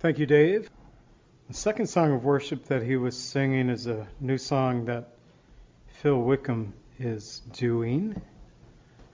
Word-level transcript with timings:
Thank 0.00 0.18
you, 0.18 0.24
Dave. 0.24 0.70
The 1.48 1.52
second 1.52 1.88
song 1.88 2.12
of 2.12 2.24
worship 2.24 2.64
that 2.68 2.82
he 2.82 2.96
was 2.96 3.14
singing 3.14 3.68
is 3.68 3.86
a 3.86 4.08
new 4.18 4.38
song 4.38 4.86
that 4.86 5.10
Phil 6.00 6.18
Wickham 6.18 6.72
is 6.98 7.42
doing. 7.52 8.18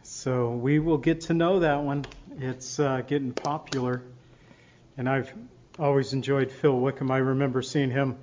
So 0.04 0.50
we 0.50 0.78
will 0.78 0.98
get 0.98 1.22
to 1.22 1.34
know 1.34 1.58
that 1.58 1.82
one. 1.82 2.04
It's 2.38 2.78
uh, 2.78 3.00
getting 3.00 3.32
popular. 3.32 4.00
And 4.96 5.08
I've 5.08 5.34
always 5.76 6.12
enjoyed 6.12 6.52
Phil 6.52 6.78
Wickham. 6.78 7.10
I 7.10 7.16
remember 7.16 7.62
seeing 7.62 7.90
him 7.90 8.16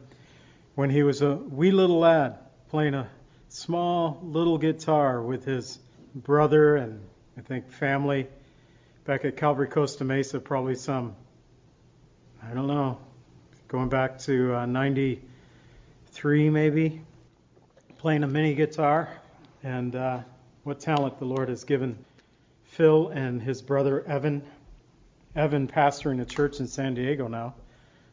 when 0.76 0.90
he 0.90 1.04
was 1.04 1.22
a 1.22 1.36
wee 1.36 1.72
little 1.72 2.00
lad 2.00 2.38
playing 2.70 2.94
a 2.94 3.10
small 3.50 4.22
little 4.24 4.58
guitar 4.58 5.22
with 5.22 5.44
his 5.44 5.80
brother 6.16 6.78
and 6.78 7.02
I 7.38 7.42
think 7.42 7.70
family 7.70 8.30
back 9.04 9.26
at 9.26 9.36
Calvary 9.36 9.68
Costa 9.68 10.06
Mesa, 10.06 10.40
probably 10.40 10.76
some, 10.76 11.18
I 12.50 12.54
don't 12.54 12.68
know, 12.68 12.98
going 13.70 13.88
back 13.88 14.20
to 14.20 14.54
uh, 14.54 14.66
93 14.66 16.50
maybe, 16.50 17.02
playing 17.98 18.24
a 18.24 18.28
mini 18.28 18.54
guitar. 18.54 19.10
And 19.64 19.96
uh, 19.96 20.20
what 20.64 20.82
talent 20.82 21.20
the 21.20 21.26
Lord 21.26 21.48
has 21.48 21.64
given 21.64 22.04
Phil 22.66 23.08
and 23.10 23.42
his 23.42 23.62
brother 23.62 24.04
Evan. 24.06 24.44
Evan 25.36 25.68
pastoring 25.68 26.22
a 26.22 26.26
church 26.26 26.60
in 26.60 26.68
San 26.68 26.96
Diego 26.96 27.28
now, 27.28 27.56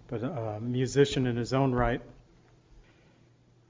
but 0.06 0.22
a 0.22 0.58
musician 0.60 1.26
in 1.26 1.36
his 1.36 1.52
own 1.52 1.72
right. 1.72 2.00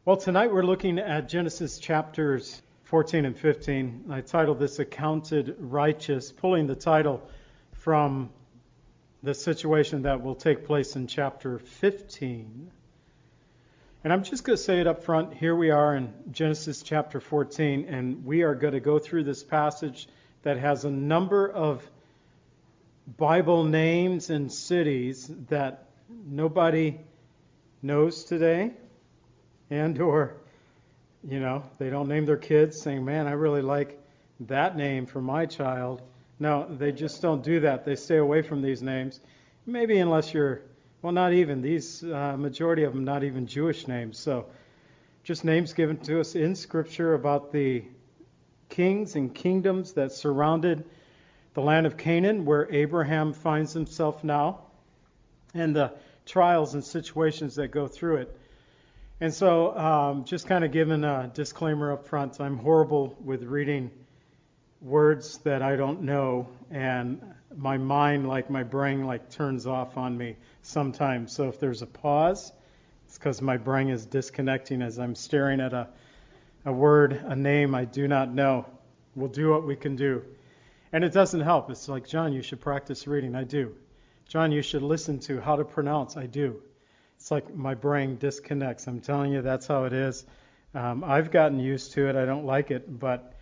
Well, 0.04 0.18
tonight 0.18 0.52
we're 0.52 0.62
looking 0.62 0.98
at 0.98 1.29
Genesis 1.29 1.79
chapters 1.79 2.60
14 2.84 3.24
and 3.24 3.37
15. 3.37 4.04
I 4.10 4.20
titled 4.20 4.59
this 4.59 4.79
Accounted 4.79 5.56
Righteous, 5.59 6.32
pulling 6.32 6.66
the 6.66 6.77
title 6.77 7.23
from 7.73 8.30
the 9.23 9.34
situation 9.34 10.02
that 10.02 10.23
will 10.23 10.34
take 10.34 10.65
place 10.65 10.97
in 10.97 11.06
chapter 11.06 11.59
15. 11.59 12.70
And 14.02 14.12
I'm 14.12 14.24
just 14.24 14.45
going 14.45 14.57
to 14.57 14.62
say 14.62 14.80
it 14.80 14.87
up 14.87 15.04
front. 15.04 15.35
Here 15.35 15.54
we 15.54 15.71
are 15.71 15.95
in 15.95 16.12
Genesis 16.30 16.82
chapter 16.82 17.21
14, 17.21 17.87
and 17.88 18.24
we 18.24 18.43
are 18.43 18.54
going 18.54 18.73
to 18.73 18.80
go 18.80 18.99
through 18.99 19.24
this 19.24 19.43
passage 19.43 20.09
that 20.43 20.57
has 20.57 20.85
a 20.85 20.90
number 20.90 21.51
of 21.51 21.88
Bible 23.18 23.65
names 23.65 24.30
and 24.30 24.51
cities 24.51 25.30
that 25.49 25.88
nobody 26.27 26.99
knows 27.82 28.24
today 28.24 28.73
and 29.71 30.01
or 30.01 30.34
you 31.29 31.40
know, 31.40 31.62
they 31.79 31.90
don't 31.90 32.09
name 32.09 32.24
their 32.24 32.37
kids 32.37 32.80
saying, 32.80 33.05
man, 33.05 33.27
I 33.27 33.32
really 33.32 33.62
like 33.62 33.99
that 34.40 34.77
name 34.77 35.07
for 35.07 35.21
my 35.21 35.46
child. 35.46 36.01
No, 36.41 36.66
they 36.69 36.91
just 36.91 37.21
don't 37.21 37.45
do 37.45 37.60
that. 37.60 37.85
They 37.85 37.96
stay 37.96 38.16
away 38.16 38.41
from 38.41 38.63
these 38.63 38.83
names. 38.83 39.21
Maybe 39.66 39.99
unless 39.99 40.33
you're, 40.33 40.63
well, 41.02 41.13
not 41.13 41.35
even. 41.35 41.60
These, 41.60 42.02
uh, 42.02 42.35
majority 42.38 42.85
of 42.85 42.95
them, 42.95 43.05
not 43.05 43.23
even 43.23 43.46
Jewish 43.46 43.87
names. 43.87 44.19
So 44.19 44.46
just 45.23 45.45
names 45.45 45.74
given 45.74 45.99
to 45.99 46.18
us 46.18 46.35
in 46.35 46.55
Scripture 46.55 47.13
about 47.13 47.52
the 47.52 47.85
kings 48.71 49.16
and 49.16 49.35
kingdoms 49.35 49.93
that 49.93 50.13
surrounded 50.13 50.85
the 51.52 51.61
land 51.61 51.87
of 51.87 51.99
Canaan, 51.99 52.46
where 52.46 52.73
Abraham 52.73 53.35
finds 53.35 53.74
himself 53.74 54.24
now, 54.24 54.61
and 55.52 55.77
the 55.77 55.93
trials 56.24 56.73
and 56.73 56.83
situations 56.83 57.57
that 57.57 57.68
go 57.68 57.87
through 57.87 58.16
it. 58.16 58.37
And 59.21 59.35
so, 59.35 59.77
um, 59.77 60.24
just 60.24 60.46
kind 60.46 60.65
of 60.65 60.73
giving 60.73 61.05
a 61.05 61.30
disclaimer 61.35 61.93
up 61.93 62.07
front, 62.07 62.41
I'm 62.41 62.57
horrible 62.57 63.15
with 63.23 63.43
reading 63.43 63.91
words 64.81 65.38
that 65.38 65.62
I 65.62 65.76
don't 65.76 66.03
know, 66.03 66.48
and 66.70 67.20
my 67.56 67.76
mind, 67.76 68.28
like 68.28 68.50
my 68.50 68.62
brain, 68.62 69.04
like 69.06 69.31
turns 69.31 69.66
off 69.66 69.97
on 69.97 70.16
me 70.16 70.37
sometimes. 70.62 71.32
So 71.32 71.48
if 71.48 71.59
there's 71.60 71.82
a 71.82 71.87
pause, 71.87 72.53
it's 73.06 73.19
because 73.19 73.42
my 73.42 73.56
brain 73.56 73.88
is 73.88 74.06
disconnecting 74.06 74.82
as 74.82 74.98
I'm 74.98 75.14
staring 75.14 75.60
at 75.60 75.72
a, 75.72 75.88
a 76.64 76.72
word, 76.72 77.12
a 77.12 77.37
name 77.37 77.75
I 77.75 77.84
do 77.84 78.09
not 78.09 78.32
know. 78.32 78.66
We'll 79.15 79.28
do 79.28 79.50
what 79.50 79.66
we 79.66 79.77
can 79.77 79.97
do. 79.97 80.22
And 80.93 81.05
it 81.05 81.12
doesn't 81.12 81.41
help. 81.41 81.71
It's 81.71 81.88
like, 81.88 82.06
John, 82.06 82.32
you 82.32 82.43
should 82.43 82.60
practice 82.60 83.06
reading. 83.06 83.34
I 83.34 83.44
do. 83.44 83.75
John, 84.28 84.53
you 84.53 84.62
should 84.62 84.82
listen 84.82 85.19
to 85.21 85.41
how 85.41 85.56
to 85.56 85.65
pronounce. 85.65 86.16
I 86.16 86.26
do. 86.26 86.62
It's 87.16 87.31
like 87.31 87.55
my 87.55 87.75
brain 87.75 88.16
disconnects. 88.16 88.87
I'm 88.87 89.00
telling 89.00 89.32
you, 89.32 89.43
that's 89.43 89.66
how 89.66 89.84
it 89.84 89.93
is. 89.93 90.25
Um, 90.75 91.03
I've 91.05 91.31
gotten 91.31 91.59
used 91.59 91.93
to 91.93 92.09
it. 92.09 92.16
I 92.16 92.25
don't 92.25 92.47
like 92.47 92.71
it, 92.71 92.99
but 92.99 93.34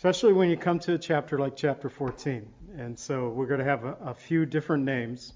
especially 0.00 0.32
when 0.32 0.48
you 0.48 0.56
come 0.56 0.78
to 0.78 0.94
a 0.94 0.98
chapter 0.98 1.38
like 1.38 1.54
chapter 1.54 1.90
14. 1.90 2.48
And 2.78 2.98
so 2.98 3.28
we're 3.28 3.44
going 3.44 3.58
to 3.58 3.66
have 3.66 3.84
a, 3.84 3.98
a 4.00 4.14
few 4.14 4.46
different 4.46 4.84
names. 4.84 5.34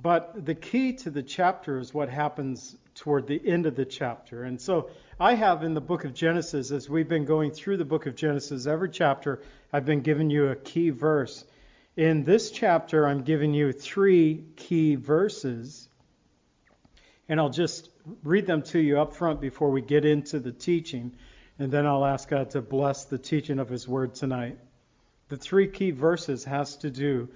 But 0.00 0.46
the 0.46 0.54
key 0.54 0.94
to 0.94 1.10
the 1.10 1.22
chapter 1.22 1.78
is 1.78 1.92
what 1.92 2.08
happens 2.08 2.74
toward 2.94 3.26
the 3.26 3.38
end 3.46 3.66
of 3.66 3.76
the 3.76 3.84
chapter. 3.84 4.44
And 4.44 4.58
so 4.58 4.88
I 5.20 5.34
have 5.34 5.64
in 5.64 5.74
the 5.74 5.82
book 5.82 6.06
of 6.06 6.14
Genesis, 6.14 6.70
as 6.70 6.88
we've 6.88 7.10
been 7.10 7.26
going 7.26 7.50
through 7.50 7.76
the 7.76 7.84
book 7.84 8.06
of 8.06 8.16
Genesis, 8.16 8.66
every 8.66 8.88
chapter 8.88 9.42
I've 9.70 9.84
been 9.84 10.00
giving 10.00 10.30
you 10.30 10.46
a 10.46 10.56
key 10.56 10.88
verse. 10.88 11.44
In 11.94 12.24
this 12.24 12.50
chapter, 12.50 13.06
I'm 13.06 13.20
giving 13.20 13.52
you 13.52 13.72
three 13.72 14.46
key 14.56 14.94
verses 14.94 15.90
and 17.28 17.38
I'll 17.38 17.50
just 17.50 17.90
read 18.24 18.46
them 18.46 18.62
to 18.62 18.78
you 18.78 18.98
up 18.98 19.14
front 19.14 19.42
before 19.42 19.70
we 19.70 19.82
get 19.82 20.06
into 20.06 20.40
the 20.40 20.52
teaching, 20.52 21.12
and 21.58 21.72
then 21.72 21.86
I'll 21.86 22.04
ask 22.04 22.28
God 22.28 22.50
to 22.50 22.62
bless 22.62 23.04
the 23.04 23.18
teaching 23.18 23.58
of 23.58 23.68
His 23.68 23.88
Word 23.88 24.14
tonight. 24.14 24.58
The 25.28 25.36
three 25.36 25.68
key 25.68 25.90
verses 25.90 26.44
has 26.44 26.76
to 26.78 26.90
do 26.90 27.28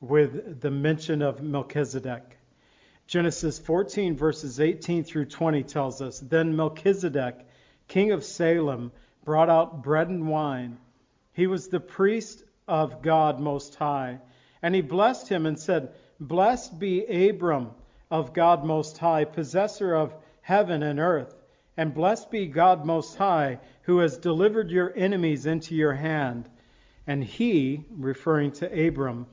with 0.00 0.60
the 0.60 0.70
mention 0.70 1.22
of 1.22 1.42
Melchizedek. 1.42 2.36
Genesis 3.06 3.58
14 3.58 4.16
verses 4.16 4.60
18 4.60 5.04
through 5.04 5.26
20 5.26 5.62
tells 5.62 6.02
us, 6.02 6.20
Then 6.20 6.56
Melchizedek, 6.56 7.46
king 7.86 8.12
of 8.12 8.24
Salem, 8.24 8.92
brought 9.24 9.48
out 9.48 9.82
bread 9.82 10.08
and 10.08 10.28
wine. 10.28 10.78
He 11.32 11.46
was 11.46 11.68
the 11.68 11.80
priest 11.80 12.44
of 12.66 13.00
God 13.00 13.40
Most 13.40 13.76
High. 13.76 14.18
And 14.60 14.74
he 14.74 14.82
blessed 14.82 15.28
him 15.28 15.46
and 15.46 15.58
said, 15.58 15.92
Blessed 16.20 16.78
be 16.78 17.28
Abram 17.28 17.70
of 18.10 18.32
God 18.32 18.64
Most 18.64 18.98
High, 18.98 19.24
possessor 19.24 19.94
of 19.94 20.14
heaven 20.42 20.82
and 20.82 20.98
earth. 20.98 21.34
And 21.78 21.94
blessed 21.94 22.32
be 22.32 22.48
God 22.48 22.84
Most 22.84 23.16
High, 23.16 23.60
who 23.82 23.98
has 23.98 24.18
delivered 24.18 24.68
your 24.68 24.92
enemies 24.96 25.46
into 25.46 25.76
your 25.76 25.94
hand. 25.94 26.48
And 27.06 27.22
he, 27.22 27.84
referring 27.88 28.50
to 28.54 28.86
Abram, 28.88 29.28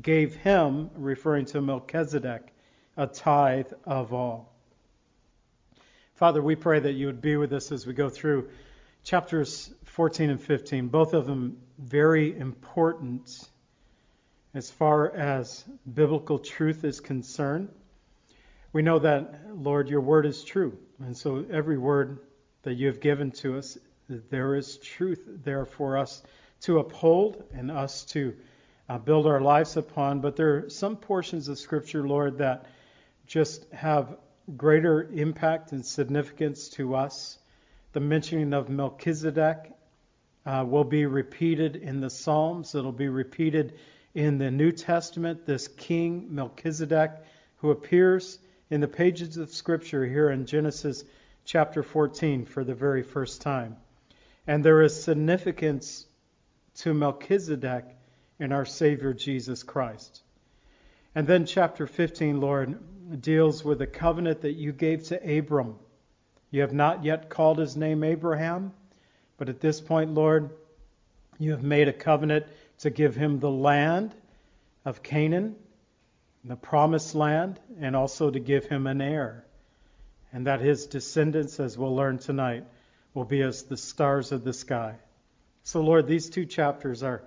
gave 0.00 0.36
him, 0.36 0.90
referring 0.94 1.46
to 1.46 1.60
Melchizedek, 1.60 2.54
a 2.96 3.08
tithe 3.08 3.72
of 3.84 4.14
all. 4.14 4.54
Father, 6.14 6.40
we 6.40 6.54
pray 6.54 6.78
that 6.78 6.92
you 6.92 7.06
would 7.06 7.20
be 7.20 7.36
with 7.36 7.52
us 7.52 7.72
as 7.72 7.84
we 7.84 7.94
go 7.94 8.08
through 8.08 8.48
chapters 9.02 9.68
14 9.82 10.30
and 10.30 10.40
15, 10.40 10.86
both 10.86 11.14
of 11.14 11.26
them 11.26 11.56
very 11.80 12.38
important 12.38 13.28
as 14.54 14.70
far 14.70 15.12
as 15.12 15.64
biblical 15.92 16.38
truth 16.38 16.84
is 16.84 17.00
concerned. 17.00 17.70
We 18.72 18.82
know 18.82 18.98
that, 18.98 19.56
Lord, 19.56 19.88
your 19.88 20.00
word 20.00 20.26
is 20.26 20.44
true. 20.44 20.78
And 21.00 21.16
so 21.16 21.44
every 21.50 21.78
word 21.78 22.18
that 22.62 22.74
you 22.74 22.88
have 22.88 23.00
given 23.00 23.30
to 23.32 23.56
us, 23.56 23.78
there 24.08 24.54
is 24.54 24.76
truth 24.78 25.22
there 25.44 25.64
for 25.64 25.96
us 25.96 26.22
to 26.62 26.78
uphold 26.78 27.42
and 27.54 27.70
us 27.70 28.04
to 28.06 28.34
uh, 28.88 28.98
build 28.98 29.26
our 29.26 29.40
lives 29.40 29.76
upon. 29.76 30.20
But 30.20 30.36
there 30.36 30.56
are 30.56 30.70
some 30.70 30.96
portions 30.96 31.48
of 31.48 31.58
Scripture, 31.58 32.06
Lord, 32.06 32.38
that 32.38 32.66
just 33.26 33.70
have 33.72 34.16
greater 34.56 35.08
impact 35.12 35.72
and 35.72 35.84
significance 35.84 36.68
to 36.70 36.94
us. 36.94 37.38
The 37.92 38.00
mentioning 38.00 38.52
of 38.52 38.68
Melchizedek 38.68 39.72
uh, 40.44 40.64
will 40.66 40.84
be 40.84 41.06
repeated 41.06 41.76
in 41.76 42.00
the 42.00 42.10
Psalms. 42.10 42.74
It'll 42.74 42.92
be 42.92 43.08
repeated 43.08 43.78
in 44.14 44.38
the 44.38 44.50
New 44.50 44.72
Testament. 44.72 45.46
This 45.46 45.68
King 45.68 46.26
Melchizedek 46.30 47.12
who 47.56 47.70
appears 47.70 48.38
in 48.70 48.80
the 48.80 48.88
pages 48.88 49.36
of 49.36 49.50
Scripture 49.50 50.04
here 50.04 50.30
in 50.30 50.46
Genesis 50.46 51.04
chapter 51.44 51.82
14 51.82 52.44
for 52.44 52.64
the 52.64 52.74
very 52.74 53.02
first 53.02 53.40
time. 53.40 53.76
And 54.46 54.64
there 54.64 54.82
is 54.82 55.02
significance 55.02 56.06
to 56.76 56.92
Melchizedek 56.92 57.84
in 58.38 58.52
our 58.52 58.64
Savior 58.64 59.12
Jesus 59.12 59.62
Christ. 59.62 60.22
And 61.14 61.26
then 61.26 61.46
chapter 61.46 61.86
15, 61.86 62.40
Lord, 62.40 63.22
deals 63.22 63.64
with 63.64 63.78
the 63.78 63.86
covenant 63.86 64.42
that 64.42 64.52
you 64.52 64.72
gave 64.72 65.04
to 65.04 65.38
Abram. 65.38 65.76
You 66.50 66.60
have 66.60 66.74
not 66.74 67.04
yet 67.04 67.30
called 67.30 67.58
his 67.58 67.76
name 67.76 68.04
Abraham, 68.04 68.72
but 69.38 69.48
at 69.48 69.60
this 69.60 69.80
point, 69.80 70.12
Lord, 70.12 70.50
you 71.38 71.52
have 71.52 71.62
made 71.62 71.88
a 71.88 71.92
covenant 71.92 72.46
to 72.80 72.90
give 72.90 73.14
him 73.16 73.40
the 73.40 73.50
land 73.50 74.14
of 74.84 75.02
Canaan 75.02 75.56
the 76.44 76.56
promised 76.56 77.14
land 77.14 77.60
and 77.80 77.96
also 77.96 78.30
to 78.30 78.38
give 78.38 78.66
him 78.66 78.86
an 78.86 79.00
heir. 79.00 79.44
And 80.32 80.46
that 80.46 80.60
his 80.60 80.86
descendants, 80.86 81.58
as 81.58 81.76
we'll 81.78 81.96
learn 81.96 82.18
tonight, 82.18 82.64
will 83.14 83.24
be 83.24 83.42
as 83.42 83.64
the 83.64 83.76
stars 83.76 84.32
of 84.32 84.44
the 84.44 84.52
sky. 84.52 84.96
So, 85.62 85.80
Lord, 85.80 86.06
these 86.06 86.30
two 86.30 86.46
chapters 86.46 87.02
are, 87.02 87.22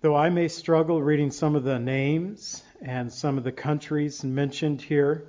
though 0.00 0.16
I 0.16 0.30
may 0.30 0.48
struggle 0.48 1.00
reading 1.00 1.30
some 1.30 1.54
of 1.54 1.64
the 1.64 1.78
names 1.78 2.62
and 2.82 3.12
some 3.12 3.38
of 3.38 3.44
the 3.44 3.52
countries 3.52 4.24
mentioned 4.24 4.82
here, 4.82 5.26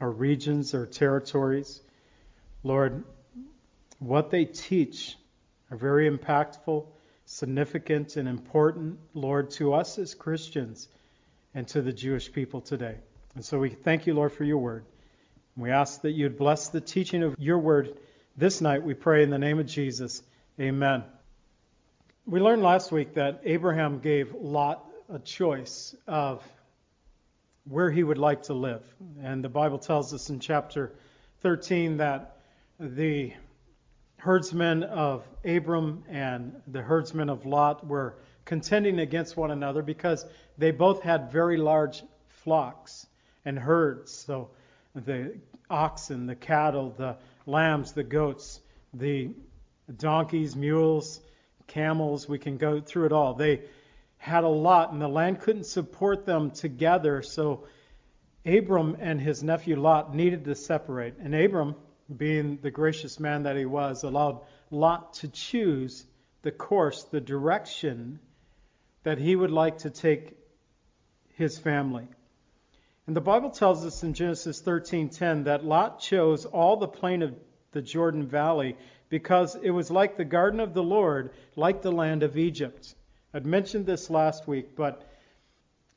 or 0.00 0.10
regions 0.10 0.74
or 0.74 0.86
territories. 0.86 1.80
Lord, 2.62 3.04
what 3.98 4.30
they 4.30 4.44
teach 4.44 5.16
are 5.70 5.76
very 5.76 6.10
impactful, 6.10 6.86
significant, 7.24 8.16
and 8.16 8.28
important, 8.28 8.98
Lord, 9.14 9.50
to 9.52 9.72
us 9.74 9.98
as 9.98 10.14
Christians 10.14 10.88
and 11.54 11.66
to 11.68 11.82
the 11.82 11.92
Jewish 11.92 12.32
people 12.32 12.60
today. 12.60 12.96
And 13.34 13.44
so 13.44 13.58
we 13.58 13.70
thank 13.70 14.06
you, 14.06 14.14
Lord, 14.14 14.32
for 14.32 14.44
your 14.44 14.58
word. 14.58 14.84
We 15.56 15.70
ask 15.70 16.02
that 16.02 16.10
you'd 16.10 16.36
bless 16.36 16.68
the 16.68 16.80
teaching 16.80 17.22
of 17.22 17.36
your 17.38 17.58
word 17.58 17.96
this 18.36 18.60
night. 18.60 18.82
We 18.82 18.94
pray 18.94 19.22
in 19.22 19.30
the 19.30 19.38
name 19.38 19.60
of 19.60 19.66
Jesus. 19.66 20.22
Amen. 20.60 21.04
We 22.26 22.40
learned 22.40 22.62
last 22.62 22.90
week 22.90 23.14
that 23.14 23.42
Abraham 23.44 24.00
gave 24.00 24.34
Lot 24.34 24.84
a 25.12 25.18
choice 25.18 25.94
of 26.06 26.42
where 27.68 27.90
he 27.90 28.02
would 28.02 28.18
like 28.18 28.44
to 28.44 28.54
live. 28.54 28.82
And 29.22 29.44
the 29.44 29.48
Bible 29.48 29.78
tells 29.78 30.12
us 30.12 30.30
in 30.30 30.40
chapter 30.40 30.92
13 31.42 31.98
that 31.98 32.38
the 32.80 33.32
herdsmen 34.16 34.82
of 34.82 35.22
Abram 35.44 36.02
and 36.08 36.60
the 36.66 36.82
herdsmen 36.82 37.28
of 37.28 37.46
Lot 37.46 37.86
were 37.86 38.16
contending 38.44 38.98
against 38.98 39.36
one 39.36 39.50
another 39.50 39.82
because 39.82 40.24
they 40.58 40.70
both 40.70 41.02
had 41.02 41.32
very 41.32 41.56
large 41.56 42.02
flocks 42.28 43.06
and 43.44 43.58
herds. 43.58 44.12
So 44.12 44.50
the 44.94 45.38
oxen, 45.70 46.26
the 46.26 46.36
cattle, 46.36 46.94
the 46.96 47.16
lambs, 47.46 47.92
the 47.92 48.04
goats, 48.04 48.60
the 48.92 49.30
donkeys, 49.94 50.54
mules, 50.54 51.20
camels, 51.66 52.28
we 52.28 52.38
can 52.38 52.56
go 52.56 52.80
through 52.80 53.06
it 53.06 53.12
all. 53.12 53.34
They 53.34 53.62
had 54.18 54.44
a 54.44 54.48
lot, 54.48 54.92
and 54.92 55.00
the 55.00 55.08
land 55.08 55.40
couldn't 55.40 55.64
support 55.64 56.24
them 56.24 56.50
together. 56.50 57.22
So 57.22 57.66
Abram 58.46 58.96
and 59.00 59.20
his 59.20 59.42
nephew 59.42 59.76
Lot 59.76 60.14
needed 60.14 60.44
to 60.44 60.54
separate. 60.54 61.14
And 61.18 61.34
Abram, 61.34 61.76
being 62.14 62.58
the 62.62 62.70
gracious 62.70 63.18
man 63.18 63.44
that 63.44 63.56
he 63.56 63.64
was, 63.64 64.02
allowed 64.02 64.40
Lot 64.70 65.14
to 65.14 65.28
choose 65.28 66.04
the 66.42 66.52
course, 66.52 67.04
the 67.04 67.20
direction 67.20 68.20
that 69.04 69.18
he 69.18 69.36
would 69.36 69.50
like 69.50 69.78
to 69.78 69.90
take 69.90 70.36
his 71.34 71.56
family. 71.58 72.08
And 73.06 73.14
the 73.14 73.20
Bible 73.20 73.50
tells 73.50 73.84
us 73.84 74.02
in 74.02 74.14
Genesis 74.14 74.60
13:10 74.60 75.44
that 75.44 75.64
Lot 75.64 76.00
chose 76.00 76.46
all 76.46 76.76
the 76.76 76.88
plain 76.88 77.22
of 77.22 77.34
the 77.72 77.82
Jordan 77.82 78.26
Valley 78.26 78.76
because 79.10 79.54
it 79.56 79.70
was 79.70 79.90
like 79.90 80.16
the 80.16 80.24
garden 80.24 80.58
of 80.58 80.74
the 80.74 80.82
Lord, 80.82 81.30
like 81.54 81.82
the 81.82 81.92
land 81.92 82.22
of 82.22 82.36
Egypt. 82.36 82.94
I'd 83.32 83.46
mentioned 83.46 83.84
this 83.84 84.10
last 84.10 84.48
week, 84.48 84.74
but 84.74 85.06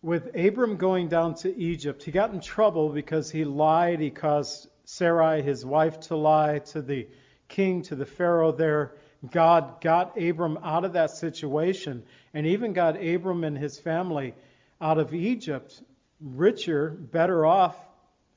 with 0.01 0.36
Abram 0.36 0.77
going 0.77 1.07
down 1.07 1.36
to 1.36 1.56
Egypt, 1.57 2.04
he 2.04 2.12
got 2.12 2.33
in 2.33 2.42
trouble 2.42 2.89
because 2.89 3.31
he 3.31 3.45
lied. 3.45 4.00
He 4.00 4.09
caused 4.09 4.69
Sarai, 4.86 5.42
his 5.42 5.65
wife, 5.65 6.00
to 6.01 6.15
lie 6.15 6.59
to 6.59 6.81
the 6.81 7.07
king, 7.48 7.83
to 7.83 7.95
the 7.95 8.06
Pharaoh 8.06 8.51
there. 8.51 8.94
God 9.31 9.81
got 9.81 10.22
Abram 10.22 10.60
out 10.64 10.86
of 10.86 10.94
that 10.94 11.12
situation 11.12 12.04
and 12.34 12.46
even 12.46 12.74
got 12.74 13.04
Abram 13.04 13.44
and 13.44 13.58
his 13.58 13.80
family 13.80 14.34
out 14.80 14.98
of 15.00 15.14
Egypt 15.14 15.81
richer, 16.22 16.90
better 16.90 17.46
off 17.46 17.75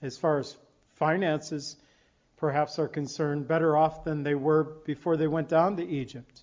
as 0.03 0.17
far 0.17 0.38
as 0.38 0.56
finances 0.97 1.77
perhaps 2.37 2.79
are 2.79 2.88
concerned, 2.88 3.47
better 3.47 3.77
off 3.77 4.05
than 4.05 4.23
they 4.23 4.35
were 4.35 4.65
before 4.65 5.17
they 5.17 5.27
went 5.27 5.49
down 5.49 5.77
to 5.77 5.87
Egypt. 5.87 6.43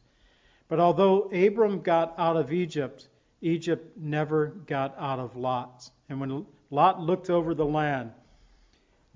But 0.67 0.79
although 0.79 1.21
Abram 1.31 1.81
got 1.81 2.13
out 2.17 2.37
of 2.37 2.53
Egypt, 2.53 3.07
Egypt 3.41 3.97
never 3.97 4.47
got 4.47 4.95
out 4.99 5.19
of 5.19 5.35
Lot. 5.35 5.89
And 6.09 6.19
when 6.19 6.45
Lot 6.69 7.01
looked 7.01 7.29
over 7.29 7.55
the 7.55 7.65
land, 7.65 8.11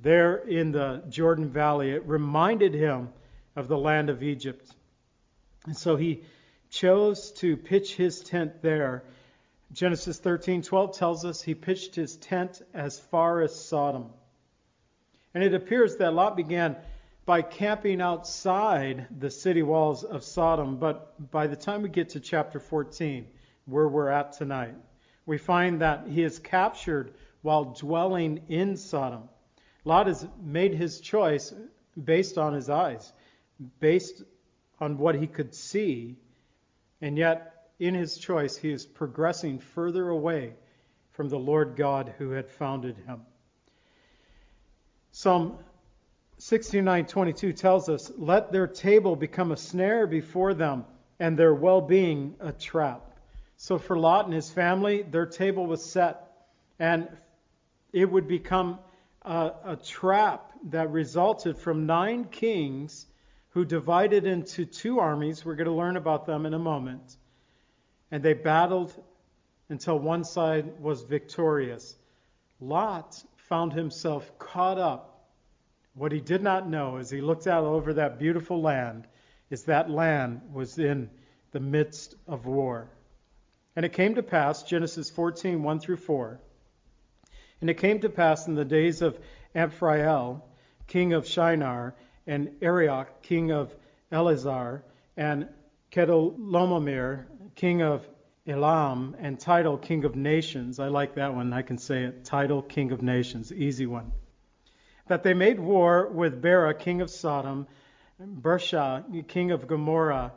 there 0.01 0.37
in 0.37 0.71
the 0.71 1.03
Jordan 1.09 1.49
Valley, 1.49 1.91
it 1.91 2.05
reminded 2.07 2.73
him 2.73 3.09
of 3.55 3.67
the 3.67 3.77
land 3.77 4.09
of 4.09 4.23
Egypt. 4.23 4.73
And 5.65 5.77
so 5.77 5.95
he 5.95 6.23
chose 6.69 7.31
to 7.33 7.57
pitch 7.57 7.95
his 7.95 8.21
tent 8.21 8.61
there 8.61 9.03
Genesis 9.73 10.19
13:12 10.19 10.97
tells 10.97 11.23
us 11.23 11.41
he 11.41 11.55
pitched 11.55 11.95
his 11.95 12.17
tent 12.17 12.61
as 12.73 12.99
far 12.99 13.41
as 13.41 13.55
Sodom. 13.55 14.09
And 15.33 15.43
it 15.43 15.53
appears 15.53 15.95
that 15.97 16.13
Lot 16.13 16.35
began 16.35 16.75
by 17.25 17.41
camping 17.41 18.01
outside 18.01 19.07
the 19.19 19.29
city 19.29 19.61
walls 19.61 20.03
of 20.03 20.23
Sodom, 20.23 20.77
but 20.77 21.31
by 21.31 21.47
the 21.47 21.55
time 21.55 21.83
we 21.83 21.89
get 21.89 22.09
to 22.09 22.19
chapter 22.19 22.59
14, 22.59 23.27
where 23.65 23.87
we're 23.87 24.09
at 24.09 24.33
tonight, 24.33 24.75
we 25.25 25.37
find 25.37 25.79
that 25.81 26.07
he 26.07 26.23
is 26.23 26.39
captured 26.39 27.13
while 27.41 27.73
dwelling 27.73 28.43
in 28.49 28.75
Sodom. 28.75 29.29
Lot 29.85 30.07
has 30.07 30.27
made 30.43 30.73
his 30.73 30.99
choice 30.99 31.53
based 32.03 32.37
on 32.37 32.53
his 32.53 32.69
eyes, 32.69 33.13
based 33.79 34.23
on 34.81 34.97
what 34.97 35.15
he 35.15 35.27
could 35.27 35.53
see, 35.53 36.17
and 37.01 37.17
yet 37.17 37.69
in 37.79 37.93
his 37.93 38.17
choice, 38.17 38.57
he 38.57 38.71
is 38.71 38.85
progressing 38.85 39.59
further 39.59 40.09
away 40.09 40.53
from 41.11 41.29
the 41.29 41.37
Lord 41.39 41.75
God 41.75 42.13
who 42.17 42.31
had 42.31 42.49
founded 42.49 42.97
him. 42.97 43.21
Psalm 45.11 45.57
69:22 46.39 47.53
tells 47.55 47.87
us, 47.87 48.11
"Let 48.17 48.51
their 48.51 48.65
table 48.65 49.15
become 49.15 49.51
a 49.51 49.57
snare 49.57 50.07
before 50.07 50.55
them, 50.55 50.85
and 51.19 51.37
their 51.37 51.53
well-being 51.53 52.35
a 52.39 52.51
trap." 52.51 53.19
So 53.57 53.77
for 53.77 53.97
Lot 53.97 54.25
and 54.25 54.33
his 54.33 54.49
family, 54.49 55.03
their 55.03 55.27
table 55.27 55.67
was 55.67 55.85
set, 55.85 56.47
and 56.79 57.07
it 57.93 58.09
would 58.09 58.27
become 58.27 58.79
a, 59.21 59.53
a 59.63 59.75
trap 59.75 60.53
that 60.63 60.89
resulted 60.89 61.59
from 61.59 61.85
nine 61.85 62.25
kings 62.25 63.05
who 63.51 63.65
divided 63.65 64.25
into 64.25 64.65
two 64.65 64.99
armies. 64.99 65.45
We're 65.45 65.55
going 65.55 65.67
to 65.67 65.73
learn 65.73 65.97
about 65.97 66.25
them 66.25 66.45
in 66.45 66.53
a 66.53 66.59
moment 66.59 67.17
and 68.11 68.21
they 68.21 68.33
battled 68.33 68.93
until 69.69 69.97
one 69.97 70.25
side 70.25 70.79
was 70.79 71.01
victorious. 71.01 71.95
Lot 72.59 73.23
found 73.37 73.73
himself 73.73 74.37
caught 74.37 74.77
up. 74.77 75.07
What 75.93 76.11
he 76.11 76.19
did 76.19 76.43
not 76.43 76.69
know 76.69 76.97
as 76.97 77.09
he 77.09 77.21
looked 77.21 77.47
out 77.47 77.63
over 77.63 77.93
that 77.93 78.19
beautiful 78.19 78.61
land 78.61 79.07
is 79.49 79.63
that 79.63 79.89
land 79.89 80.41
was 80.53 80.77
in 80.77 81.09
the 81.51 81.59
midst 81.59 82.15
of 82.27 82.45
war. 82.45 82.89
And 83.75 83.85
it 83.85 83.93
came 83.93 84.15
to 84.15 84.23
pass, 84.23 84.63
Genesis 84.63 85.09
14, 85.09 85.63
1 85.63 85.79
through 85.79 85.97
4. 85.97 86.39
And 87.61 87.69
it 87.69 87.77
came 87.77 87.99
to 88.01 88.09
pass 88.09 88.47
in 88.47 88.55
the 88.55 88.65
days 88.65 89.01
of 89.01 89.19
Amraphel, 89.55 90.45
king 90.87 91.13
of 91.13 91.27
Shinar, 91.27 91.95
and 92.31 92.49
Arioch, 92.61 93.21
king 93.23 93.51
of 93.51 93.75
Ellasar, 94.09 94.83
and 95.17 95.49
Chedorlaomer, 95.91 97.25
king 97.55 97.81
of 97.81 98.07
Elam, 98.47 99.17
and 99.19 99.37
Tidal, 99.37 99.77
king 99.77 100.05
of 100.05 100.15
nations. 100.15 100.79
I 100.79 100.87
like 100.87 101.15
that 101.15 101.35
one. 101.35 101.51
I 101.51 101.61
can 101.61 101.77
say 101.77 102.03
it. 102.03 102.23
Tidal, 102.23 102.61
king 102.61 102.93
of 102.93 103.01
nations. 103.01 103.51
Easy 103.51 103.85
one. 103.85 104.13
That 105.07 105.23
they 105.23 105.33
made 105.33 105.59
war 105.59 106.07
with 106.07 106.41
Bera, 106.41 106.73
king 106.73 107.01
of 107.01 107.09
Sodom, 107.09 107.67
Birsha, 108.21 109.27
king 109.27 109.51
of 109.51 109.67
Gomorrah, 109.67 110.31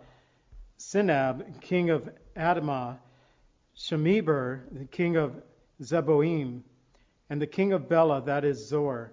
Shinab, 0.80 1.60
king 1.60 1.90
of 1.90 2.08
Admah, 2.36 2.98
Shemeber, 3.76 4.62
the 4.72 4.86
king 4.86 5.14
of 5.16 5.40
Zeboim, 5.80 6.62
and 7.30 7.40
the 7.40 7.46
king 7.46 7.72
of 7.72 7.88
Bela, 7.88 8.20
that 8.22 8.44
is 8.44 8.66
Zoar. 8.68 9.12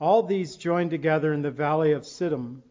All 0.00 0.22
these 0.22 0.56
joined 0.56 0.90
together 0.90 1.32
in 1.32 1.42
the 1.42 1.50
valley 1.50 1.92
of 1.92 2.02
Siddim, 2.02 2.62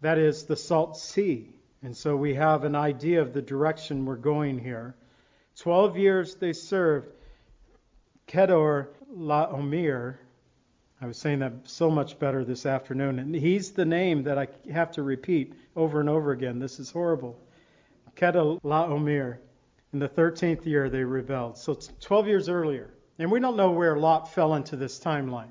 that 0.00 0.18
is 0.18 0.44
the 0.44 0.56
Salt 0.56 0.96
Sea. 0.96 1.48
And 1.82 1.96
so 1.96 2.16
we 2.16 2.34
have 2.34 2.64
an 2.64 2.74
idea 2.74 3.22
of 3.22 3.32
the 3.32 3.40
direction 3.42 4.04
we're 4.04 4.16
going 4.16 4.58
here. 4.58 4.94
Twelve 5.56 5.96
years 5.96 6.34
they 6.34 6.52
served 6.52 7.08
Kedor 8.26 8.88
Laomer. 9.14 10.16
I 11.00 11.06
was 11.06 11.16
saying 11.16 11.38
that 11.38 11.52
so 11.64 11.90
much 11.90 12.18
better 12.18 12.44
this 12.44 12.66
afternoon. 12.66 13.18
And 13.18 13.34
he's 13.34 13.70
the 13.70 13.86
name 13.86 14.24
that 14.24 14.38
I 14.38 14.48
have 14.70 14.92
to 14.92 15.02
repeat 15.02 15.54
over 15.74 16.00
and 16.00 16.10
over 16.10 16.32
again. 16.32 16.58
This 16.58 16.78
is 16.78 16.90
horrible. 16.90 17.38
Chedorlaomer. 18.16 19.38
In 19.92 19.98
the 19.98 20.08
13th 20.08 20.66
year, 20.66 20.90
they 20.90 21.02
rebelled. 21.02 21.56
So 21.58 21.72
it's 21.72 21.90
12 22.00 22.28
years 22.28 22.48
earlier. 22.48 22.90
And 23.18 23.30
we 23.30 23.40
don't 23.40 23.56
know 23.56 23.72
where 23.72 23.96
Lot 23.96 24.32
fell 24.32 24.54
into 24.54 24.76
this 24.76 25.00
timeline. 25.00 25.50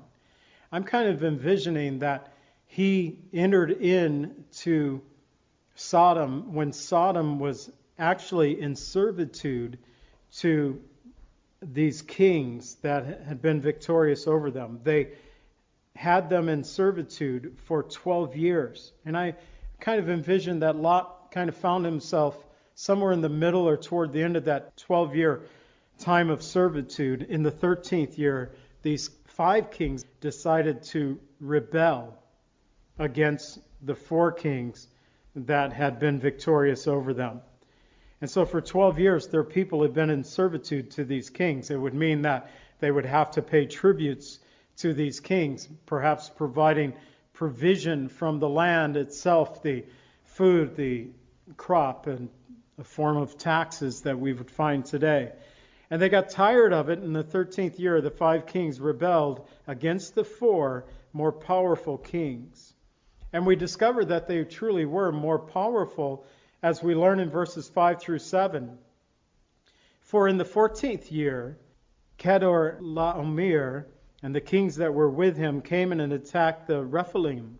I'm 0.72 0.84
kind 0.84 1.08
of 1.08 1.24
envisioning 1.24 1.98
that 2.00 2.32
he 2.66 3.18
entered 3.32 3.72
into 3.72 5.00
Sodom 5.74 6.54
when 6.54 6.72
Sodom 6.72 7.40
was 7.40 7.70
actually 7.98 8.60
in 8.60 8.76
servitude 8.76 9.78
to 10.38 10.80
these 11.60 12.02
kings 12.02 12.76
that 12.82 13.24
had 13.26 13.42
been 13.42 13.60
victorious 13.60 14.26
over 14.26 14.50
them. 14.50 14.80
They 14.84 15.08
had 15.96 16.30
them 16.30 16.48
in 16.48 16.62
servitude 16.62 17.58
for 17.64 17.82
12 17.82 18.36
years. 18.36 18.92
And 19.04 19.18
I 19.18 19.34
kind 19.80 19.98
of 19.98 20.08
envisioned 20.08 20.62
that 20.62 20.76
Lot 20.76 21.32
kind 21.32 21.48
of 21.48 21.56
found 21.56 21.84
himself 21.84 22.36
somewhere 22.74 23.12
in 23.12 23.20
the 23.20 23.28
middle 23.28 23.68
or 23.68 23.76
toward 23.76 24.12
the 24.12 24.22
end 24.22 24.36
of 24.36 24.44
that 24.44 24.76
12 24.76 25.16
year 25.16 25.42
time 25.98 26.30
of 26.30 26.42
servitude, 26.42 27.22
in 27.22 27.42
the 27.42 27.52
13th 27.52 28.16
year, 28.16 28.52
these 28.82 29.10
five 29.40 29.70
kings 29.70 30.04
decided 30.20 30.82
to 30.82 31.18
rebel 31.40 32.14
against 32.98 33.58
the 33.80 33.94
four 33.94 34.30
kings 34.30 34.86
that 35.34 35.72
had 35.72 35.98
been 35.98 36.20
victorious 36.20 36.86
over 36.86 37.14
them. 37.14 37.40
And 38.20 38.28
so 38.28 38.44
for 38.44 38.60
12 38.60 38.98
years, 38.98 39.28
their 39.28 39.42
people 39.42 39.80
had 39.80 39.94
been 39.94 40.10
in 40.10 40.24
servitude 40.24 40.90
to 40.90 41.06
these 41.06 41.30
kings. 41.30 41.70
It 41.70 41.78
would 41.78 41.94
mean 41.94 42.20
that 42.20 42.50
they 42.80 42.90
would 42.90 43.06
have 43.06 43.30
to 43.30 43.40
pay 43.40 43.64
tributes 43.64 44.40
to 44.76 44.92
these 44.92 45.20
kings, 45.20 45.66
perhaps 45.86 46.28
providing 46.28 46.92
provision 47.32 48.10
from 48.10 48.40
the 48.40 48.48
land 48.50 48.98
itself, 48.98 49.62
the 49.62 49.86
food, 50.24 50.76
the 50.76 51.08
crop, 51.56 52.06
and 52.08 52.28
a 52.78 52.84
form 52.84 53.16
of 53.16 53.38
taxes 53.38 54.02
that 54.02 54.20
we 54.20 54.34
would 54.34 54.50
find 54.50 54.84
today. 54.84 55.32
And 55.90 56.00
they 56.00 56.08
got 56.08 56.30
tired 56.30 56.72
of 56.72 56.88
it. 56.88 57.00
In 57.00 57.12
the 57.12 57.24
13th 57.24 57.78
year, 57.78 58.00
the 58.00 58.10
five 58.10 58.46
kings 58.46 58.80
rebelled 58.80 59.46
against 59.66 60.14
the 60.14 60.24
four 60.24 60.84
more 61.12 61.32
powerful 61.32 61.98
kings. 61.98 62.72
And 63.32 63.44
we 63.44 63.56
discover 63.56 64.04
that 64.04 64.28
they 64.28 64.44
truly 64.44 64.84
were 64.84 65.10
more 65.10 65.38
powerful 65.38 66.24
as 66.62 66.82
we 66.82 66.94
learn 66.94 67.20
in 67.20 67.30
verses 67.30 67.68
5 67.68 68.00
through 68.00 68.18
7. 68.18 68.78
For 70.02 70.28
in 70.28 70.36
the 70.36 70.44
14th 70.44 71.10
year, 71.10 71.58
Chedorlaomer 72.18 73.86
and 74.22 74.34
the 74.34 74.40
kings 74.40 74.76
that 74.76 74.92
were 74.92 75.08
with 75.08 75.36
him 75.36 75.62
came 75.62 75.92
in 75.92 76.00
and 76.00 76.12
attacked 76.12 76.66
the 76.66 76.84
Rephaim. 76.84 77.58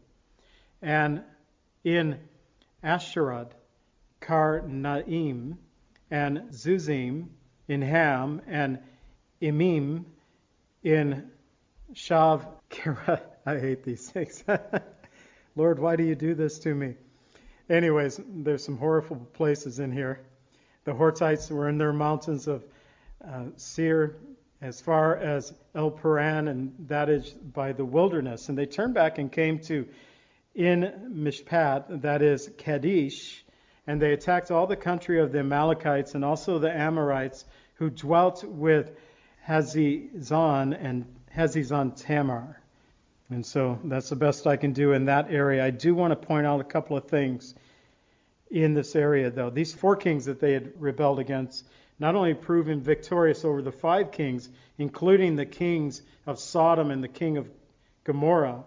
And 0.82 1.22
in 1.82 2.18
Asherad, 2.82 3.54
Karnaim, 4.20 5.56
and 6.10 6.50
Zuzim, 6.50 7.28
in 7.70 7.82
Ham, 7.82 8.42
and 8.48 8.80
Imim, 9.40 10.04
in 10.82 11.30
Shav 11.94 12.44
Kera. 12.68 13.20
I 13.46 13.60
hate 13.60 13.84
these 13.84 14.10
things. 14.10 14.42
Lord, 15.56 15.78
why 15.78 15.94
do 15.94 16.02
you 16.02 16.16
do 16.16 16.34
this 16.34 16.58
to 16.60 16.74
me? 16.74 16.96
Anyways, 17.68 18.20
there's 18.26 18.64
some 18.64 18.76
horrible 18.76 19.24
places 19.34 19.78
in 19.78 19.92
here. 19.92 20.20
The 20.82 20.92
Horites 20.92 21.48
were 21.48 21.68
in 21.68 21.78
their 21.78 21.92
mountains 21.92 22.48
of 22.48 22.64
uh, 23.24 23.44
Seir 23.54 24.16
as 24.60 24.80
far 24.80 25.16
as 25.16 25.54
El 25.72 25.92
Paran, 25.92 26.48
and 26.48 26.74
that 26.88 27.08
is 27.08 27.30
by 27.30 27.70
the 27.70 27.84
wilderness. 27.84 28.48
And 28.48 28.58
they 28.58 28.66
turned 28.66 28.94
back 28.94 29.18
and 29.18 29.30
came 29.30 29.60
to 29.60 29.86
in 30.56 31.12
Mishpat, 31.14 32.02
that 32.02 32.20
is 32.20 32.50
Kadesh, 32.58 33.44
and 33.86 34.02
they 34.02 34.12
attacked 34.12 34.50
all 34.50 34.66
the 34.66 34.76
country 34.76 35.20
of 35.20 35.30
the 35.30 35.38
Amalekites 35.38 36.16
and 36.16 36.24
also 36.24 36.58
the 36.58 36.70
Amorites 36.76 37.44
who 37.80 37.88
dwelt 37.88 38.44
with 38.44 38.92
Hazezon 39.48 40.76
and 40.78 41.06
Hazezon 41.34 41.96
Tamar. 41.96 42.60
And 43.30 43.44
so 43.44 43.78
that's 43.84 44.10
the 44.10 44.16
best 44.16 44.46
I 44.46 44.58
can 44.58 44.74
do 44.74 44.92
in 44.92 45.06
that 45.06 45.32
area. 45.32 45.64
I 45.64 45.70
do 45.70 45.94
want 45.94 46.12
to 46.12 46.26
point 46.26 46.46
out 46.46 46.60
a 46.60 46.64
couple 46.64 46.98
of 46.98 47.08
things 47.08 47.54
in 48.50 48.74
this 48.74 48.94
area, 48.94 49.30
though. 49.30 49.48
These 49.48 49.72
four 49.72 49.96
kings 49.96 50.26
that 50.26 50.40
they 50.40 50.52
had 50.52 50.72
rebelled 50.78 51.20
against 51.20 51.64
not 51.98 52.14
only 52.14 52.34
proven 52.34 52.82
victorious 52.82 53.46
over 53.46 53.62
the 53.62 53.72
five 53.72 54.12
kings, 54.12 54.50
including 54.76 55.36
the 55.36 55.46
kings 55.46 56.02
of 56.26 56.38
Sodom 56.38 56.90
and 56.90 57.02
the 57.02 57.08
king 57.08 57.38
of 57.38 57.48
Gomorrah, 58.04 58.62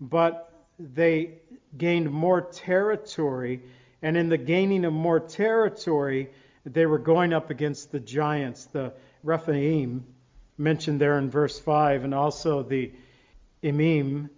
but 0.00 0.50
they 0.78 1.40
gained 1.76 2.10
more 2.10 2.40
territory. 2.40 3.60
And 4.00 4.16
in 4.16 4.30
the 4.30 4.38
gaining 4.38 4.86
of 4.86 4.94
more 4.94 5.20
territory, 5.20 6.30
they 6.64 6.86
were 6.86 6.98
going 6.98 7.32
up 7.32 7.50
against 7.50 7.90
the 7.90 8.00
giants, 8.00 8.66
the 8.66 8.92
Rephaim, 9.22 10.04
mentioned 10.58 11.00
there 11.00 11.18
in 11.18 11.30
verse 11.30 11.58
5, 11.58 12.04
and 12.04 12.14
also 12.14 12.62
the 12.62 12.92
Imim 13.62 14.28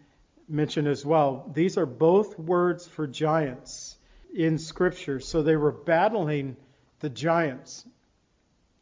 mentioned 0.49 0.88
as 0.88 1.05
well. 1.05 1.50
These 1.52 1.79
are 1.79 1.87
both 1.87 2.38
words 2.38 2.87
for 2.87 3.07
giants 3.07 3.97
in 4.35 4.59
Scripture. 4.59 5.21
So 5.21 5.43
they 5.43 5.57
were 5.57 5.73
battling 5.73 6.57
the 7.00 7.11
giants 7.11 7.85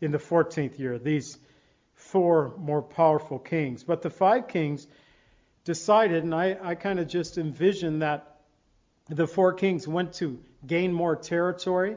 in 0.01 0.11
the 0.11 0.19
14th 0.19 0.79
year, 0.79 0.99
these 0.99 1.39
four 1.95 2.55
more 2.59 2.83
powerful 2.83 3.39
kings. 3.39 3.85
But 3.85 4.03
the 4.03 4.11
five 4.11 4.49
kings 4.49 4.87
decided, 5.65 6.25
and 6.25 6.35
I, 6.35 6.57
I 6.63 6.75
kind 6.75 6.99
of 6.99 7.09
just 7.09 7.39
envisioned 7.39 8.03
that 8.03 8.41
the 9.09 9.27
four 9.27 9.53
kings 9.53 9.87
went 9.87 10.15
to 10.15 10.39
gain 10.67 10.93
more 10.93 11.17
territory. 11.17 11.97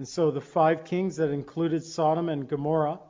And 0.00 0.08
so 0.08 0.30
the 0.30 0.40
five 0.40 0.86
kings 0.86 1.16
that 1.16 1.28
included 1.28 1.84
Sodom 1.84 2.30
and 2.30 2.48
Gomorrah, 2.48 3.00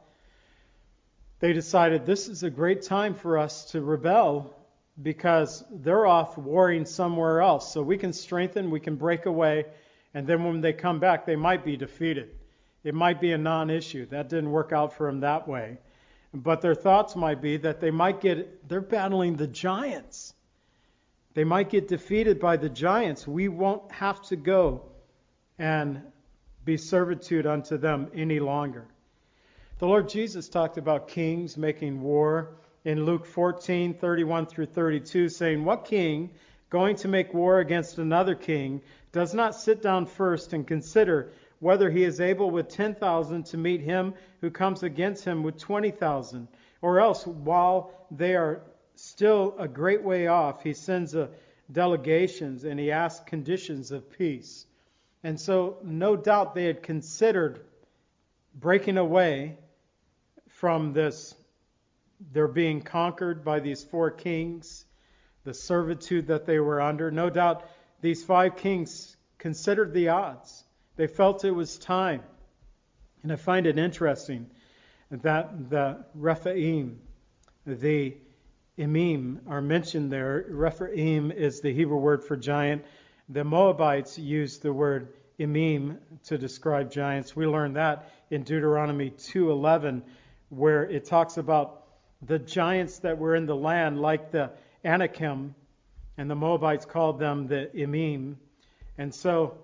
they 1.38 1.52
decided 1.52 2.04
this 2.04 2.26
is 2.26 2.42
a 2.42 2.50
great 2.50 2.82
time 2.82 3.14
for 3.14 3.38
us 3.38 3.66
to 3.66 3.80
rebel 3.80 4.52
because 5.00 5.62
they're 5.70 6.04
off 6.04 6.36
warring 6.36 6.84
somewhere 6.84 7.42
else. 7.42 7.72
So 7.72 7.80
we 7.80 7.96
can 7.96 8.12
strengthen, 8.12 8.72
we 8.72 8.80
can 8.80 8.96
break 8.96 9.26
away, 9.26 9.66
and 10.14 10.26
then 10.26 10.42
when 10.42 10.62
they 10.62 10.72
come 10.72 10.98
back, 10.98 11.26
they 11.26 11.36
might 11.36 11.64
be 11.64 11.76
defeated. 11.76 12.30
It 12.82 12.96
might 12.96 13.20
be 13.20 13.30
a 13.30 13.38
non 13.38 13.70
issue. 13.70 14.06
That 14.06 14.28
didn't 14.28 14.50
work 14.50 14.72
out 14.72 14.92
for 14.94 15.06
them 15.06 15.20
that 15.20 15.46
way. 15.46 15.78
But 16.34 16.60
their 16.60 16.74
thoughts 16.74 17.14
might 17.14 17.40
be 17.40 17.56
that 17.58 17.78
they 17.78 17.92
might 17.92 18.20
get, 18.20 18.68
they're 18.68 18.80
battling 18.80 19.36
the 19.36 19.46
giants. 19.46 20.34
They 21.34 21.44
might 21.44 21.70
get 21.70 21.86
defeated 21.86 22.40
by 22.40 22.56
the 22.56 22.68
giants. 22.68 23.28
We 23.28 23.46
won't 23.46 23.92
have 23.92 24.20
to 24.22 24.34
go 24.34 24.86
and 25.56 26.02
be 26.64 26.76
servitude 26.76 27.46
unto 27.46 27.76
them 27.76 28.10
any 28.14 28.40
longer. 28.40 28.86
The 29.78 29.86
Lord 29.86 30.08
Jesus 30.08 30.48
talked 30.48 30.76
about 30.76 31.08
kings 31.08 31.56
making 31.56 32.02
war 32.02 32.50
in 32.84 33.04
Luke 33.04 33.26
14, 33.26 33.94
31 33.94 34.46
through 34.46 34.66
32, 34.66 35.28
saying, 35.28 35.64
What 35.64 35.84
king, 35.84 36.30
going 36.68 36.96
to 36.96 37.08
make 37.08 37.34
war 37.34 37.60
against 37.60 37.98
another 37.98 38.34
king, 38.34 38.82
does 39.12 39.34
not 39.34 39.54
sit 39.54 39.82
down 39.82 40.06
first 40.06 40.52
and 40.52 40.66
consider 40.66 41.32
whether 41.60 41.90
he 41.90 42.04
is 42.04 42.20
able 42.20 42.50
with 42.50 42.68
10,000 42.68 43.44
to 43.46 43.56
meet 43.56 43.80
him 43.80 44.14
who 44.40 44.50
comes 44.50 44.82
against 44.82 45.24
him 45.24 45.42
with 45.42 45.58
20,000? 45.58 46.48
Or 46.82 47.00
else, 47.00 47.26
while 47.26 47.92
they 48.10 48.34
are 48.34 48.62
still 48.94 49.54
a 49.58 49.68
great 49.68 50.02
way 50.02 50.26
off, 50.26 50.62
he 50.62 50.72
sends 50.72 51.14
a 51.14 51.30
delegations 51.72 52.64
and 52.64 52.78
he 52.80 52.90
asks 52.90 53.24
conditions 53.26 53.92
of 53.92 54.10
peace. 54.10 54.66
And 55.22 55.38
so, 55.38 55.78
no 55.82 56.16
doubt 56.16 56.54
they 56.54 56.64
had 56.64 56.82
considered 56.82 57.60
breaking 58.54 58.98
away 58.98 59.58
from 60.48 60.92
this 60.92 61.34
they're 62.32 62.48
being 62.48 62.82
conquered 62.82 63.44
by 63.44 63.60
these 63.60 63.82
four 63.82 64.10
kings, 64.10 64.84
the 65.44 65.54
servitude 65.54 66.26
that 66.26 66.44
they 66.44 66.60
were 66.60 66.80
under. 66.80 67.10
No 67.10 67.30
doubt 67.30 67.64
these 68.00 68.22
five 68.22 68.56
kings 68.56 69.16
considered 69.38 69.94
the 69.94 70.08
odds. 70.08 70.64
They 70.96 71.06
felt 71.06 71.44
it 71.44 71.50
was 71.50 71.78
time. 71.78 72.22
And 73.22 73.32
I 73.32 73.36
find 73.36 73.66
it 73.66 73.78
interesting 73.78 74.50
that 75.10 75.70
the 75.70 76.04
Rephaim, 76.14 77.00
the 77.66 78.16
Imim, 78.78 79.40
are 79.48 79.62
mentioned 79.62 80.12
there. 80.12 80.44
Rephaim 80.48 81.30
is 81.30 81.60
the 81.60 81.72
Hebrew 81.72 81.98
word 81.98 82.22
for 82.22 82.36
giant. 82.36 82.84
The 83.32 83.44
Moabites 83.44 84.18
used 84.18 84.62
the 84.62 84.72
word 84.72 85.12
Imim 85.38 85.98
to 86.24 86.36
describe 86.36 86.90
giants. 86.90 87.36
We 87.36 87.46
learned 87.46 87.76
that 87.76 88.10
in 88.28 88.42
Deuteronomy 88.42 89.10
2:11, 89.10 90.02
where 90.48 90.82
it 90.90 91.04
talks 91.04 91.36
about 91.36 91.84
the 92.22 92.40
giants 92.40 92.98
that 92.98 93.18
were 93.18 93.36
in 93.36 93.46
the 93.46 93.54
land, 93.54 94.00
like 94.00 94.32
the 94.32 94.50
Anakim, 94.84 95.54
and 96.18 96.28
the 96.28 96.34
Moabites 96.34 96.84
called 96.84 97.20
them 97.20 97.46
the 97.46 97.70
Imim. 97.72 98.34
And 98.98 99.14
so 99.14 99.58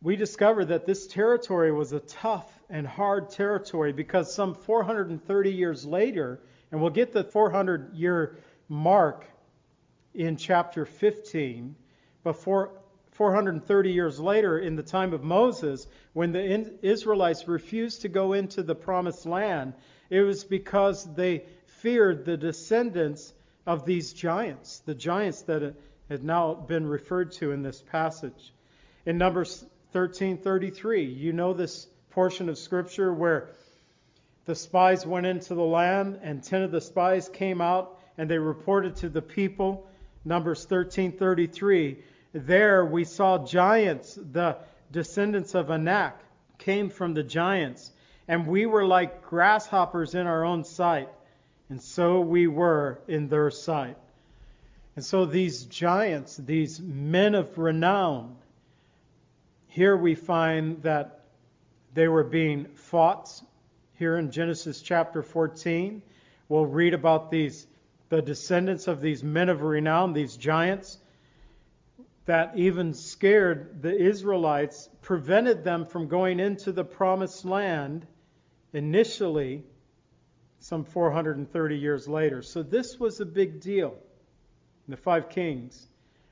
we 0.00 0.14
discover 0.14 0.64
that 0.66 0.86
this 0.86 1.08
territory 1.08 1.72
was 1.72 1.92
a 1.92 1.98
tough 1.98 2.56
and 2.70 2.86
hard 2.86 3.30
territory 3.30 3.92
because 3.92 4.32
some 4.32 4.54
430 4.54 5.52
years 5.52 5.84
later, 5.84 6.38
and 6.70 6.80
we'll 6.80 6.90
get 6.90 7.10
the 7.10 7.24
400 7.24 7.94
year 7.94 8.36
mark 8.68 9.26
in 10.14 10.36
chapter 10.36 10.84
15, 10.84 11.74
but 12.26 12.42
for 12.42 12.72
430 13.12 13.92
years 13.92 14.18
later, 14.18 14.58
in 14.58 14.74
the 14.74 14.82
time 14.82 15.12
of 15.12 15.22
Moses, 15.22 15.86
when 16.12 16.32
the 16.32 16.74
Israelites 16.82 17.46
refused 17.46 18.02
to 18.02 18.08
go 18.08 18.32
into 18.32 18.64
the 18.64 18.74
promised 18.74 19.26
land, 19.26 19.74
it 20.10 20.22
was 20.22 20.42
because 20.42 21.04
they 21.14 21.44
feared 21.66 22.24
the 22.24 22.36
descendants 22.36 23.32
of 23.64 23.86
these 23.86 24.12
giants, 24.12 24.80
the 24.80 24.94
giants 24.96 25.42
that 25.42 25.76
had 26.08 26.24
now 26.24 26.52
been 26.54 26.88
referred 26.88 27.30
to 27.30 27.52
in 27.52 27.62
this 27.62 27.80
passage. 27.80 28.52
In 29.04 29.18
Numbers 29.18 29.64
13:33, 29.94 31.16
you 31.16 31.32
know 31.32 31.52
this 31.52 31.86
portion 32.10 32.48
of 32.48 32.58
scripture 32.58 33.14
where 33.14 33.50
the 34.46 34.56
spies 34.56 35.06
went 35.06 35.26
into 35.26 35.54
the 35.54 35.62
land 35.62 36.18
and 36.24 36.42
10 36.42 36.62
of 36.62 36.72
the 36.72 36.80
spies 36.80 37.28
came 37.28 37.60
out 37.60 38.00
and 38.18 38.28
they 38.28 38.38
reported 38.38 38.96
to 38.96 39.08
the 39.08 39.22
people. 39.22 39.86
Numbers 40.24 40.66
13:33, 40.66 41.98
there 42.44 42.84
we 42.84 43.04
saw 43.04 43.44
giants, 43.44 44.18
the 44.20 44.58
descendants 44.90 45.54
of 45.54 45.70
Anak 45.70 46.18
came 46.58 46.90
from 46.90 47.14
the 47.14 47.22
giants 47.22 47.92
and 48.28 48.46
we 48.46 48.66
were 48.66 48.84
like 48.84 49.22
grasshoppers 49.22 50.14
in 50.14 50.26
our 50.26 50.44
own 50.44 50.64
sight, 50.64 51.08
and 51.68 51.80
so 51.80 52.20
we 52.20 52.46
were 52.46 53.00
in 53.06 53.28
their 53.28 53.50
sight. 53.50 53.96
And 54.96 55.04
so 55.04 55.26
these 55.26 55.64
giants, 55.64 56.36
these 56.36 56.80
men 56.80 57.34
of 57.34 57.56
renown, 57.58 58.36
here 59.68 59.96
we 59.96 60.14
find 60.14 60.82
that 60.82 61.20
they 61.94 62.08
were 62.08 62.24
being 62.24 62.66
fought. 62.74 63.30
Here 63.98 64.16
in 64.16 64.30
Genesis 64.30 64.80
chapter 64.80 65.22
14, 65.22 66.02
we'll 66.48 66.66
read 66.66 66.94
about 66.94 67.30
these 67.30 67.66
the 68.08 68.22
descendants 68.22 68.86
of 68.86 69.00
these 69.00 69.24
men 69.24 69.48
of 69.48 69.62
renown, 69.62 70.12
these 70.12 70.36
giants 70.36 70.98
that 72.26 72.52
even 72.56 72.92
scared 72.92 73.82
the 73.82 73.96
Israelites, 73.96 74.88
prevented 75.00 75.64
them 75.64 75.86
from 75.86 76.08
going 76.08 76.40
into 76.40 76.72
the 76.72 76.84
promised 76.84 77.44
land 77.44 78.06
initially 78.72 79.62
some 80.58 80.84
430 80.84 81.76
years 81.76 82.08
later. 82.08 82.42
So 82.42 82.62
this 82.62 82.98
was 82.98 83.20
a 83.20 83.26
big 83.26 83.60
deal. 83.60 83.96
The 84.88 84.96
five 84.96 85.28
kings 85.28 85.86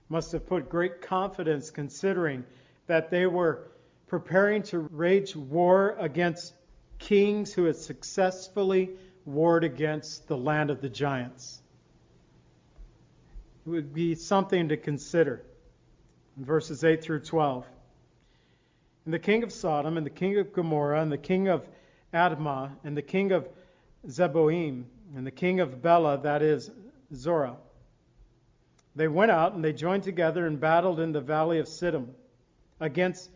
must 0.08 0.32
have 0.32 0.46
put 0.46 0.68
great 0.68 1.00
confidence 1.00 1.70
considering 1.70 2.44
that 2.86 3.10
they 3.10 3.26
were 3.26 3.70
preparing 4.08 4.62
to 4.64 4.88
wage 4.92 5.34
war 5.36 5.96
against 5.98 6.54
kings 6.98 7.54
who 7.54 7.64
had 7.64 7.76
successfully 7.76 8.90
warred 9.24 9.64
against 9.64 10.26
the 10.28 10.36
land 10.36 10.70
of 10.70 10.80
the 10.80 10.88
giants. 10.88 11.62
It 13.66 13.70
would 13.70 13.94
be 13.94 14.14
something 14.14 14.68
to 14.68 14.76
consider. 14.76 15.42
Verses 16.36 16.84
8 16.84 17.02
through 17.02 17.20
12. 17.20 17.66
And 19.04 19.14
the 19.14 19.18
king 19.18 19.42
of 19.42 19.52
Sodom, 19.52 19.96
and 19.96 20.06
the 20.06 20.10
king 20.10 20.38
of 20.38 20.52
Gomorrah, 20.52 21.00
and 21.00 21.12
the 21.12 21.18
king 21.18 21.48
of 21.48 21.66
Admah, 22.12 22.70
and 22.84 22.96
the 22.96 23.02
king 23.02 23.32
of 23.32 23.48
Zeboim, 24.08 24.84
and 25.14 25.26
the 25.26 25.30
king 25.30 25.60
of 25.60 25.82
Bela, 25.82 26.18
that 26.22 26.42
is, 26.42 26.70
Zorah. 27.14 27.56
They 28.96 29.08
went 29.08 29.30
out 29.30 29.54
and 29.54 29.64
they 29.64 29.72
joined 29.72 30.04
together 30.04 30.46
and 30.46 30.60
battled 30.60 31.00
in 31.00 31.12
the 31.12 31.20
valley 31.20 31.58
of 31.58 31.66
Siddim 31.66 32.08
against 32.80 33.30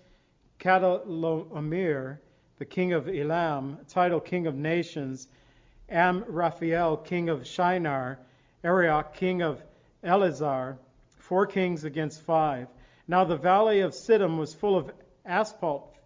Chedorlaomer, 0.60 2.18
the 2.58 2.64
king 2.64 2.92
of 2.92 3.08
Elam, 3.08 3.78
Tidal 3.88 4.20
king 4.20 4.46
of 4.46 4.56
nations, 4.56 5.28
Amraphel, 5.88 6.98
king 6.98 7.28
of 7.28 7.46
Shinar, 7.46 8.18
Arioch, 8.64 9.14
king 9.14 9.42
of 9.42 9.62
Ellasar, 10.04 10.76
four 11.16 11.46
kings 11.46 11.84
against 11.84 12.22
five. 12.22 12.68
Now 13.10 13.24
the 13.24 13.36
valley 13.36 13.80
of 13.80 13.92
Siddim 13.92 14.36
was 14.36 14.52
full 14.52 14.76
of 14.76 14.92
asphalt 15.24 15.96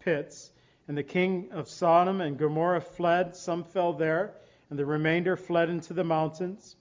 pits, 0.00 0.52
and 0.86 0.96
the 0.96 1.02
king 1.02 1.48
of 1.52 1.66
Sodom 1.68 2.20
and 2.20 2.38
Gomorrah 2.38 2.82
fled. 2.82 3.34
Some 3.34 3.64
fell 3.64 3.94
there, 3.94 4.34
and 4.68 4.78
the 4.78 4.84
remainder 4.84 5.36
fled 5.36 5.70
into 5.70 5.94
the 5.94 6.04
mountains. 6.04 6.76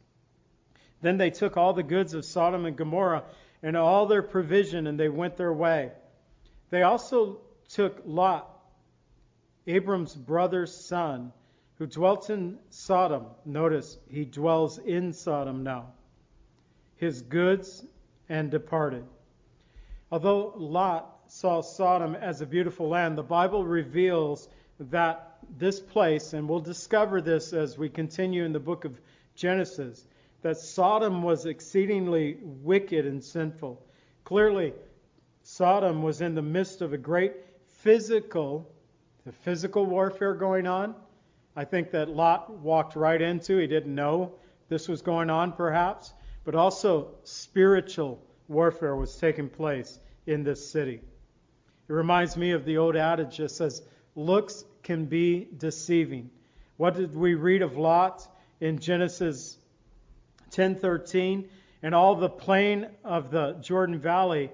Then 1.02 1.18
they 1.18 1.30
took 1.30 1.56
all 1.56 1.72
the 1.72 1.84
goods 1.84 2.14
of 2.14 2.26
Sodom 2.26 2.66
and 2.66 2.76
Gomorrah 2.76 3.24
and 3.64 3.78
all 3.78 4.08
their 4.08 4.22
provision, 4.22 4.88
and 4.88 5.00
they 5.00 5.08
went 5.08 5.38
their 5.38 5.54
way. 5.54 5.92
They 6.70 6.84
also 6.84 7.40
took 7.70 8.02
Lot, 8.06 8.50
Abram's 9.68 10.16
brother's 10.16 10.74
son, 10.74 11.32
who 11.76 11.88
dwelt 11.88 12.30
in 12.30 12.60
Sodom. 12.70 13.28
Notice, 13.46 13.98
he 14.10 14.26
dwells 14.26 14.80
in 14.80 15.14
Sodom 15.14 15.64
now. 15.64 15.94
His 16.98 17.22
goods 17.22 17.86
and 18.28 18.52
departed. 18.52 19.06
Although 20.12 20.54
Lot 20.58 21.20
saw 21.28 21.62
Sodom 21.62 22.16
as 22.16 22.42
a 22.42 22.46
beautiful 22.46 22.90
land, 22.90 23.18
the 23.18 23.24
Bible 23.24 23.64
reveals 23.64 24.50
that 24.80 25.38
this 25.58 25.80
place, 25.80 26.34
and 26.34 26.50
we'll 26.50 26.60
discover 26.60 27.22
this 27.22 27.54
as 27.54 27.78
we 27.78 27.90
continue 27.90 28.44
in 28.44 28.52
the 28.52 28.60
book 28.60 28.86
of 28.86 29.00
Genesis, 29.36 30.08
that 30.42 30.58
Sodom 30.58 31.22
was 31.22 31.46
exceedingly 31.46 32.38
wicked 32.42 33.06
and 33.06 33.24
sinful. 33.24 33.86
Clearly, 34.24 34.74
Sodom 35.44 36.02
was 36.02 36.22
in 36.22 36.34
the 36.34 36.42
midst 36.42 36.82
of 36.82 36.94
a 36.94 36.98
great 36.98 37.34
physical, 37.72 38.72
the 39.26 39.32
physical 39.32 39.86
warfare 39.86 40.34
going 40.34 40.66
on. 40.66 40.96
I 41.56 41.66
think 41.66 41.92
that 41.92 42.10
Lot 42.10 42.50
walked 42.50 42.96
right 42.96 43.22
into. 43.22 43.58
He 43.58 43.68
didn't 43.68 43.94
know 43.94 44.34
this 44.70 44.88
was 44.88 45.02
going 45.02 45.30
on, 45.30 45.52
perhaps, 45.52 46.14
but 46.46 46.56
also 46.56 47.10
spiritual 47.24 48.24
warfare 48.50 48.96
was 48.96 49.16
taking 49.16 49.48
place 49.48 50.00
in 50.26 50.44
this 50.44 50.70
city. 50.70 51.02
It 51.88 51.94
reminds 51.94 52.36
me 52.36 52.52
of 52.52 52.66
the 52.66 52.78
old 52.78 52.96
adage 52.96 53.38
that 53.38 53.50
says, 53.50 53.82
"Looks 54.16 54.66
can 54.84 55.06
be 55.06 55.48
deceiving." 55.58 56.30
What 56.78 56.96
did 56.96 57.16
we 57.16 57.36
read 57.36 57.62
of 57.62 57.78
Lot 57.78 58.28
in 58.60 58.80
Genesis 58.80 59.58
10:13, 60.52 61.48
and 61.82 61.96
all 61.96 62.16
the 62.16 62.30
plain 62.30 62.88
of 63.04 63.32
the 63.32 63.54
Jordan 63.62 64.00
Valley, 64.00 64.52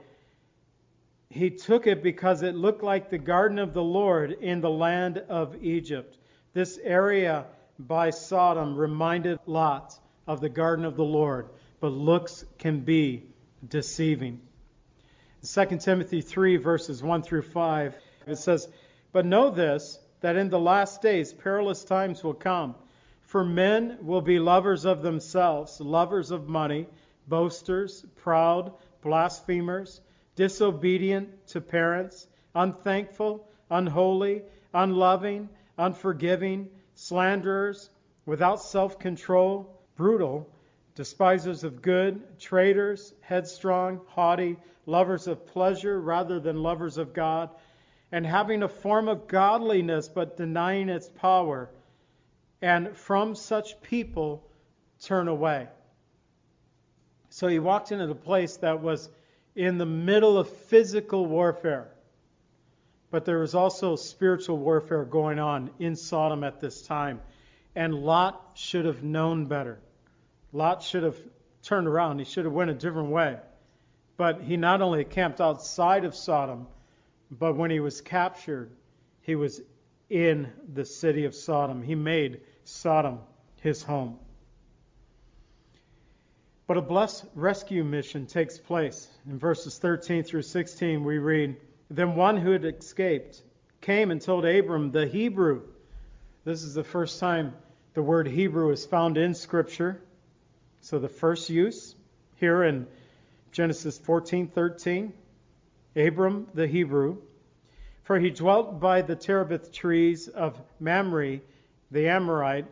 he 1.30 1.50
took 1.50 1.88
it 1.88 2.04
because 2.04 2.44
it 2.44 2.56
looked 2.56 2.84
like 2.84 3.10
the 3.10 3.18
garden 3.18 3.60
of 3.60 3.74
the 3.74 3.84
Lord 3.84 4.32
in 4.32 4.62
the 4.62 4.70
land 4.70 5.18
of 5.18 5.64
Egypt. 5.64 6.18
This 6.54 6.78
area 6.84 7.46
by 7.80 8.10
Sodom 8.10 8.78
reminded 8.78 9.40
Lot 9.46 10.00
of 10.28 10.40
the 10.40 10.50
garden 10.50 10.86
of 10.86 10.96
the 10.96 11.04
Lord, 11.04 11.50
but 11.80 11.90
looks 11.90 12.46
can 12.58 12.80
be 12.82 13.24
deceiving. 13.70 14.42
2 15.44 15.78
Timothy 15.78 16.22
3 16.22 16.58
verses 16.58 17.04
1 17.04 17.22
through 17.22 17.44
5, 17.44 17.96
it 18.28 18.38
says, 18.38 18.68
"But 19.12 19.26
know 19.26 19.50
this, 19.50 20.00
that 20.22 20.36
in 20.36 20.50
the 20.50 20.60
last 20.60 21.02
days 21.02 21.34
perilous 21.34 21.84
times 21.84 22.24
will 22.24 22.34
come." 22.34 22.76
For 23.22 23.44
men 23.44 23.98
will 24.02 24.22
be 24.22 24.40
lovers 24.40 24.86
of 24.86 25.02
themselves, 25.02 25.82
lovers 25.82 26.32
of 26.32 26.48
money, 26.48 26.88
boasters, 27.28 28.06
proud, 28.16 28.72
blasphemers, 29.02 30.02
disobedient 30.36 31.48
to 31.48 31.62
parents, 31.62 32.28
unthankful, 32.54 33.48
unholy, 33.70 34.44
unloving, 34.74 35.50
unforgiving, 35.78 36.70
slanderers, 36.94 37.90
without 38.26 38.62
self 38.62 39.00
control, 39.00 39.82
brutal, 39.96 40.50
despisers 40.96 41.64
of 41.64 41.82
good, 41.82 42.40
traitors, 42.40 43.14
headstrong, 43.22 44.02
haughty, 44.08 44.58
lovers 44.86 45.28
of 45.28 45.46
pleasure 45.48 46.00
rather 46.00 46.40
than 46.40 46.64
lovers 46.64 46.98
of 46.98 47.14
God, 47.14 47.50
and 48.12 48.26
having 48.26 48.64
a 48.64 48.70
form 48.70 49.08
of 49.08 49.28
godliness 49.28 50.08
but 50.08 50.38
denying 50.38 50.90
its 50.90 51.10
power 51.10 51.70
and 52.62 52.96
from 52.96 53.36
such 53.36 53.82
people 53.82 54.48
turn 55.02 55.28
away. 55.28 55.68
So 57.30 57.48
he 57.48 57.60
walked 57.60 57.92
into 57.92 58.10
a 58.10 58.16
place 58.16 58.58
that 58.58 58.82
was 58.82 59.10
in 59.56 59.78
the 59.78 59.86
middle 59.86 60.38
of 60.38 60.50
physical 60.50 61.26
warfare. 61.26 61.90
But 63.12 63.26
there 63.26 63.40
was 63.40 63.56
also 63.56 63.96
spiritual 63.96 64.58
warfare 64.58 65.04
going 65.04 65.40
on 65.40 65.70
in 65.80 65.96
Sodom 65.96 66.44
at 66.44 66.60
this 66.60 66.82
time. 66.82 67.22
And 67.76 67.94
Lot 67.94 68.52
should 68.56 68.86
have 68.86 69.04
known 69.04 69.46
better. 69.46 69.80
Lot 70.56 70.84
should 70.84 71.04
have 71.04 71.18
turned 71.64 71.86
around. 71.86 72.20
He 72.20 72.24
should 72.24 72.46
have 72.46 72.54
went 72.54 72.72
a 72.72 72.74
different 72.74 73.10
way. 73.10 73.38
But 74.16 74.40
he 74.40 74.56
not 74.56 74.82
only 74.82 75.04
camped 75.04 75.42
outside 75.42 76.06
of 76.06 76.16
Sodom, 76.16 76.68
but 77.30 77.58
when 77.58 77.72
he 77.72 77.82
was 77.82 78.00
captured, 78.00 78.72
he 79.20 79.36
was 79.36 79.62
in 80.10 80.50
the 80.74 80.86
city 80.86 81.26
of 81.26 81.36
Sodom. 81.36 81.84
He 81.84 81.94
made 81.94 82.40
Sodom 82.64 83.20
his 83.60 83.84
home. 83.84 84.18
But 86.68 86.78
a 86.78 86.82
blessed 86.82 87.26
rescue 87.36 87.84
mission 87.84 88.26
takes 88.26 88.58
place. 88.58 89.10
In 89.30 89.38
verses 89.38 89.78
13 89.78 90.24
through 90.24 90.44
16, 90.44 91.04
we 91.04 91.18
read 91.18 91.58
Then 91.90 92.16
one 92.16 92.38
who 92.38 92.52
had 92.52 92.64
escaped 92.64 93.42
came 93.82 94.10
and 94.10 94.22
told 94.22 94.46
Abram 94.46 94.92
the 94.92 95.06
Hebrew. 95.06 95.64
This 96.46 96.64
is 96.64 96.74
the 96.74 96.84
first 96.86 97.20
time 97.20 97.54
the 97.94 98.02
word 98.02 98.28
Hebrew 98.28 98.72
is 98.72 98.86
found 98.86 99.18
in 99.18 99.34
Scripture. 99.34 100.02
So 100.86 101.00
the 101.00 101.10
first 101.10 101.50
use 101.50 101.96
here 102.36 102.62
in 102.62 102.86
Genesis 103.52 103.98
14:13, 103.98 105.14
Abram 105.96 106.46
the 106.54 106.68
Hebrew, 106.68 107.24
for 108.04 108.20
he 108.20 108.30
dwelt 108.30 108.80
by 108.80 109.02
the 109.02 109.16
terebinth 109.16 109.72
trees 109.72 110.28
of 110.28 110.62
Mamre 110.80 111.40
the 111.90 112.08
Amorite, 112.08 112.68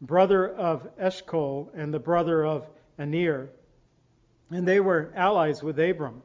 brother 0.00 0.48
of 0.48 0.88
Eshcol 0.98 1.72
and 1.74 1.92
the 1.92 1.98
brother 1.98 2.46
of 2.46 2.68
Anir, 2.96 3.50
And 4.52 4.68
they 4.68 4.78
were 4.78 5.10
allies 5.16 5.60
with 5.60 5.80
Abram. 5.80 6.22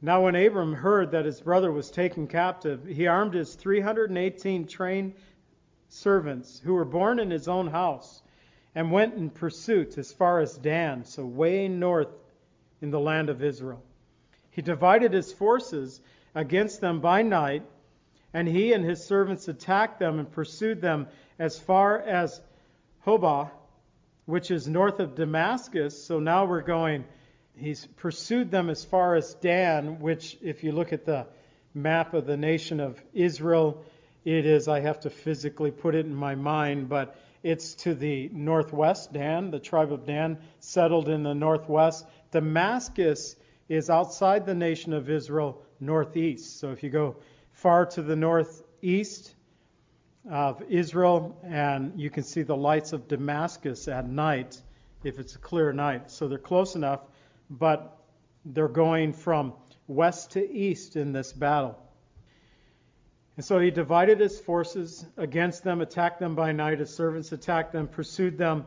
Now, 0.00 0.22
when 0.22 0.36
Abram 0.36 0.74
heard 0.74 1.10
that 1.10 1.24
his 1.24 1.40
brother 1.40 1.72
was 1.72 1.90
taken 1.90 2.28
captive, 2.28 2.86
he 2.86 3.08
armed 3.08 3.34
his 3.34 3.56
318 3.56 4.68
trained 4.68 5.14
servants 5.88 6.60
who 6.60 6.74
were 6.74 6.84
born 6.84 7.18
in 7.18 7.32
his 7.32 7.48
own 7.48 7.66
house 7.66 8.22
and 8.74 8.90
went 8.90 9.14
in 9.14 9.30
pursuit 9.30 9.98
as 9.98 10.12
far 10.12 10.40
as 10.40 10.56
Dan, 10.56 11.04
so 11.04 11.24
way 11.24 11.68
north 11.68 12.08
in 12.80 12.90
the 12.90 13.00
land 13.00 13.28
of 13.28 13.42
Israel. 13.42 13.82
He 14.50 14.62
divided 14.62 15.12
his 15.12 15.32
forces 15.32 16.00
against 16.34 16.80
them 16.80 17.00
by 17.00 17.22
night 17.22 17.62
And 18.34 18.48
he 18.48 18.72
and 18.72 18.84
his 18.84 19.04
servants 19.04 19.48
attacked 19.48 19.98
them 19.98 20.18
and 20.18 20.30
pursued 20.30 20.80
them 20.80 21.08
as 21.38 21.58
far 21.58 22.00
as 22.00 22.40
Hobah, 23.06 23.50
which 24.24 24.50
is 24.50 24.66
north 24.66 25.00
of 25.00 25.14
Damascus. 25.14 26.02
So 26.04 26.18
now 26.18 26.46
we're 26.46 26.62
going, 26.62 27.04
he's 27.56 27.86
pursued 27.96 28.50
them 28.50 28.70
as 28.70 28.84
far 28.84 29.16
as 29.16 29.34
Dan, 29.34 30.00
which, 30.00 30.38
if 30.40 30.64
you 30.64 30.72
look 30.72 30.92
at 30.92 31.04
the 31.04 31.26
map 31.74 32.14
of 32.14 32.26
the 32.26 32.36
nation 32.36 32.80
of 32.80 33.02
Israel, 33.12 33.84
it 34.24 34.46
is, 34.46 34.68
I 34.68 34.80
have 34.80 35.00
to 35.00 35.10
physically 35.10 35.70
put 35.70 35.94
it 35.94 36.06
in 36.06 36.14
my 36.14 36.34
mind, 36.34 36.88
but 36.88 37.16
it's 37.42 37.74
to 37.74 37.94
the 37.94 38.30
northwest. 38.32 39.12
Dan, 39.12 39.50
the 39.50 39.58
tribe 39.58 39.92
of 39.92 40.06
Dan, 40.06 40.38
settled 40.60 41.08
in 41.08 41.22
the 41.22 41.34
northwest. 41.34 42.06
Damascus 42.30 43.36
is 43.68 43.90
outside 43.90 44.46
the 44.46 44.54
nation 44.54 44.92
of 44.92 45.10
Israel, 45.10 45.62
northeast. 45.80 46.60
So 46.60 46.70
if 46.70 46.82
you 46.82 46.90
go 46.90 47.16
far 47.52 47.86
to 47.86 48.02
the 48.02 48.16
northeast 48.16 49.34
of 50.30 50.62
Israel, 50.68 51.36
and 51.42 51.98
you 51.98 52.10
can 52.10 52.22
see 52.22 52.42
the 52.42 52.56
lights 52.56 52.92
of 52.92 53.08
Damascus 53.08 53.88
at 53.88 54.08
night 54.08 54.60
if 55.02 55.18
it's 55.18 55.34
a 55.34 55.38
clear 55.38 55.72
night. 55.72 56.10
So 56.10 56.28
they're 56.28 56.38
close 56.38 56.76
enough, 56.76 57.00
but 57.50 57.98
they're 58.44 58.68
going 58.68 59.12
from 59.12 59.54
west 59.88 60.32
to 60.32 60.50
east 60.50 60.96
in 60.96 61.12
this 61.12 61.32
battle. 61.32 61.81
And 63.36 63.44
so 63.44 63.58
he 63.58 63.70
divided 63.70 64.20
his 64.20 64.38
forces 64.38 65.06
against 65.16 65.64
them, 65.64 65.80
attacked 65.80 66.20
them 66.20 66.34
by 66.34 66.52
night. 66.52 66.80
His 66.80 66.94
servants 66.94 67.32
attacked 67.32 67.72
them, 67.72 67.88
pursued 67.88 68.36
them 68.36 68.66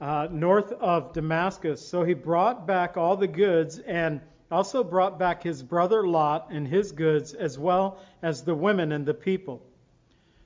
uh, 0.00 0.28
north 0.30 0.72
of 0.72 1.12
Damascus. 1.12 1.86
So 1.86 2.04
he 2.04 2.14
brought 2.14 2.66
back 2.66 2.96
all 2.96 3.16
the 3.16 3.26
goods 3.26 3.78
and 3.78 4.20
also 4.50 4.84
brought 4.84 5.18
back 5.18 5.42
his 5.42 5.62
brother 5.62 6.06
Lot 6.06 6.48
and 6.50 6.68
his 6.68 6.92
goods, 6.92 7.34
as 7.34 7.58
well 7.58 7.98
as 8.22 8.42
the 8.42 8.54
women 8.54 8.92
and 8.92 9.04
the 9.04 9.14
people. 9.14 9.62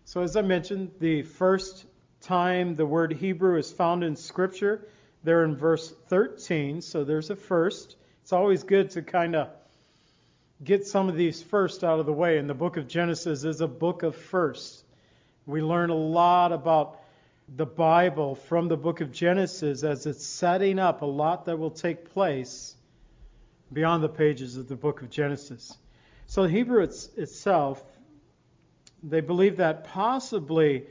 So, 0.05 0.23
as 0.23 0.37
I 0.37 0.43
mentioned, 0.43 0.93
the 0.99 1.23
first 1.23 1.85
time 2.21 2.77
the 2.77 2.87
word 2.87 3.13
Hebrew 3.13 3.59
is 3.59 3.71
found 3.71 4.03
in 4.03 4.17
Scripture, 4.17 4.89
there 5.23 5.45
in 5.45 5.55
verse 5.55 5.93
13. 6.09 6.81
So, 6.81 7.05
there's 7.05 7.31
a 7.31 7.37
first. 7.37 7.97
It's 8.23 8.33
always 8.33 8.63
good 8.63 8.91
to 8.91 9.03
kind 9.03 9.37
of 9.37 9.51
get 10.63 10.87
some 10.87 11.09
of 11.09 11.17
these 11.17 11.43
first 11.43 11.85
out 11.85 12.01
of 12.01 12.07
the 12.07 12.13
way. 12.13 12.39
And 12.39 12.49
the 12.49 12.55
book 12.55 12.77
of 12.77 12.87
Genesis 12.87 13.45
is 13.45 13.61
a 13.61 13.69
book 13.69 14.03
of 14.03 14.15
firsts. 14.15 14.85
We 15.47 15.63
learn 15.63 15.91
a 15.91 15.95
lot 15.95 16.53
about 16.53 17.01
the 17.57 17.67
Bible 17.67 18.35
from 18.35 18.69
the 18.69 18.77
book 18.77 19.01
of 19.01 19.11
Genesis 19.11 19.83
as 19.83 20.07
it's 20.07 20.25
setting 20.25 20.79
up 20.79 21.03
a 21.03 21.07
lot 21.07 21.47
that 21.47 21.59
will 21.59 21.71
take 21.71 22.13
place 22.13 22.77
beyond 23.73 24.03
the 24.03 24.09
pages 24.09 24.57
of 24.57 24.69
the 24.69 24.77
book 24.77 25.03
of 25.03 25.11
Genesis. 25.11 25.77
So, 26.27 26.45
Hebrew 26.45 26.83
it's, 26.83 27.09
itself, 27.17 27.83
they 29.03 29.21
believe 29.21 29.57
that 29.57 29.85
possibly 29.85 30.85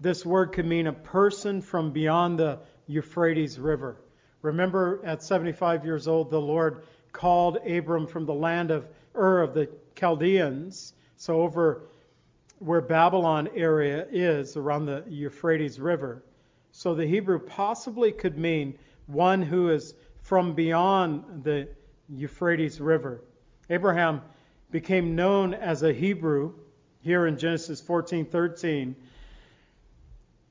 this 0.00 0.24
word 0.24 0.52
could 0.52 0.66
mean 0.66 0.86
a 0.86 0.92
person 0.92 1.60
from 1.60 1.92
beyond 1.92 2.38
the 2.38 2.60
Euphrates 2.86 3.58
River. 3.58 3.96
Remember, 4.42 5.00
at 5.04 5.22
75 5.22 5.84
years 5.84 6.06
old, 6.06 6.30
the 6.30 6.40
Lord 6.40 6.84
called 7.12 7.58
Abram 7.66 8.06
from 8.06 8.26
the 8.26 8.34
land 8.34 8.70
of 8.70 8.86
Ur 9.16 9.42
of 9.42 9.54
the 9.54 9.68
Chaldeans, 9.94 10.92
so 11.16 11.42
over 11.42 11.82
where 12.58 12.80
Babylon 12.80 13.48
area 13.54 14.06
is, 14.10 14.56
around 14.56 14.86
the 14.86 15.04
Euphrates 15.08 15.78
River. 15.78 16.22
So 16.72 16.94
the 16.94 17.06
Hebrew 17.06 17.38
possibly 17.38 18.12
could 18.12 18.36
mean 18.38 18.78
one 19.06 19.42
who 19.42 19.70
is 19.70 19.94
from 20.22 20.54
beyond 20.54 21.44
the 21.44 21.68
Euphrates 22.08 22.80
River. 22.80 23.22
Abraham 23.70 24.22
became 24.70 25.14
known 25.16 25.54
as 25.54 25.82
a 25.82 25.92
Hebrew 25.92 26.54
here 27.00 27.26
in 27.26 27.38
Genesis 27.38 27.80
14:13. 27.80 28.94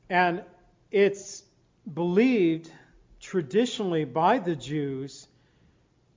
And 0.10 0.44
it's 0.92 1.44
believed 1.92 2.72
traditionally 3.20 4.06
by 4.06 4.40
the 4.40 4.56
Jews 4.56 5.28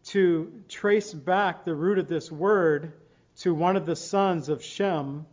to 0.08 0.52
trace 0.68 1.12
back 1.12 1.64
the 1.64 1.74
root 1.74 1.98
of 1.98 2.08
this 2.08 2.32
word 2.32 2.92
to 3.38 3.54
one 3.54 3.76
of 3.76 3.86
the 3.86 3.96
sons 3.96 4.48
of 4.48 4.64
Shem, 4.64 5.26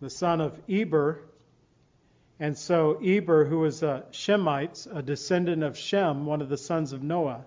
the 0.00 0.10
son 0.10 0.40
of 0.40 0.58
Eber. 0.68 1.20
And 2.38 2.56
so 2.56 2.98
Eber, 3.02 3.44
who 3.44 3.58
was 3.58 3.82
a 3.82 4.04
Shemite, 4.12 4.86
a 4.92 5.02
descendant 5.02 5.62
of 5.62 5.76
Shem, 5.76 6.26
one 6.26 6.40
of 6.40 6.48
the 6.48 6.56
sons 6.56 6.92
of 6.92 7.02
Noah, 7.02 7.44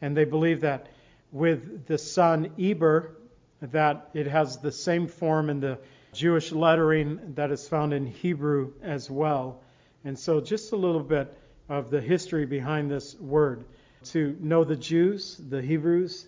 and 0.00 0.16
they 0.16 0.24
believe 0.24 0.60
that 0.62 0.86
with 1.32 1.86
the 1.86 1.98
son 1.98 2.52
Eber, 2.58 3.16
that 3.60 4.10
it 4.14 4.26
has 4.26 4.58
the 4.58 4.72
same 4.72 5.06
form 5.06 5.50
in 5.50 5.60
the 5.60 5.78
Jewish 6.12 6.52
lettering 6.52 7.34
that 7.34 7.50
is 7.50 7.68
found 7.68 7.92
in 7.92 8.06
Hebrew 8.06 8.72
as 8.82 9.10
well. 9.10 9.60
And 10.04 10.18
so, 10.18 10.40
just 10.40 10.72
a 10.72 10.76
little 10.76 11.02
bit 11.02 11.36
of 11.68 11.90
the 11.90 12.00
history 12.00 12.46
behind 12.46 12.90
this 12.90 13.14
word. 13.16 13.64
To 14.04 14.34
know 14.40 14.64
the 14.64 14.76
Jews, 14.76 15.36
the 15.36 15.60
Hebrews, 15.60 16.26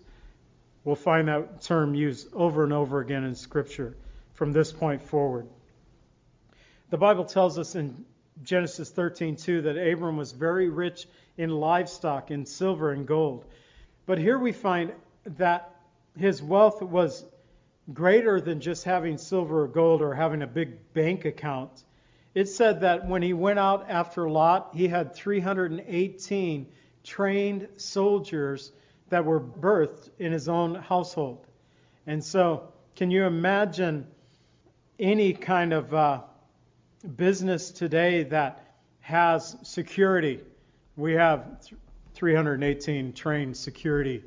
we'll 0.84 0.94
find 0.94 1.28
that 1.28 1.62
term 1.62 1.94
used 1.94 2.28
over 2.34 2.64
and 2.64 2.72
over 2.72 3.00
again 3.00 3.24
in 3.24 3.34
Scripture 3.34 3.96
from 4.34 4.52
this 4.52 4.72
point 4.72 5.02
forward. 5.02 5.46
The 6.90 6.98
Bible 6.98 7.24
tells 7.24 7.58
us 7.58 7.74
in 7.74 8.04
Genesis 8.42 8.92
13:2 8.92 9.62
that 9.62 9.78
Abram 9.78 10.18
was 10.18 10.32
very 10.32 10.68
rich 10.68 11.06
in 11.38 11.50
livestock, 11.50 12.30
in 12.30 12.44
silver 12.44 12.92
and 12.92 13.06
gold. 13.06 13.46
But 14.04 14.18
here 14.18 14.38
we 14.38 14.52
find 14.52 14.92
that 15.24 15.74
his 16.18 16.42
wealth 16.42 16.82
was 16.82 17.24
greater 17.94 18.40
than 18.40 18.60
just 18.60 18.84
having 18.84 19.16
silver 19.16 19.62
or 19.62 19.68
gold 19.68 20.02
or 20.02 20.14
having 20.14 20.42
a 20.42 20.46
big 20.46 20.92
bank 20.92 21.24
account. 21.24 21.84
It 22.34 22.48
said 22.48 22.80
that 22.80 23.08
when 23.08 23.22
he 23.22 23.32
went 23.32 23.58
out 23.58 23.88
after 23.88 24.28
Lot, 24.28 24.74
he 24.74 24.88
had 24.88 25.14
318 25.14 26.66
trained 27.04 27.68
soldiers 27.76 28.72
that 29.08 29.24
were 29.24 29.40
birthed 29.40 30.08
in 30.18 30.32
his 30.32 30.48
own 30.48 30.74
household. 30.74 31.46
And 32.06 32.22
so, 32.22 32.72
can 32.96 33.10
you 33.10 33.24
imagine 33.24 34.06
any 34.98 35.32
kind 35.32 35.72
of 35.72 35.92
uh, 35.94 36.20
business 37.16 37.70
today 37.70 38.24
that 38.24 38.74
has 39.00 39.56
security? 39.62 40.40
We 40.96 41.12
have 41.14 41.68
318 42.14 43.12
trained 43.12 43.56
security 43.56 44.22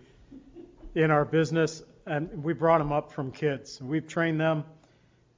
in 0.96 1.12
our 1.12 1.26
business, 1.26 1.84
and 2.06 2.44
we 2.44 2.54
brought 2.54 2.80
them 2.80 2.92
up 2.92 3.12
from 3.12 3.32
kids. 3.32 3.82
We've 3.82 4.08
trained 4.08 4.40
them, 4.40 4.64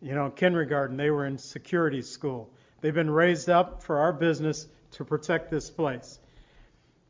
you 0.01 0.13
know, 0.13 0.29
kindergarten. 0.29 0.97
They 0.97 1.09
were 1.09 1.25
in 1.25 1.37
security 1.37 2.01
school. 2.01 2.49
They've 2.81 2.93
been 2.93 3.09
raised 3.09 3.49
up 3.49 3.81
for 3.81 3.97
our 3.97 4.13
business 4.13 4.67
to 4.91 5.03
protect 5.03 5.49
this 5.49 5.69
place, 5.69 6.19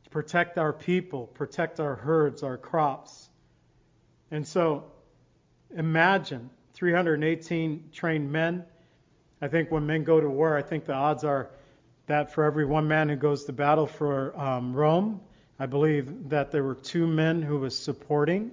protect 0.09 0.57
our 0.57 0.73
people, 0.73 1.27
protect 1.27 1.79
our 1.79 1.95
herds, 1.95 2.43
our 2.43 2.57
crops. 2.57 3.29
And 4.31 4.47
so, 4.47 4.85
imagine 5.75 6.49
318 6.73 7.89
trained 7.91 8.31
men. 8.31 8.65
I 9.41 9.47
think 9.47 9.71
when 9.71 9.85
men 9.85 10.03
go 10.03 10.19
to 10.19 10.29
war, 10.29 10.57
I 10.57 10.61
think 10.61 10.85
the 10.85 10.93
odds 10.93 11.23
are 11.23 11.49
that 12.07 12.31
for 12.31 12.45
every 12.45 12.65
one 12.65 12.87
man 12.87 13.09
who 13.09 13.15
goes 13.15 13.45
to 13.45 13.53
battle 13.53 13.85
for 13.85 14.37
um, 14.39 14.73
Rome, 14.73 15.19
I 15.59 15.65
believe 15.65 16.29
that 16.29 16.51
there 16.51 16.63
were 16.63 16.75
two 16.75 17.05
men 17.05 17.41
who 17.41 17.59
was 17.59 17.77
supporting. 17.77 18.51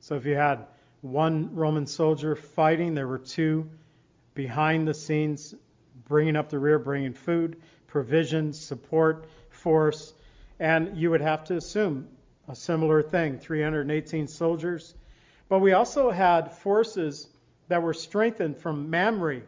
So 0.00 0.14
if 0.16 0.24
you 0.24 0.34
had 0.34 0.66
one 1.02 1.54
Roman 1.54 1.86
soldier 1.86 2.34
fighting, 2.34 2.94
there 2.94 3.06
were 3.06 3.18
two 3.18 3.68
behind 4.34 4.88
the 4.88 4.94
scenes 4.94 5.54
bringing 6.06 6.36
up 6.36 6.48
the 6.48 6.58
rear, 6.58 6.78
bringing 6.78 7.12
food, 7.12 7.60
provisions, 7.86 8.58
support, 8.58 9.26
force, 9.50 10.14
and 10.58 10.96
you 10.96 11.10
would 11.10 11.20
have 11.20 11.44
to 11.44 11.56
assume 11.56 12.08
a 12.48 12.54
similar 12.54 13.02
thing 13.02 13.38
318 13.38 14.26
soldiers. 14.26 14.94
But 15.48 15.60
we 15.60 15.72
also 15.72 16.10
had 16.10 16.52
forces 16.52 17.28
that 17.68 17.82
were 17.82 17.94
strengthened 17.94 18.58
from 18.58 18.90
Mamre 18.90 19.42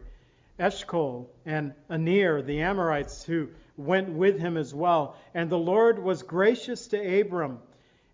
Eshcol 0.59 1.31
and 1.47 1.73
Anir, 1.89 2.43
the 2.43 2.61
Amorites, 2.61 3.25
who 3.25 3.49
went 3.77 4.11
with 4.11 4.39
him 4.39 4.57
as 4.57 4.75
well. 4.75 5.17
And 5.35 5.49
the 5.49 5.59
Lord 5.59 5.99
was 5.99 6.23
gracious 6.23 6.89
to 6.89 7.21
Abram, 7.21 7.59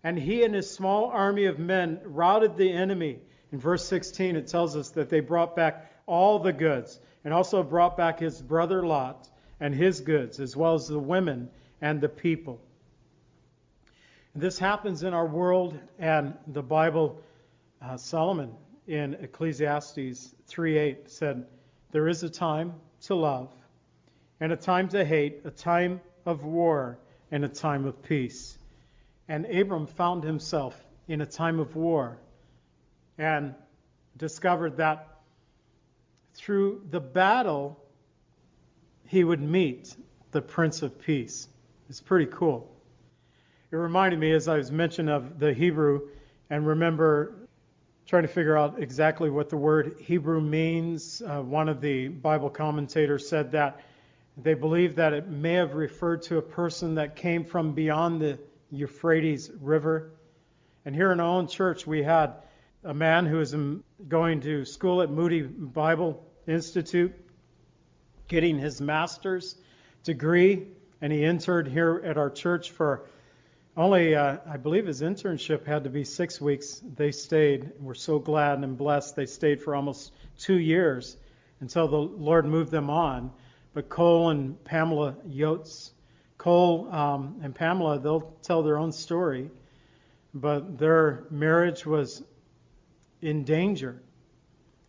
and 0.03 0.17
he 0.17 0.43
and 0.43 0.55
his 0.55 0.69
small 0.69 1.05
army 1.05 1.45
of 1.45 1.59
men 1.59 1.99
routed 2.05 2.55
the 2.55 2.71
enemy. 2.71 3.19
In 3.51 3.59
verse 3.59 3.85
16, 3.85 4.37
it 4.37 4.47
tells 4.47 4.75
us 4.75 4.89
that 4.91 5.09
they 5.09 5.19
brought 5.19 5.55
back 5.55 5.91
all 6.05 6.39
the 6.39 6.53
goods, 6.53 6.99
and 7.25 7.33
also 7.33 7.63
brought 7.63 7.97
back 7.97 8.19
his 8.19 8.41
brother 8.41 8.85
Lot 8.85 9.27
and 9.59 9.75
his 9.75 9.99
goods, 9.99 10.39
as 10.39 10.55
well 10.55 10.75
as 10.75 10.87
the 10.87 10.99
women 10.99 11.49
and 11.81 11.99
the 11.99 12.07
people. 12.07 12.61
This 14.37 14.59
happens 14.59 15.01
in 15.01 15.15
our 15.15 15.25
world, 15.25 15.79
and 15.97 16.37
the 16.45 16.61
Bible, 16.61 17.19
uh, 17.81 17.97
Solomon 17.97 18.53
in 18.85 19.15
Ecclesiastes 19.15 20.35
3:8 20.47 21.09
said, 21.09 21.47
there 21.89 22.07
is 22.07 22.21
a 22.21 22.29
time 22.29 22.75
to 23.01 23.15
love, 23.15 23.51
and 24.39 24.51
a 24.51 24.55
time 24.55 24.89
to 24.89 25.03
hate, 25.03 25.41
a 25.43 25.49
time 25.49 26.01
of 26.27 26.43
war, 26.43 26.99
and 27.31 27.45
a 27.45 27.47
time 27.47 27.85
of 27.85 28.03
peace. 28.03 28.59
And 29.27 29.47
Abram 29.47 29.87
found 29.87 30.23
himself 30.23 30.79
in 31.07 31.21
a 31.21 31.25
time 31.25 31.59
of 31.59 31.75
war 31.75 32.19
and 33.17 33.55
discovered 34.17 34.77
that 34.77 35.17
through 36.35 36.85
the 36.91 37.01
battle, 37.01 37.83
he 39.07 39.23
would 39.23 39.41
meet 39.41 39.97
the 40.29 40.43
Prince 40.43 40.83
of 40.83 41.01
Peace. 41.01 41.47
It's 41.89 42.01
pretty 42.01 42.27
cool. 42.27 42.76
It 43.69 43.75
reminded 43.75 44.17
me, 44.17 44.31
as 44.31 44.47
I 44.47 44.55
was 44.55 44.71
mentioning, 44.71 45.13
of 45.13 45.39
the 45.39 45.53
Hebrew, 45.53 46.07
and 46.49 46.65
remember 46.65 47.35
trying 48.05 48.21
to 48.21 48.29
figure 48.29 48.57
out 48.57 48.81
exactly 48.81 49.29
what 49.29 49.49
the 49.49 49.57
word 49.57 49.97
Hebrew 49.99 50.39
means. 50.39 51.21
Uh, 51.21 51.41
one 51.41 51.67
of 51.67 51.81
the 51.81 52.07
Bible 52.07 52.49
commentators 52.49 53.27
said 53.27 53.51
that 53.51 53.81
they 54.37 54.53
believe 54.53 54.95
that 54.95 55.11
it 55.11 55.27
may 55.27 55.55
have 55.55 55.73
referred 55.73 56.21
to 56.23 56.37
a 56.37 56.41
person 56.41 56.95
that 56.95 57.17
came 57.17 57.43
from 57.43 57.73
beyond 57.73 58.21
the 58.21 58.39
Euphrates 58.71 59.51
River. 59.59 60.11
And 60.85 60.95
here 60.95 61.11
in 61.11 61.19
our 61.19 61.27
own 61.27 61.49
church, 61.49 61.85
we 61.85 62.03
had 62.03 62.35
a 62.85 62.93
man 62.93 63.25
who 63.25 63.35
was 63.35 63.53
going 64.07 64.39
to 64.41 64.63
school 64.63 65.01
at 65.01 65.11
Moody 65.11 65.41
Bible 65.41 66.25
Institute, 66.47 67.13
getting 68.29 68.59
his 68.59 68.79
master's 68.79 69.57
degree, 70.05 70.67
and 71.01 71.11
he 71.11 71.25
interned 71.25 71.67
here 71.67 72.01
at 72.05 72.17
our 72.17 72.29
church 72.29 72.71
for 72.71 73.09
only, 73.77 74.15
uh, 74.15 74.37
I 74.49 74.57
believe 74.57 74.87
his 74.87 75.01
internship 75.01 75.65
had 75.65 75.83
to 75.83 75.91
be 75.91 76.03
six 76.03 76.41
weeks. 76.41 76.81
They 76.95 77.11
stayed. 77.11 77.71
We're 77.79 77.93
so 77.93 78.17
glad 78.17 78.57
and 78.59 78.75
blessed 78.75 79.15
they 79.15 79.27
stayed 79.27 79.61
for 79.61 79.75
almost 79.75 80.13
two 80.39 80.57
years 80.57 81.15
until 81.59 81.87
the 81.87 81.97
Lord 81.97 82.45
moved 82.45 82.71
them 82.71 82.89
on. 82.89 83.31
But 83.75 83.87
Cole 83.87 84.31
and 84.31 84.61
Pamela 84.63 85.15
Yotes, 85.29 85.91
Cole 86.39 86.91
um, 86.91 87.39
and 87.43 87.53
Pamela, 87.53 87.99
they'll 87.99 88.33
tell 88.41 88.63
their 88.63 88.79
own 88.79 88.91
story, 88.91 89.51
but 90.33 90.79
their 90.79 91.25
marriage 91.29 91.85
was 91.85 92.23
in 93.21 93.43
danger 93.43 94.01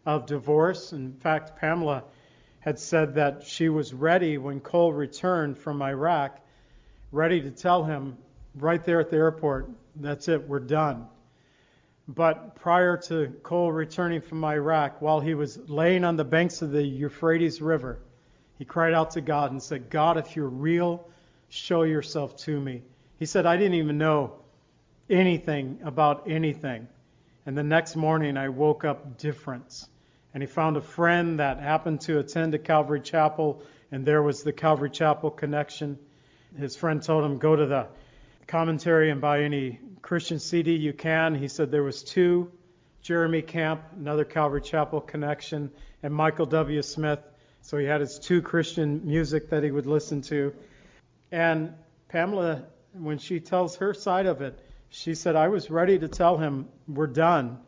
of 0.06 0.24
divorce. 0.24 0.94
In 0.94 1.12
fact, 1.12 1.58
Pamela 1.60 2.04
had 2.60 2.78
said 2.78 3.16
that 3.16 3.44
she 3.44 3.68
was 3.68 3.92
ready 3.92 4.38
when 4.38 4.60
Cole 4.60 4.94
returned 4.94 5.58
from 5.58 5.82
Iraq, 5.82 6.40
ready 7.12 7.42
to 7.42 7.50
tell 7.50 7.84
him 7.84 8.16
right 8.54 8.84
there 8.84 9.00
at 9.00 9.10
the 9.10 9.16
airport, 9.16 9.70
that's 9.96 10.28
it, 10.28 10.48
we're 10.48 10.60
done. 10.60 11.06
But 12.08 12.54
prior 12.56 12.96
to 13.08 13.28
Cole 13.42 13.70
returning 13.70 14.22
from 14.22 14.42
Iraq, 14.44 15.02
while 15.02 15.20
he 15.20 15.34
was 15.34 15.58
laying 15.68 16.04
on 16.04 16.16
the 16.16 16.24
banks 16.24 16.62
of 16.62 16.70
the 16.70 16.82
Euphrates 16.82 17.60
River, 17.60 17.98
he 18.58 18.64
cried 18.64 18.94
out 18.94 19.12
to 19.12 19.20
God 19.20 19.50
and 19.50 19.62
said, 19.62 19.90
God, 19.90 20.16
if 20.16 20.34
you're 20.34 20.48
real, 20.48 21.06
show 21.48 21.82
yourself 21.82 22.36
to 22.38 22.58
me. 22.58 22.82
He 23.18 23.26
said, 23.26 23.46
I 23.46 23.56
didn't 23.56 23.74
even 23.74 23.98
know 23.98 24.34
anything 25.10 25.80
about 25.84 26.28
anything. 26.28 26.88
And 27.46 27.56
the 27.56 27.62
next 27.62 27.96
morning, 27.96 28.36
I 28.36 28.48
woke 28.48 28.84
up 28.84 29.18
different. 29.18 29.86
And 30.34 30.42
he 30.42 30.46
found 30.46 30.76
a 30.76 30.82
friend 30.82 31.40
that 31.40 31.58
happened 31.58 32.00
to 32.02 32.18
attend 32.18 32.54
a 32.54 32.58
Calvary 32.58 33.00
Chapel, 33.00 33.62
and 33.90 34.04
there 34.04 34.22
was 34.22 34.42
the 34.42 34.52
Calvary 34.52 34.90
Chapel 34.90 35.30
connection. 35.30 35.98
His 36.58 36.76
friend 36.76 37.02
told 37.02 37.24
him, 37.24 37.38
Go 37.38 37.54
to 37.56 37.66
the 37.66 37.86
commentary 38.48 39.10
and 39.10 39.20
buy 39.20 39.42
any 39.42 39.78
Christian 40.00 40.38
CD 40.38 40.74
you 40.74 40.94
can. 40.94 41.34
He 41.34 41.48
said 41.48 41.70
there 41.70 41.82
was 41.82 42.02
two 42.02 42.50
Jeremy 43.02 43.42
Camp, 43.42 43.82
another 43.94 44.24
Calvary 44.24 44.62
Chapel 44.62 45.02
connection, 45.02 45.70
and 46.02 46.12
Michael 46.12 46.46
W. 46.46 46.80
Smith. 46.82 47.20
So 47.60 47.76
he 47.76 47.84
had 47.84 48.00
his 48.00 48.18
two 48.18 48.40
Christian 48.40 49.06
music 49.06 49.50
that 49.50 49.62
he 49.62 49.70
would 49.70 49.86
listen 49.86 50.22
to. 50.22 50.54
And 51.30 51.74
Pamela, 52.08 52.64
when 52.94 53.18
she 53.18 53.38
tells 53.38 53.76
her 53.76 53.92
side 53.92 54.26
of 54.26 54.40
it, 54.40 54.58
she 54.88 55.14
said, 55.14 55.36
I 55.36 55.48
was 55.48 55.70
ready 55.70 55.98
to 55.98 56.08
tell 56.08 56.38
him, 56.38 56.68
we're 56.88 57.06
done. 57.06 57.58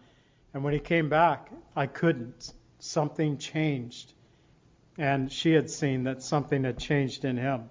And 0.55 0.65
when 0.65 0.73
he 0.73 0.81
came 0.81 1.11
back, 1.11 1.51
I 1.77 1.87
couldn't. 1.87 2.53
Something 2.79 3.37
changed. 3.37 4.15
And 4.97 5.31
she 5.31 5.53
had 5.53 5.71
seen 5.71 6.05
that 6.05 6.23
something 6.23 6.65
had 6.65 6.79
changed 6.79 7.27
in 7.27 7.37
him. 7.37 7.69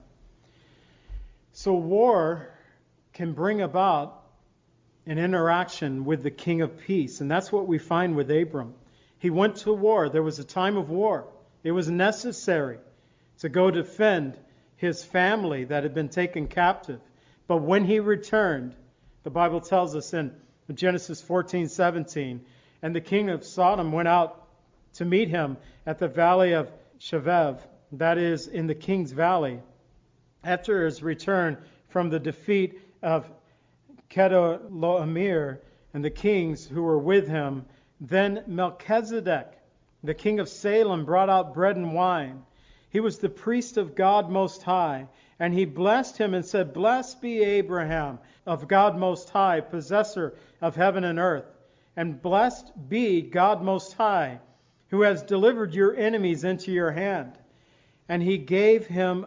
So, 1.53 1.73
war 1.73 2.53
can 3.19 3.33
bring 3.33 3.59
about 3.59 4.23
an 5.05 5.17
interaction 5.17 6.05
with 6.05 6.23
the 6.23 6.31
King 6.31 6.61
of 6.61 6.77
Peace. 6.79 7.19
And 7.19 7.29
that's 7.29 7.51
what 7.51 7.67
we 7.67 7.77
find 7.77 8.15
with 8.15 8.31
Abram. 8.31 8.73
He 9.17 9.29
went 9.29 9.57
to 9.57 9.73
war. 9.73 10.07
There 10.07 10.23
was 10.23 10.39
a 10.39 10.45
time 10.45 10.77
of 10.77 10.89
war. 10.89 11.27
It 11.61 11.73
was 11.73 11.89
necessary 11.89 12.77
to 13.39 13.49
go 13.49 13.71
defend 13.71 14.37
his 14.77 15.03
family 15.03 15.65
that 15.65 15.83
had 15.83 15.93
been 15.93 16.07
taken 16.07 16.47
captive. 16.47 17.01
But 17.45 17.57
when 17.57 17.83
he 17.83 17.99
returned, 17.99 18.73
the 19.23 19.29
Bible 19.29 19.59
tells 19.59 19.97
us 19.97 20.13
in 20.13 20.33
Genesis 20.73 21.21
14:17, 21.21 22.39
and 22.81 22.95
the 22.95 23.01
king 23.01 23.29
of 23.29 23.43
Sodom 23.43 23.91
went 23.91 24.07
out 24.07 24.47
to 24.93 25.03
meet 25.03 25.27
him 25.27 25.57
at 25.85 25.99
the 25.99 26.07
valley 26.07 26.53
of 26.53 26.71
Shaveh, 27.01 27.59
that 27.91 28.17
is 28.17 28.47
in 28.47 28.67
the 28.67 28.75
king's 28.75 29.11
valley. 29.11 29.59
After 30.41 30.85
his 30.85 31.03
return 31.03 31.57
from 31.89 32.11
the 32.11 32.19
defeat 32.19 32.79
of 33.01 33.29
Chedorlaomer 34.09 35.59
and 35.93 36.03
the 36.03 36.09
kings 36.09 36.67
who 36.67 36.83
were 36.83 36.99
with 36.99 37.27
him, 37.27 37.65
then 38.01 38.43
Melchizedek, 38.47 39.47
the 40.03 40.13
king 40.13 40.39
of 40.39 40.49
Salem, 40.49 41.05
brought 41.05 41.29
out 41.29 41.53
bread 41.53 41.75
and 41.75 41.93
wine. 41.93 42.43
He 42.89 42.99
was 42.99 43.19
the 43.19 43.29
priest 43.29 43.77
of 43.77 43.95
God 43.95 44.29
Most 44.29 44.63
High, 44.63 45.07
and 45.39 45.53
he 45.53 45.65
blessed 45.65 46.17
him 46.17 46.33
and 46.33 46.45
said, 46.45 46.73
Blessed 46.73 47.21
be 47.21 47.43
Abraham 47.43 48.19
of 48.45 48.67
God 48.67 48.97
Most 48.97 49.29
High, 49.29 49.61
possessor 49.61 50.33
of 50.61 50.75
heaven 50.75 51.03
and 51.03 51.19
earth. 51.19 51.45
And 51.95 52.21
blessed 52.21 52.71
be 52.89 53.21
God 53.21 53.61
Most 53.61 53.93
High, 53.93 54.39
who 54.89 55.01
has 55.01 55.21
delivered 55.21 55.73
your 55.73 55.95
enemies 55.95 56.43
into 56.43 56.71
your 56.71 56.91
hand. 56.91 57.37
And 58.07 58.23
he 58.23 58.37
gave 58.37 58.87
him, 58.87 59.25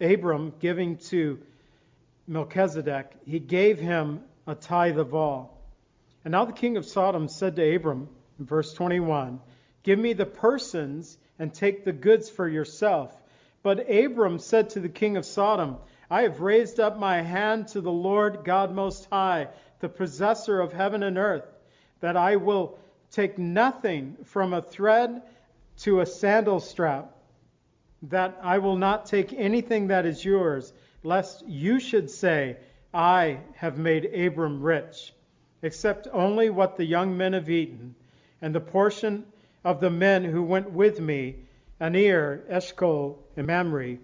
Abram, 0.00 0.52
giving 0.58 0.96
to 0.96 1.38
Melchizedek, 2.26 3.12
he 3.24 3.38
gave 3.38 3.78
him 3.78 4.22
a 4.46 4.54
tithe 4.54 4.98
of 4.98 5.14
all. 5.14 5.62
And 6.24 6.32
now 6.32 6.44
the 6.44 6.52
king 6.52 6.76
of 6.76 6.86
Sodom 6.86 7.28
said 7.28 7.56
to 7.56 7.74
Abram, 7.74 8.08
in 8.38 8.46
verse 8.46 8.72
21, 8.72 9.40
Give 9.82 9.98
me 9.98 10.14
the 10.14 10.26
persons 10.26 11.18
and 11.38 11.52
take 11.52 11.84
the 11.84 11.92
goods 11.92 12.30
for 12.30 12.48
yourself. 12.48 13.14
But 13.62 13.90
Abram 13.90 14.38
said 14.38 14.70
to 14.70 14.80
the 14.80 14.88
king 14.88 15.16
of 15.16 15.26
Sodom, 15.26 15.76
I 16.10 16.22
have 16.22 16.40
raised 16.40 16.80
up 16.80 16.98
my 16.98 17.22
hand 17.22 17.68
to 17.68 17.80
the 17.80 17.92
Lord 17.92 18.44
God 18.44 18.72
Most 18.72 19.06
High, 19.10 19.48
the 19.80 19.88
possessor 19.88 20.60
of 20.60 20.72
heaven 20.72 21.02
and 21.02 21.18
earth, 21.18 21.46
that 22.00 22.16
I 22.16 22.36
will 22.36 22.78
take 23.10 23.38
nothing 23.38 24.16
from 24.24 24.52
a 24.52 24.62
thread 24.62 25.22
to 25.78 26.00
a 26.00 26.06
sandal 26.06 26.60
strap, 26.60 27.14
that 28.02 28.38
I 28.42 28.58
will 28.58 28.76
not 28.76 29.06
take 29.06 29.32
anything 29.32 29.88
that 29.88 30.06
is 30.06 30.24
yours, 30.24 30.72
lest 31.04 31.46
you 31.46 31.78
should 31.78 32.10
say, 32.10 32.56
I 32.92 33.38
have 33.54 33.78
made 33.78 34.06
Abram 34.06 34.60
rich, 34.62 35.12
except 35.62 36.08
only 36.12 36.50
what 36.50 36.76
the 36.76 36.84
young 36.84 37.16
men 37.16 37.34
have 37.34 37.48
eaten, 37.48 37.94
and 38.42 38.54
the 38.54 38.60
portion 38.60 39.24
of 39.62 39.80
the 39.80 39.90
men 39.90 40.24
who 40.24 40.42
went 40.42 40.70
with 40.70 40.98
me 40.98 41.36
Aner, 41.80 42.44
Eshcol, 42.48 43.18
and 43.36 43.46
Mamre, 43.46 43.98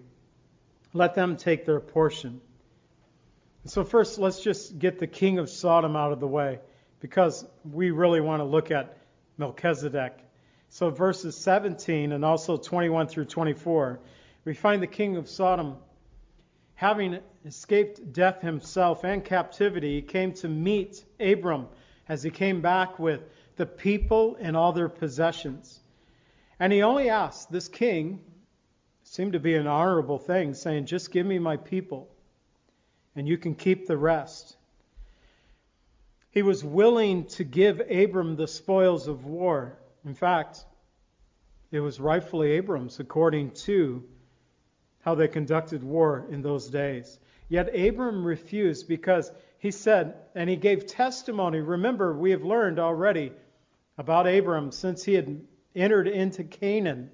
let 0.93 1.15
them 1.15 1.37
take 1.37 1.65
their 1.65 1.79
portion. 1.79 2.41
So, 3.65 3.83
first, 3.83 4.19
let's 4.19 4.41
just 4.41 4.77
get 4.77 4.99
the 4.99 5.07
king 5.07 5.39
of 5.39 5.49
Sodom 5.49 5.95
out 5.95 6.11
of 6.11 6.19
the 6.19 6.27
way 6.27 6.59
because 6.99 7.45
we 7.63 7.91
really 7.91 8.21
want 8.21 8.41
to 8.41 8.43
look 8.43 8.71
at 8.71 8.97
Melchizedek. 9.37 10.17
So, 10.69 10.89
verses 10.89 11.37
17 11.37 12.11
and 12.11 12.25
also 12.25 12.57
21 12.57 13.07
through 13.07 13.25
24, 13.25 13.99
we 14.45 14.53
find 14.53 14.81
the 14.81 14.87
king 14.87 15.15
of 15.17 15.29
Sodom, 15.29 15.77
having 16.81 17.19
escaped 17.45 18.11
death 18.11 18.41
himself 18.41 19.03
and 19.03 19.23
captivity, 19.23 19.97
he 19.97 20.01
came 20.01 20.33
to 20.33 20.47
meet 20.47 21.05
Abram 21.19 21.67
as 22.09 22.23
he 22.23 22.31
came 22.31 22.59
back 22.59 22.97
with 22.97 23.21
the 23.55 23.67
people 23.67 24.35
and 24.39 24.57
all 24.57 24.73
their 24.73 24.89
possessions. 24.89 25.79
And 26.59 26.73
he 26.73 26.81
only 26.81 27.07
asked, 27.07 27.51
this 27.51 27.67
king 27.67 28.19
seemed 29.03 29.33
to 29.33 29.39
be 29.39 29.53
an 29.53 29.67
honorable 29.67 30.17
thing, 30.17 30.55
saying, 30.55 30.87
Just 30.87 31.11
give 31.11 31.23
me 31.23 31.37
my 31.37 31.55
people, 31.55 32.09
and 33.15 33.27
you 33.27 33.37
can 33.37 33.53
keep 33.53 33.85
the 33.85 33.95
rest. 33.95 34.55
He 36.31 36.41
was 36.41 36.63
willing 36.63 37.25
to 37.25 37.43
give 37.43 37.79
Abram 37.91 38.35
the 38.35 38.47
spoils 38.47 39.07
of 39.07 39.25
war. 39.25 39.77
In 40.03 40.15
fact, 40.15 40.65
it 41.71 41.79
was 41.79 41.99
rightfully 41.99 42.53
Abram's 42.53 42.99
according 42.99 43.51
to 43.51 44.03
how 45.01 45.15
they 45.15 45.27
conducted 45.27 45.83
war 45.83 46.25
in 46.29 46.41
those 46.41 46.67
days. 46.67 47.19
Yet 47.49 47.75
Abram 47.75 48.25
refused 48.25 48.87
because 48.87 49.31
he 49.57 49.71
said, 49.71 50.15
and 50.35 50.49
he 50.49 50.55
gave 50.55 50.87
testimony. 50.87 51.59
Remember, 51.59 52.13
we 52.13 52.31
have 52.31 52.43
learned 52.43 52.79
already 52.79 53.31
about 53.97 54.27
Abram 54.27 54.71
since 54.71 55.03
he 55.03 55.13
had 55.13 55.41
entered 55.75 56.07
into 56.07 56.43
Canaan, 56.43 57.11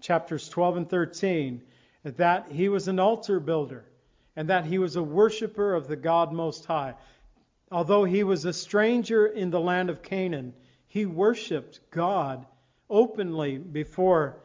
chapters 0.00 0.48
12 0.48 0.76
and 0.76 0.88
13, 0.88 1.62
that 2.04 2.46
he 2.50 2.68
was 2.68 2.88
an 2.88 2.98
altar 2.98 3.40
builder 3.40 3.84
and 4.36 4.48
that 4.48 4.64
he 4.64 4.78
was 4.78 4.96
a 4.96 5.02
worshiper 5.02 5.74
of 5.74 5.88
the 5.88 5.96
God 5.96 6.32
Most 6.32 6.64
High. 6.64 6.94
Although 7.70 8.04
he 8.04 8.24
was 8.24 8.44
a 8.44 8.52
stranger 8.52 9.26
in 9.26 9.50
the 9.50 9.60
land 9.60 9.90
of 9.90 10.02
Canaan, 10.02 10.54
he 10.88 11.06
worshiped 11.06 11.80
God 11.90 12.46
openly 12.88 13.58
before 13.58 14.36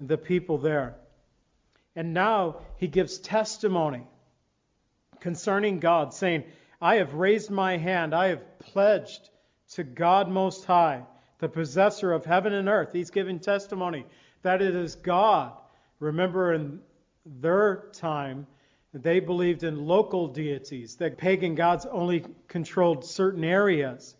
the 0.00 0.18
people 0.18 0.58
there. 0.58 0.96
And 1.98 2.14
now 2.14 2.58
he 2.76 2.86
gives 2.86 3.18
testimony 3.18 4.06
concerning 5.18 5.80
God, 5.80 6.14
saying, 6.14 6.44
I 6.80 6.98
have 6.98 7.14
raised 7.14 7.50
my 7.50 7.76
hand, 7.76 8.14
I 8.14 8.28
have 8.28 8.58
pledged 8.60 9.30
to 9.72 9.82
God 9.82 10.28
Most 10.28 10.64
High, 10.64 11.02
the 11.40 11.48
possessor 11.48 12.12
of 12.12 12.24
heaven 12.24 12.52
and 12.52 12.68
earth. 12.68 12.90
He's 12.92 13.10
giving 13.10 13.40
testimony 13.40 14.06
that 14.42 14.62
it 14.62 14.76
is 14.76 14.94
God. 14.94 15.54
Remember, 15.98 16.52
in 16.52 16.78
their 17.26 17.88
time, 17.94 18.46
they 18.94 19.18
believed 19.18 19.64
in 19.64 19.84
local 19.84 20.28
deities, 20.28 20.94
that 20.98 21.18
pagan 21.18 21.56
gods 21.56 21.84
only 21.84 22.24
controlled 22.46 23.04
certain 23.06 23.42
areas. 23.42 24.14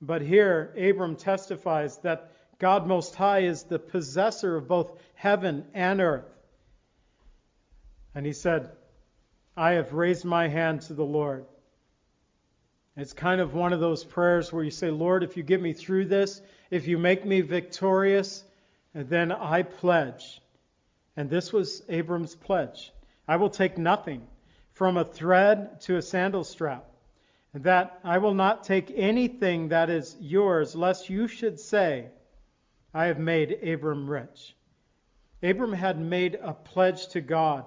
But 0.00 0.22
here, 0.22 0.74
Abram 0.76 1.14
testifies 1.14 1.98
that 1.98 2.32
God 2.58 2.88
Most 2.88 3.14
High 3.14 3.42
is 3.42 3.62
the 3.62 3.78
possessor 3.78 4.56
of 4.56 4.66
both 4.66 4.98
heaven 5.14 5.66
and 5.72 6.00
earth. 6.00 6.31
And 8.14 8.26
he 8.26 8.32
said, 8.32 8.70
I 9.56 9.72
have 9.72 9.92
raised 9.92 10.24
my 10.24 10.48
hand 10.48 10.82
to 10.82 10.94
the 10.94 11.04
Lord. 11.04 11.46
It's 12.96 13.12
kind 13.14 13.40
of 13.40 13.54
one 13.54 13.72
of 13.72 13.80
those 13.80 14.04
prayers 14.04 14.52
where 14.52 14.64
you 14.64 14.70
say, 14.70 14.90
Lord, 14.90 15.22
if 15.22 15.36
you 15.36 15.42
get 15.42 15.62
me 15.62 15.72
through 15.72 16.06
this, 16.06 16.42
if 16.70 16.86
you 16.86 16.98
make 16.98 17.24
me 17.24 17.40
victorious, 17.40 18.44
then 18.94 19.32
I 19.32 19.62
pledge. 19.62 20.40
And 21.16 21.30
this 21.30 21.52
was 21.52 21.82
Abram's 21.88 22.34
pledge. 22.34 22.92
I 23.26 23.36
will 23.36 23.50
take 23.50 23.78
nothing 23.78 24.26
from 24.72 24.96
a 24.96 25.04
thread 25.04 25.80
to 25.82 25.96
a 25.96 26.02
sandal 26.02 26.44
strap, 26.44 26.84
and 27.54 27.64
that 27.64 27.98
I 28.04 28.18
will 28.18 28.34
not 28.34 28.64
take 28.64 28.92
anything 28.94 29.68
that 29.68 29.88
is 29.88 30.16
yours, 30.20 30.74
lest 30.74 31.08
you 31.08 31.28
should 31.28 31.60
say, 31.60 32.08
I 32.92 33.06
have 33.06 33.18
made 33.18 33.58
Abram 33.62 34.08
rich. 34.08 34.54
Abram 35.42 35.72
had 35.72 35.98
made 35.98 36.38
a 36.42 36.52
pledge 36.52 37.08
to 37.08 37.20
God 37.20 37.64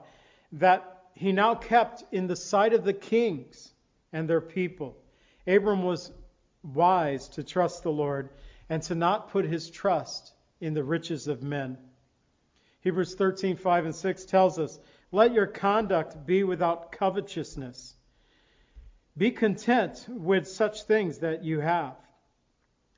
that 0.55 1.03
he 1.13 1.31
now 1.31 1.55
kept 1.55 2.03
in 2.11 2.27
the 2.27 2.35
sight 2.35 2.73
of 2.73 2.83
the 2.83 2.93
kings 2.93 3.73
and 4.11 4.29
their 4.29 4.41
people. 4.41 4.97
Abram 5.45 5.83
was 5.83 6.11
wise 6.63 7.27
to 7.29 7.43
trust 7.43 7.83
the 7.83 7.91
Lord 7.91 8.29
and 8.69 8.81
to 8.83 8.95
not 8.95 9.29
put 9.29 9.45
his 9.45 9.69
trust 9.69 10.33
in 10.59 10.73
the 10.73 10.83
riches 10.83 11.27
of 11.27 11.43
men. 11.43 11.77
Hebrews 12.81 13.15
13, 13.15 13.57
5 13.57 13.85
and 13.85 13.95
6 13.95 14.25
tells 14.25 14.57
us, 14.57 14.79
Let 15.11 15.33
your 15.33 15.47
conduct 15.47 16.25
be 16.25 16.43
without 16.43 16.91
covetousness. 16.91 17.95
Be 19.17 19.31
content 19.31 20.05
with 20.07 20.47
such 20.47 20.83
things 20.83 21.19
that 21.19 21.43
you 21.43 21.59
have. 21.59 21.95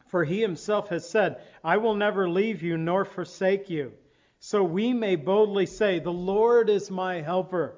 For 0.08 0.24
he 0.24 0.42
himself 0.42 0.90
has 0.90 1.10
said, 1.10 1.42
I 1.64 1.78
will 1.78 1.96
never 1.96 2.30
leave 2.30 2.62
you 2.62 2.78
nor 2.78 3.06
forsake 3.06 3.70
you. 3.70 3.94
So 4.40 4.64
we 4.64 4.94
may 4.94 5.16
boldly 5.16 5.66
say, 5.66 6.00
The 6.00 6.12
Lord 6.12 6.70
is 6.70 6.92
my 6.92 7.22
helper. 7.22 7.76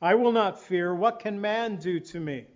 I 0.00 0.14
will 0.14 0.30
not 0.30 0.60
fear. 0.60 0.94
What 0.94 1.18
can 1.18 1.40
man 1.40 1.76
do 1.76 1.98
to 1.98 2.20
me? 2.20 2.46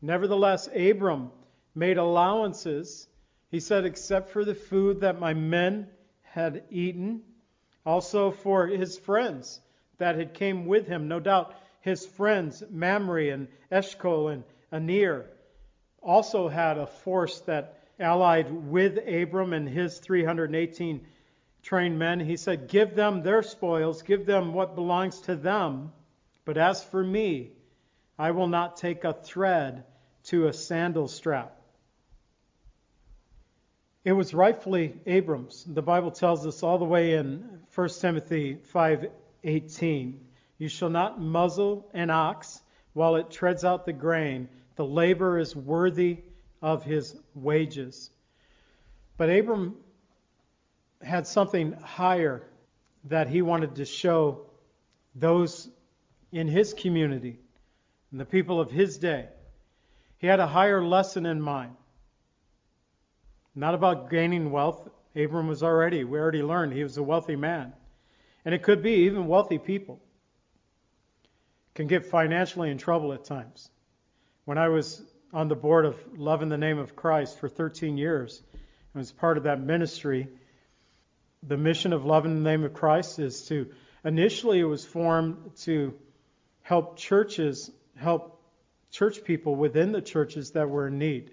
Nevertheless, 0.00 0.68
Abram 0.74 1.32
made 1.74 1.98
allowances. 1.98 3.08
He 3.50 3.58
said, 3.58 3.84
Except 3.84 4.30
for 4.30 4.44
the 4.44 4.54
food 4.54 5.00
that 5.00 5.18
my 5.18 5.34
men 5.34 5.88
had 6.22 6.62
eaten, 6.70 7.22
also 7.84 8.30
for 8.30 8.66
his 8.68 8.96
friends 8.96 9.60
that 9.98 10.16
had 10.16 10.34
came 10.34 10.66
with 10.66 10.86
him. 10.86 11.08
No 11.08 11.18
doubt 11.18 11.54
his 11.80 12.06
friends, 12.06 12.62
Mamre 12.70 13.30
and 13.30 13.48
Eshcol 13.70 14.28
and 14.28 14.44
Aner, 14.72 15.26
also 16.00 16.48
had 16.48 16.78
a 16.78 16.86
force 16.86 17.40
that 17.40 17.80
allied 17.98 18.52
with 18.52 18.98
Abram 18.98 19.52
and 19.52 19.68
his 19.68 19.98
318 19.98 21.04
trained 21.66 21.98
men. 21.98 22.20
He 22.20 22.36
said, 22.36 22.68
Give 22.68 22.94
them 22.94 23.22
their 23.22 23.42
spoils, 23.42 24.02
give 24.02 24.24
them 24.24 24.54
what 24.54 24.76
belongs 24.76 25.20
to 25.22 25.34
them. 25.34 25.92
But 26.44 26.56
as 26.56 26.84
for 26.84 27.02
me, 27.02 27.50
I 28.16 28.30
will 28.30 28.46
not 28.46 28.76
take 28.76 29.02
a 29.02 29.12
thread 29.12 29.84
to 30.26 30.46
a 30.46 30.52
sandal 30.52 31.08
strap. 31.08 31.60
It 34.04 34.12
was 34.12 34.32
rightfully 34.32 34.94
Abram's. 35.06 35.64
The 35.64 35.82
Bible 35.82 36.12
tells 36.12 36.46
us 36.46 36.62
all 36.62 36.78
the 36.78 36.84
way 36.84 37.14
in 37.14 37.62
1 37.74 38.00
Timothy 38.00 38.58
5:18, 38.72 40.20
"You 40.58 40.68
shall 40.68 40.90
not 40.90 41.20
muzzle 41.20 41.90
an 41.92 42.10
ox 42.10 42.62
while 42.92 43.16
it 43.16 43.30
treads 43.30 43.64
out 43.64 43.84
the 43.84 43.92
grain. 43.92 44.48
The 44.76 44.86
labor 44.86 45.36
is 45.36 45.56
worthy 45.56 46.22
of 46.62 46.84
his 46.84 47.18
wages." 47.34 48.12
But 49.16 49.30
Abram 49.30 49.76
had 51.02 51.26
something 51.26 51.72
higher 51.72 52.42
that 53.04 53.28
he 53.28 53.42
wanted 53.42 53.76
to 53.76 53.84
show 53.84 54.46
those 55.14 55.68
in 56.32 56.48
his 56.48 56.74
community 56.74 57.38
and 58.10 58.20
the 58.20 58.24
people 58.24 58.60
of 58.60 58.70
his 58.70 58.98
day. 58.98 59.26
He 60.18 60.26
had 60.26 60.40
a 60.40 60.46
higher 60.46 60.84
lesson 60.84 61.26
in 61.26 61.40
mind. 61.40 61.76
Not 63.54 63.74
about 63.74 64.10
gaining 64.10 64.50
wealth. 64.50 64.88
Abram 65.14 65.48
was 65.48 65.62
already, 65.62 66.04
we 66.04 66.18
already 66.18 66.42
learned 66.42 66.72
he 66.72 66.82
was 66.82 66.96
a 66.98 67.02
wealthy 67.02 67.36
man. 67.36 67.72
And 68.44 68.54
it 68.54 68.62
could 68.62 68.82
be 68.82 69.06
even 69.06 69.26
wealthy 69.26 69.58
people 69.58 70.00
can 71.74 71.86
get 71.86 72.06
financially 72.06 72.70
in 72.70 72.78
trouble 72.78 73.12
at 73.12 73.24
times. 73.24 73.70
When 74.44 74.58
I 74.58 74.68
was 74.68 75.02
on 75.32 75.48
the 75.48 75.56
board 75.56 75.84
of 75.84 75.96
Love 76.16 76.42
in 76.42 76.48
the 76.48 76.56
Name 76.56 76.78
of 76.78 76.96
Christ 76.96 77.38
for 77.38 77.48
13 77.48 77.98
years, 77.98 78.42
and 78.52 79.00
was 79.00 79.12
part 79.12 79.36
of 79.36 79.44
that 79.44 79.60
ministry, 79.60 80.28
the 81.46 81.56
mission 81.56 81.92
of 81.92 82.04
Love 82.04 82.26
in 82.26 82.42
the 82.42 82.50
Name 82.50 82.64
of 82.64 82.74
Christ 82.74 83.18
is 83.18 83.46
to, 83.48 83.70
initially, 84.04 84.58
it 84.58 84.64
was 84.64 84.84
formed 84.84 85.52
to 85.62 85.94
help 86.62 86.96
churches, 86.96 87.70
help 87.96 88.42
church 88.90 89.22
people 89.22 89.54
within 89.54 89.92
the 89.92 90.02
churches 90.02 90.52
that 90.52 90.68
were 90.68 90.88
in 90.88 90.98
need. 90.98 91.30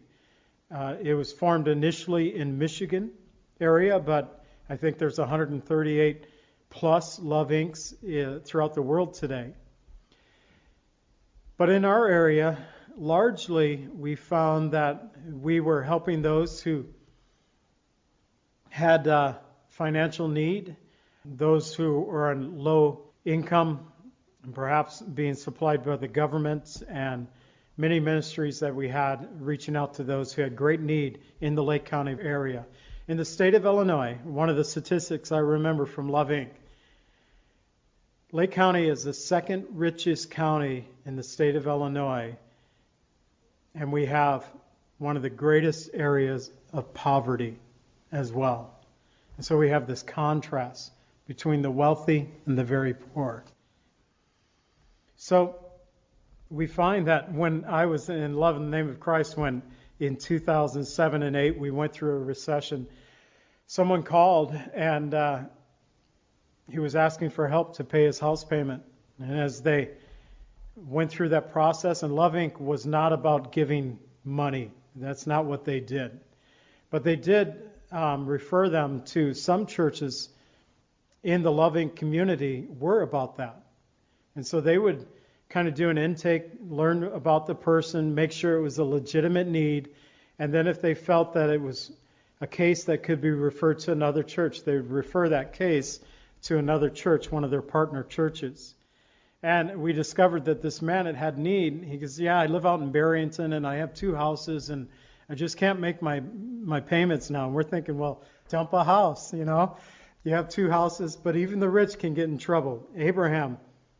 Uh, 0.74 0.96
it 1.02 1.14
was 1.16 1.34
formed 1.34 1.68
initially 1.68 2.36
in 2.36 2.58
Michigan 2.58 3.12
area, 3.60 4.00
but 4.00 4.44
I 4.70 4.78
think 4.78 4.98
there's 4.98 5.18
138 5.18 6.26
plus 6.70 7.20
Love 7.20 7.50
Incs 7.50 7.94
Uh, 8.04 8.40
throughout 8.40 8.74
the 8.74 8.82
world 8.82 9.16
today. 9.16 9.54
But 11.58 11.70
in 11.70 11.86
our 11.86 12.08
area, 12.08 12.58
largely 12.96 13.88
we 13.96 14.16
found 14.16 14.72
that 14.72 15.16
we 15.32 15.60
were 15.60 15.84
helping 15.84 16.22
those 16.22 16.62
who 16.62 16.86
had 18.70 19.08
uh, 19.08 19.36
financial 19.74 20.28
need, 20.28 20.76
those 21.26 21.74
who 21.74 22.02
were 22.02 22.30
on 22.30 22.60
low 22.60 23.02
income, 23.26 23.80
perhaps 24.54 25.02
being 25.02 25.34
supplied 25.34 25.84
by 25.84 25.96
the 25.96 26.08
government 26.08 26.84
and 26.88 27.28
many 27.76 28.00
ministries 28.00 28.60
that 28.60 28.76
we 28.76 28.88
had 28.88 29.28
reaching 29.42 29.76
out 29.76 29.96
to 29.96 30.04
those 30.04 30.32
who 30.32 30.44
had 30.44 30.56
great 30.56 30.80
need 30.80 31.20
in 31.42 31.56
the 31.56 31.64
Lake 31.64 31.86
County 31.86 32.16
area. 32.22 32.66
In 33.08 33.18
the 33.18 33.26
state 33.26 33.56
of 33.56 33.66
Illinois, 33.66 34.18
one 34.24 34.50
of 34.50 34.56
the 34.56 34.64
statistics 34.64 35.32
I 35.32 35.40
remember 35.40 35.88
from 35.88 36.08
Love 36.10 36.30
Inc. 36.30 36.50
Lake 38.32 38.52
County 38.52 38.88
is 38.88 39.04
the 39.04 39.14
second 39.14 39.66
richest 39.72 40.30
county 40.30 40.88
in 41.06 41.16
the 41.16 41.24
state 41.24 41.56
of 41.56 41.66
Illinois, 41.66 42.36
and 43.74 43.92
we 43.92 44.06
have 44.06 44.46
one 45.00 45.18
of 45.18 45.24
the 45.24 45.30
greatest 45.32 45.90
areas 45.94 46.52
of 46.72 46.94
poverty 46.94 47.58
as 48.12 48.32
well. 48.32 48.73
And 49.38 49.46
so 49.46 49.58
we 49.58 49.70
have 49.70 49.88
this 49.88 50.04
contrast 50.04 50.92
between 51.28 51.62
the 51.62 51.72
wealthy 51.72 52.30
and 52.46 52.58
the 52.58 52.64
very 52.64 52.94
poor. 52.94 53.44
So 55.16 55.56
we 56.50 56.68
find 56.68 57.08
that 57.08 57.34
when 57.34 57.66
I 57.66 57.86
was 57.86 58.10
in 58.10 58.36
love 58.36 58.58
in 58.58 58.70
the 58.70 58.78
name 58.78 58.90
of 58.90 59.00
Christ, 59.00 59.38
when 59.38 59.62
in 60.00 60.18
2007 60.18 61.24
and 61.24 61.36
8 61.36 61.58
we 61.58 61.72
went 61.72 61.94
through 61.94 62.16
a 62.16 62.20
recession, 62.20 62.88
someone 63.68 64.04
called 64.04 64.54
and 64.74 65.14
uh, 65.14 65.40
he 66.70 66.80
was 66.80 66.96
asking 66.96 67.32
for 67.32 67.48
help 67.48 67.78
to 67.78 67.84
pay 67.84 68.04
his 68.04 68.20
house 68.20 68.44
payment. 68.44 68.84
And 69.20 69.40
as 69.40 69.62
they 69.62 69.92
went 70.76 71.12
through 71.12 71.30
that 71.30 71.52
process, 71.52 72.04
and 72.04 72.16
Love 72.16 72.34
Inc. 72.34 72.60
was 72.60 72.86
not 72.86 73.14
about 73.14 73.52
giving 73.52 74.00
money. 74.24 74.72
That's 74.96 75.28
not 75.28 75.46
what 75.46 75.66
they 75.66 75.80
did. 75.80 76.20
But 76.90 77.04
they 77.04 77.16
did 77.16 77.70
um, 77.94 78.26
refer 78.26 78.70
them 78.70 79.04
to 79.06 79.34
some 79.34 79.66
churches 79.68 80.30
in 81.24 81.44
the 81.44 81.52
loving 81.52 81.90
community 81.90 82.68
were 82.80 83.02
about 83.02 83.38
that. 83.38 83.64
And 84.36 84.46
so 84.46 84.60
they 84.60 84.78
would 84.78 85.06
kind 85.48 85.68
of 85.68 85.76
do 85.76 85.90
an 85.90 85.98
intake, 85.98 86.46
learn 86.68 87.04
about 87.04 87.46
the 87.46 87.56
person, 87.56 88.16
make 88.16 88.32
sure 88.32 88.58
it 88.58 88.62
was 88.62 88.80
a 88.80 88.84
legitimate 88.84 89.48
need, 89.48 89.90
and 90.40 90.52
then 90.52 90.68
if 90.68 90.82
they 90.82 90.96
felt 90.96 91.34
that 91.34 91.52
it 91.52 91.62
was 91.62 91.92
a 92.42 92.48
case 92.48 92.86
that 92.86 93.04
could 93.04 93.22
be 93.22 93.30
referred 93.30 93.80
to 93.80 93.92
another 93.92 94.24
church, 94.24 94.64
they 94.64 94.76
would 94.76 94.90
refer 94.90 95.30
that 95.30 95.54
case 95.54 96.00
to 96.42 96.58
another 96.58 96.90
church, 96.90 97.32
one 97.32 97.44
of 97.44 97.52
their 97.52 97.62
partner 97.62 98.04
churches. 98.04 98.74
And 99.44 99.82
we 99.82 99.94
discovered 99.94 100.46
that 100.46 100.62
this 100.62 100.82
man 100.82 101.06
had 101.06 101.16
had 101.16 101.38
need. 101.38 101.84
He 101.84 101.98
goes, 101.98 102.20
"Yeah, 102.20 102.40
I 102.40 102.48
live 102.48 102.66
out 102.66 102.82
in 102.82 102.92
Barrington 102.92 103.54
and 103.54 103.68
I 103.68 103.76
have 103.76 103.94
two 103.94 104.16
houses 104.16 104.70
and 104.70 104.88
I 105.30 105.36
just 105.36 105.58
can't 105.58 105.80
make 105.80 106.02
my 106.02 106.20
my 106.20 106.80
payments 106.80 107.30
now. 107.30 107.46
And 107.46 107.54
we're 107.54 107.64
thinking, 107.64 107.98
well, 107.98 108.24
dump 108.50 108.74
a 108.74 108.84
house, 108.84 109.34
you 109.34 109.46
know. 109.46 109.78
You 110.24 110.34
have 110.34 110.50
two 110.50 110.70
houses, 110.70 111.16
but 111.16 111.36
even 111.36 111.60
the 111.60 111.70
rich 111.70 112.00
can 112.00 112.14
get 112.14 112.30
in 112.30 112.38
trouble. 112.38 112.88
Abraham 112.96 113.58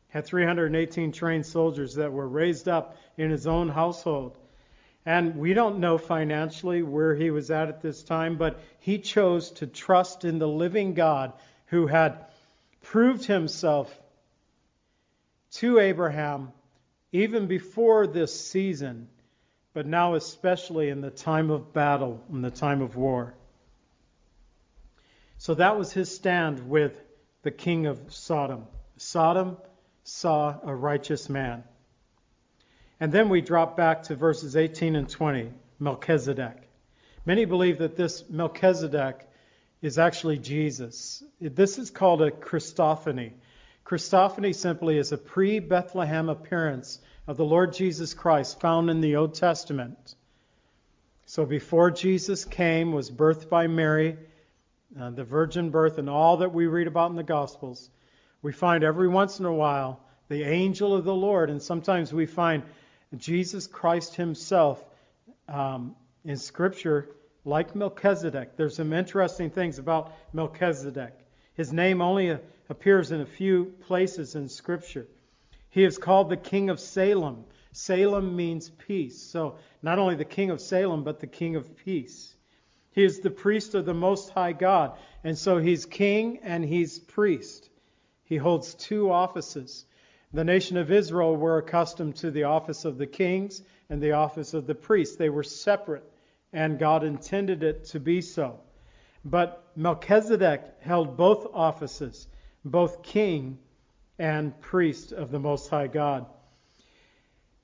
had 0.08 0.26
318 0.26 1.12
trained 1.12 1.46
soldiers 1.46 1.96
that 1.96 2.14
were 2.14 2.28
raised 2.28 2.70
up 2.70 2.98
in 3.18 3.30
his 3.30 3.48
own 3.48 3.68
household. 3.68 4.38
And 5.06 5.36
we 5.36 5.54
don't 5.54 5.80
know 5.80 5.98
financially 5.98 6.82
where 6.82 7.14
he 7.14 7.30
was 7.30 7.52
at 7.52 7.68
at 7.68 7.82
this 7.82 8.04
time, 8.04 8.38
but 8.38 8.60
he 8.80 9.00
chose 9.00 9.52
to 9.52 9.68
trust 9.68 10.24
in 10.24 10.40
the 10.40 10.48
living 10.48 10.94
God 10.94 11.34
who 11.66 11.88
had 11.88 12.26
proved 12.82 13.26
himself 13.26 13.94
to 15.54 15.80
Abraham 15.80 16.54
even 17.12 17.48
before 17.48 18.08
this 18.08 18.48
season, 18.48 19.10
but 19.74 19.86
now 19.86 20.16
especially 20.16 20.90
in 20.90 21.02
the 21.02 21.10
time 21.10 21.50
of 21.50 21.74
battle, 21.74 22.24
in 22.32 22.42
the 22.42 22.52
time 22.52 22.82
of 22.82 22.96
war. 22.96 23.34
So 25.38 25.56
that 25.56 25.78
was 25.78 25.92
his 25.92 26.14
stand 26.14 26.70
with 26.70 26.96
the 27.42 27.52
king 27.52 27.88
of 27.88 28.00
Sodom. 28.10 28.66
Sodom 28.98 29.58
saw 30.04 30.58
a 30.64 30.74
righteous 30.74 31.28
man. 31.28 31.64
And 33.00 33.12
then 33.12 33.30
we 33.30 33.42
drop 33.42 33.76
back 33.76 34.04
to 34.04 34.16
verses 34.16 34.56
18 34.56 34.96
and 34.96 35.10
20, 35.10 35.52
Melchizedek. 35.80 36.70
Many 37.26 37.46
believe 37.46 37.80
that 37.80 37.98
this 37.98 38.30
Melchizedek 38.30 39.28
is 39.82 39.98
actually 39.98 40.38
Jesus. 40.38 41.24
This 41.42 41.78
is 41.78 41.90
called 41.90 42.22
a 42.22 42.32
Christophany. 42.32 43.34
Christophany 43.86 44.56
simply 44.56 44.98
is 44.98 45.12
a 45.12 45.18
pre 45.18 45.60
Bethlehem 45.60 46.30
appearance 46.30 47.00
of 47.26 47.38
the 47.38 47.46
Lord 47.46 47.74
Jesus 47.74 48.14
Christ 48.14 48.60
found 48.60 48.90
in 48.90 49.02
the 49.02 49.16
Old 49.16 49.36
Testament. 49.36 50.16
So 51.26 51.46
before 51.46 51.90
Jesus 51.90 52.44
came, 52.44 52.92
was 52.92 53.10
birthed 53.10 53.50
by 53.50 53.68
Mary, 53.68 54.18
uh, 55.00 55.10
the 55.12 55.24
virgin 55.24 55.70
birth, 55.70 55.98
and 55.98 56.10
all 56.10 56.38
that 56.38 56.54
we 56.54 56.68
read 56.68 56.88
about 56.88 57.12
in 57.12 57.16
the 57.16 57.24
Gospels, 57.24 57.90
we 58.42 58.52
find 58.52 58.84
every 58.84 59.08
once 59.08 59.40
in 59.40 59.46
a 59.46 59.54
while 59.54 60.02
the 60.28 60.44
angel 60.44 60.94
of 60.94 61.06
the 61.06 61.16
Lord, 61.16 61.50
and 61.50 61.62
sometimes 61.62 62.12
we 62.12 62.26
find 62.26 62.64
Jesus 63.16 63.68
Christ 63.68 64.16
himself 64.16 64.84
um, 65.48 65.96
in 66.26 66.38
Scripture, 66.38 67.10
like 67.46 67.76
Melchizedek. 67.76 68.58
There's 68.58 68.76
some 68.76 68.94
interesting 68.94 69.50
things 69.50 69.80
about 69.80 70.14
Melchizedek. 70.34 71.14
His 71.56 71.72
name 71.72 72.02
only 72.02 72.38
appears 72.70 73.12
in 73.12 73.22
a 73.22 73.26
few 73.26 73.74
places 73.86 74.36
in 74.36 74.50
Scripture. 74.50 75.08
He 75.74 75.84
is 75.84 75.98
called 75.98 76.30
the 76.30 76.38
King 76.38 76.70
of 76.70 76.80
Salem. 76.80 77.46
Salem 77.72 78.36
means 78.36 78.70
peace. 78.70 79.20
So, 79.20 79.56
not 79.82 79.98
only 79.98 80.14
the 80.14 80.24
King 80.24 80.52
of 80.52 80.62
Salem, 80.62 81.04
but 81.04 81.20
the 81.20 81.26
King 81.26 81.56
of 81.56 81.76
Peace. 81.76 82.36
He 82.92 83.04
is 83.04 83.22
the 83.22 83.32
priest 83.32 83.74
of 83.74 83.84
the 83.84 83.94
Most 83.96 84.30
High 84.30 84.54
God. 84.54 84.96
And 85.24 85.36
so 85.36 85.58
he's 85.58 85.88
king 85.88 86.42
and 86.44 86.64
he's 86.64 87.00
priest. 87.00 87.72
He 88.24 88.38
holds 88.38 88.76
two 88.76 89.12
offices. 89.12 89.86
The 90.32 90.44
nation 90.44 90.78
of 90.78 90.92
Israel 90.92 91.36
were 91.36 91.58
accustomed 91.58 92.18
to 92.18 92.30
the 92.30 92.44
office 92.44 92.86
of 92.86 93.00
the 93.00 93.08
kings 93.08 93.64
and 93.90 94.00
the 94.00 94.12
office 94.12 94.54
of 94.54 94.68
the 94.68 94.76
priests. 94.76 95.16
They 95.16 95.32
were 95.32 95.42
separate, 95.42 96.04
and 96.54 96.78
God 96.78 97.04
intended 97.04 97.64
it 97.64 97.86
to 97.86 98.00
be 98.00 98.22
so. 98.22 98.60
But 99.26 99.72
Melchizedek 99.76 100.62
held 100.82 101.18
both 101.18 101.48
offices, 101.52 102.28
both 102.64 103.02
king 103.02 103.58
and 104.20 104.60
priest 104.62 105.12
of 105.12 105.32
the 105.32 105.40
Most 105.40 105.70
High 105.70 105.88
God. 105.88 106.26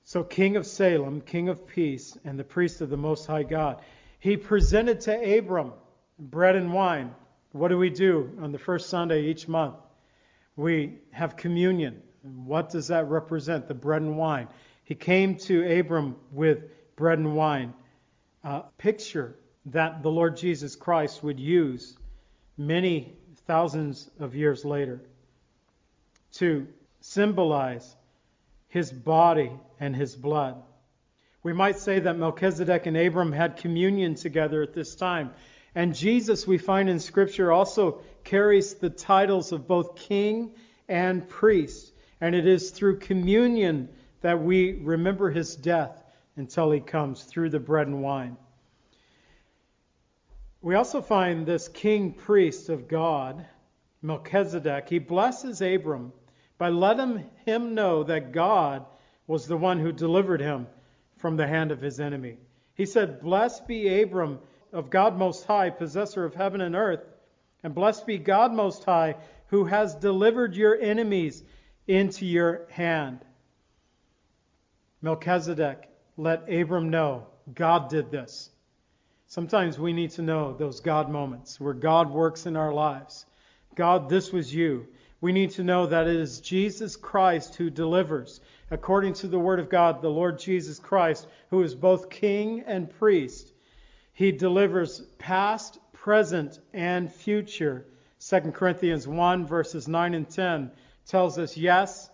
So, 0.04 0.24
king 0.24 0.56
of 0.56 0.66
Salem, 0.66 1.20
king 1.20 1.48
of 1.48 1.66
peace, 1.66 2.18
and 2.24 2.38
the 2.38 2.44
priest 2.44 2.80
of 2.80 2.90
the 2.90 2.96
Most 2.96 3.26
High 3.26 3.44
God. 3.44 3.80
He 4.18 4.36
presented 4.36 5.00
to 5.02 5.38
Abram 5.38 5.72
bread 6.18 6.56
and 6.56 6.72
wine. 6.72 7.14
What 7.52 7.68
do 7.68 7.78
we 7.78 7.90
do 7.90 8.36
on 8.40 8.52
the 8.52 8.58
first 8.58 8.90
Sunday 8.90 9.26
each 9.26 9.48
month? 9.48 9.76
We 10.56 10.98
have 11.12 11.36
communion. 11.36 12.02
What 12.22 12.70
does 12.70 12.88
that 12.88 13.08
represent? 13.08 13.68
The 13.68 13.74
bread 13.74 14.02
and 14.02 14.16
wine. 14.16 14.48
He 14.84 14.94
came 14.94 15.36
to 15.36 15.78
Abram 15.78 16.16
with 16.32 16.64
bread 16.96 17.18
and 17.18 17.34
wine. 17.36 17.72
A 18.42 18.64
picture 18.78 19.36
that 19.66 20.02
the 20.02 20.10
Lord 20.10 20.36
Jesus 20.36 20.76
Christ 20.76 21.22
would 21.22 21.38
use 21.38 21.96
many 22.56 23.14
thousands 23.46 24.10
of 24.18 24.34
years 24.34 24.64
later 24.64 25.02
to 26.32 26.66
symbolize 27.00 27.96
his 28.68 28.92
body 28.92 29.50
and 29.78 29.94
his 29.94 30.14
blood. 30.14 30.62
We 31.42 31.52
might 31.52 31.78
say 31.78 32.00
that 32.00 32.18
Melchizedek 32.18 32.86
and 32.86 32.96
Abram 32.96 33.32
had 33.32 33.56
communion 33.56 34.14
together 34.14 34.62
at 34.62 34.74
this 34.74 34.94
time. 34.94 35.30
And 35.74 35.94
Jesus, 35.94 36.46
we 36.46 36.58
find 36.58 36.88
in 36.88 37.00
Scripture, 37.00 37.50
also 37.50 38.00
carries 38.24 38.74
the 38.74 38.90
titles 38.90 39.52
of 39.52 39.66
both 39.66 39.96
king 39.96 40.52
and 40.88 41.28
priest. 41.28 41.92
And 42.20 42.34
it 42.34 42.46
is 42.46 42.70
through 42.70 42.98
communion 42.98 43.88
that 44.20 44.42
we 44.42 44.72
remember 44.72 45.30
his 45.30 45.56
death 45.56 46.02
until 46.36 46.70
he 46.70 46.80
comes 46.80 47.22
through 47.22 47.50
the 47.50 47.60
bread 47.60 47.86
and 47.86 48.02
wine. 48.02 48.36
We 50.60 50.74
also 50.74 51.00
find 51.00 51.46
this 51.46 51.68
king 51.68 52.12
priest 52.12 52.68
of 52.68 52.86
God, 52.86 53.46
Melchizedek, 54.02 54.88
he 54.90 54.98
blesses 54.98 55.62
Abram 55.62 56.12
by 56.60 56.68
letting 56.68 57.24
him 57.46 57.74
know 57.74 58.02
that 58.02 58.32
God 58.32 58.84
was 59.26 59.46
the 59.46 59.56
one 59.56 59.80
who 59.80 59.92
delivered 59.92 60.42
him 60.42 60.66
from 61.16 61.38
the 61.38 61.46
hand 61.46 61.72
of 61.72 61.80
his 61.80 61.98
enemy. 61.98 62.36
He 62.74 62.84
said, 62.84 63.22
Blessed 63.22 63.66
be 63.66 64.02
Abram 64.02 64.40
of 64.70 64.90
God 64.90 65.16
Most 65.16 65.46
High, 65.46 65.70
possessor 65.70 66.22
of 66.22 66.34
heaven 66.34 66.60
and 66.60 66.76
earth, 66.76 67.00
and 67.62 67.74
blessed 67.74 68.06
be 68.06 68.18
God 68.18 68.52
Most 68.52 68.84
High, 68.84 69.16
who 69.46 69.64
has 69.64 69.94
delivered 69.94 70.54
your 70.54 70.78
enemies 70.78 71.42
into 71.88 72.26
your 72.26 72.66
hand. 72.68 73.20
Melchizedek 75.00 75.88
let 76.18 76.52
Abram 76.52 76.90
know 76.90 77.26
God 77.54 77.88
did 77.88 78.10
this. 78.10 78.50
Sometimes 79.28 79.78
we 79.78 79.94
need 79.94 80.10
to 80.10 80.22
know 80.22 80.52
those 80.52 80.80
God 80.80 81.08
moments 81.08 81.58
where 81.58 81.72
God 81.72 82.10
works 82.10 82.44
in 82.44 82.54
our 82.54 82.74
lives. 82.74 83.24
God, 83.76 84.10
this 84.10 84.30
was 84.30 84.54
you. 84.54 84.88
We 85.20 85.32
need 85.32 85.50
to 85.52 85.64
know 85.64 85.86
that 85.86 86.06
it 86.06 86.16
is 86.16 86.40
Jesus 86.40 86.96
Christ 86.96 87.56
who 87.56 87.68
delivers. 87.68 88.40
According 88.70 89.14
to 89.14 89.28
the 89.28 89.38
Word 89.38 89.60
of 89.60 89.68
God, 89.68 90.00
the 90.00 90.08
Lord 90.08 90.38
Jesus 90.38 90.78
Christ, 90.78 91.26
who 91.50 91.62
is 91.62 91.74
both 91.74 92.08
King 92.08 92.60
and 92.66 92.88
priest, 92.88 93.52
he 94.12 94.32
delivers 94.32 95.00
past, 95.18 95.78
present, 95.92 96.58
and 96.72 97.12
future. 97.12 97.86
2 98.20 98.52
Corinthians 98.52 99.06
1, 99.06 99.46
verses 99.46 99.88
9 99.88 100.14
and 100.14 100.28
10 100.28 100.70
tells 101.06 101.38
us, 101.38 101.56
Yes, 101.56 102.10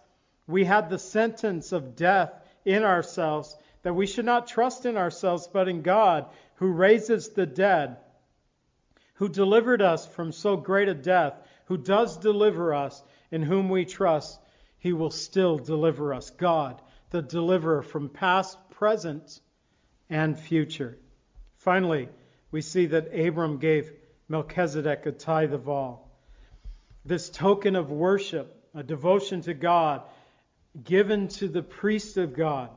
we 0.46 0.64
had 0.64 0.88
the 0.88 0.98
sentence 0.98 1.72
of 1.72 1.96
death 1.96 2.32
in 2.64 2.82
ourselves, 2.82 3.56
that 3.82 3.94
we 3.94 4.06
should 4.06 4.24
not 4.24 4.48
trust 4.48 4.86
in 4.86 4.96
ourselves, 4.96 5.48
but 5.52 5.68
in 5.68 5.82
God, 5.82 6.26
who 6.56 6.68
raises 6.68 7.28
the 7.30 7.46
dead, 7.46 7.98
who 9.14 9.28
delivered 9.28 9.82
us 9.82 10.06
from 10.06 10.32
so 10.32 10.56
great 10.56 10.88
a 10.88 10.94
death, 10.94 11.34
who 11.66 11.76
does 11.76 12.16
deliver 12.16 12.74
us, 12.74 13.02
in 13.30 13.42
whom 13.42 13.68
we 13.68 13.84
trust, 13.84 14.40
he 14.78 14.92
will 14.92 15.10
still 15.10 15.58
deliver 15.58 16.14
us. 16.14 16.30
God, 16.30 16.80
the 17.10 17.22
deliverer 17.22 17.82
from 17.82 18.08
past, 18.08 18.58
present, 18.70 19.40
and 20.08 20.38
future. 20.38 20.96
Finally, 21.56 22.08
we 22.50 22.62
see 22.62 22.86
that 22.86 23.14
Abram 23.14 23.58
gave 23.58 23.92
Melchizedek 24.28 25.06
a 25.06 25.12
tithe 25.12 25.52
of 25.52 25.68
all. 25.68 26.10
This 27.04 27.28
token 27.30 27.76
of 27.76 27.90
worship 27.90 28.52
a 28.74 28.82
devotion 28.82 29.40
to 29.40 29.54
God 29.54 30.02
given 30.84 31.28
to 31.28 31.48
the 31.48 31.62
priest 31.62 32.18
of 32.18 32.36
God, 32.36 32.68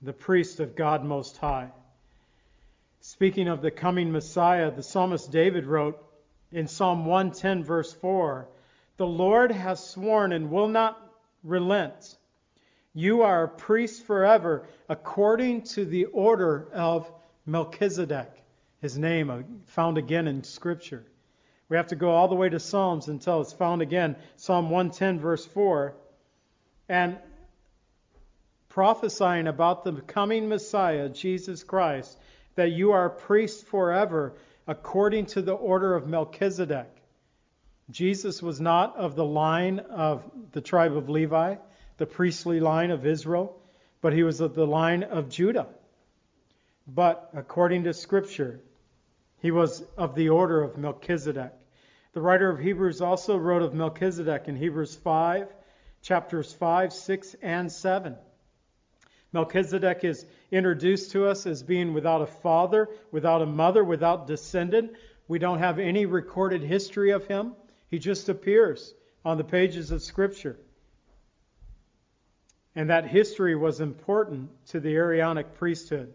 the 0.00 0.12
priest 0.12 0.60
of 0.60 0.76
God 0.76 1.04
Most 1.04 1.36
High. 1.36 1.70
Speaking 3.00 3.48
of 3.48 3.62
the 3.62 3.72
coming 3.72 4.12
Messiah, 4.12 4.70
the 4.70 4.84
psalmist 4.84 5.32
David 5.32 5.66
wrote 5.66 5.98
in 6.52 6.66
Psalm 6.66 7.06
110, 7.06 7.64
verse 7.64 7.92
4 7.92 8.48
The 8.96 9.06
Lord 9.06 9.52
has 9.52 9.84
sworn 9.84 10.32
and 10.32 10.50
will 10.50 10.68
not 10.68 11.00
relent. 11.42 12.16
You 12.94 13.22
are 13.22 13.44
a 13.44 13.48
priest 13.48 14.04
forever, 14.04 14.66
according 14.88 15.62
to 15.62 15.84
the 15.84 16.06
order 16.06 16.68
of 16.72 17.10
Melchizedek, 17.44 18.30
his 18.80 18.96
name 18.96 19.30
uh, 19.30 19.42
found 19.66 19.98
again 19.98 20.26
in 20.26 20.42
Scripture. 20.44 21.04
We 21.68 21.76
have 21.76 21.88
to 21.88 21.96
go 21.96 22.10
all 22.10 22.28
the 22.28 22.34
way 22.34 22.48
to 22.48 22.60
Psalms 22.60 23.08
until 23.08 23.40
it's 23.40 23.52
found 23.52 23.82
again. 23.82 24.16
Psalm 24.36 24.70
110, 24.70 25.20
verse 25.20 25.44
4. 25.44 25.94
And 26.88 27.18
prophesying 28.68 29.46
about 29.48 29.84
the 29.84 29.92
coming 29.92 30.48
Messiah, 30.48 31.08
Jesus 31.08 31.64
Christ, 31.64 32.16
that 32.54 32.70
you 32.70 32.92
are 32.92 33.10
priests 33.10 33.62
forever 33.62 34.34
according 34.66 35.26
to 35.26 35.42
the 35.42 35.54
order 35.54 35.94
of 35.94 36.06
Melchizedek. 36.06 36.90
Jesus 37.90 38.42
was 38.42 38.60
not 38.60 38.96
of 38.96 39.14
the 39.14 39.24
line 39.24 39.78
of 39.78 40.24
the 40.52 40.60
tribe 40.60 40.96
of 40.96 41.08
Levi, 41.08 41.56
the 41.98 42.06
priestly 42.06 42.60
line 42.60 42.90
of 42.90 43.06
Israel, 43.06 43.60
but 44.00 44.12
he 44.12 44.22
was 44.22 44.40
of 44.40 44.54
the 44.54 44.66
line 44.66 45.02
of 45.04 45.28
Judah. 45.28 45.68
But 46.86 47.30
according 47.34 47.84
to 47.84 47.94
Scripture, 47.94 48.60
He 49.40 49.50
was 49.50 49.84
of 49.96 50.14
the 50.14 50.30
order 50.30 50.62
of 50.62 50.76
Melchizedek. 50.76 51.52
The 52.12 52.20
writer 52.20 52.48
of 52.48 52.58
Hebrews 52.58 53.00
also 53.00 53.36
wrote 53.36 53.62
of 53.62 53.74
Melchizedek 53.74 54.48
in 54.48 54.56
Hebrews 54.56 54.96
5, 54.96 55.48
chapters 56.02 56.52
5, 56.52 56.92
6, 56.92 57.36
and 57.42 57.70
7. 57.70 58.16
Melchizedek 59.32 60.04
is 60.04 60.24
introduced 60.50 61.12
to 61.12 61.26
us 61.26 61.46
as 61.46 61.62
being 61.62 61.92
without 61.92 62.22
a 62.22 62.26
father, 62.26 62.88
without 63.10 63.42
a 63.42 63.46
mother, 63.46 63.82
without 63.84 64.26
descendant. 64.26 64.92
We 65.28 65.38
don't 65.38 65.58
have 65.58 65.78
any 65.78 66.06
recorded 66.06 66.62
history 66.62 67.10
of 67.10 67.26
him. 67.26 67.54
He 67.88 67.98
just 67.98 68.28
appears 68.28 68.94
on 69.24 69.36
the 69.36 69.44
pages 69.44 69.90
of 69.90 70.02
Scripture. 70.02 70.58
And 72.74 72.90
that 72.90 73.08
history 73.08 73.56
was 73.56 73.80
important 73.80 74.50
to 74.68 74.80
the 74.80 74.94
Aaronic 74.94 75.54
priesthood. 75.54 76.12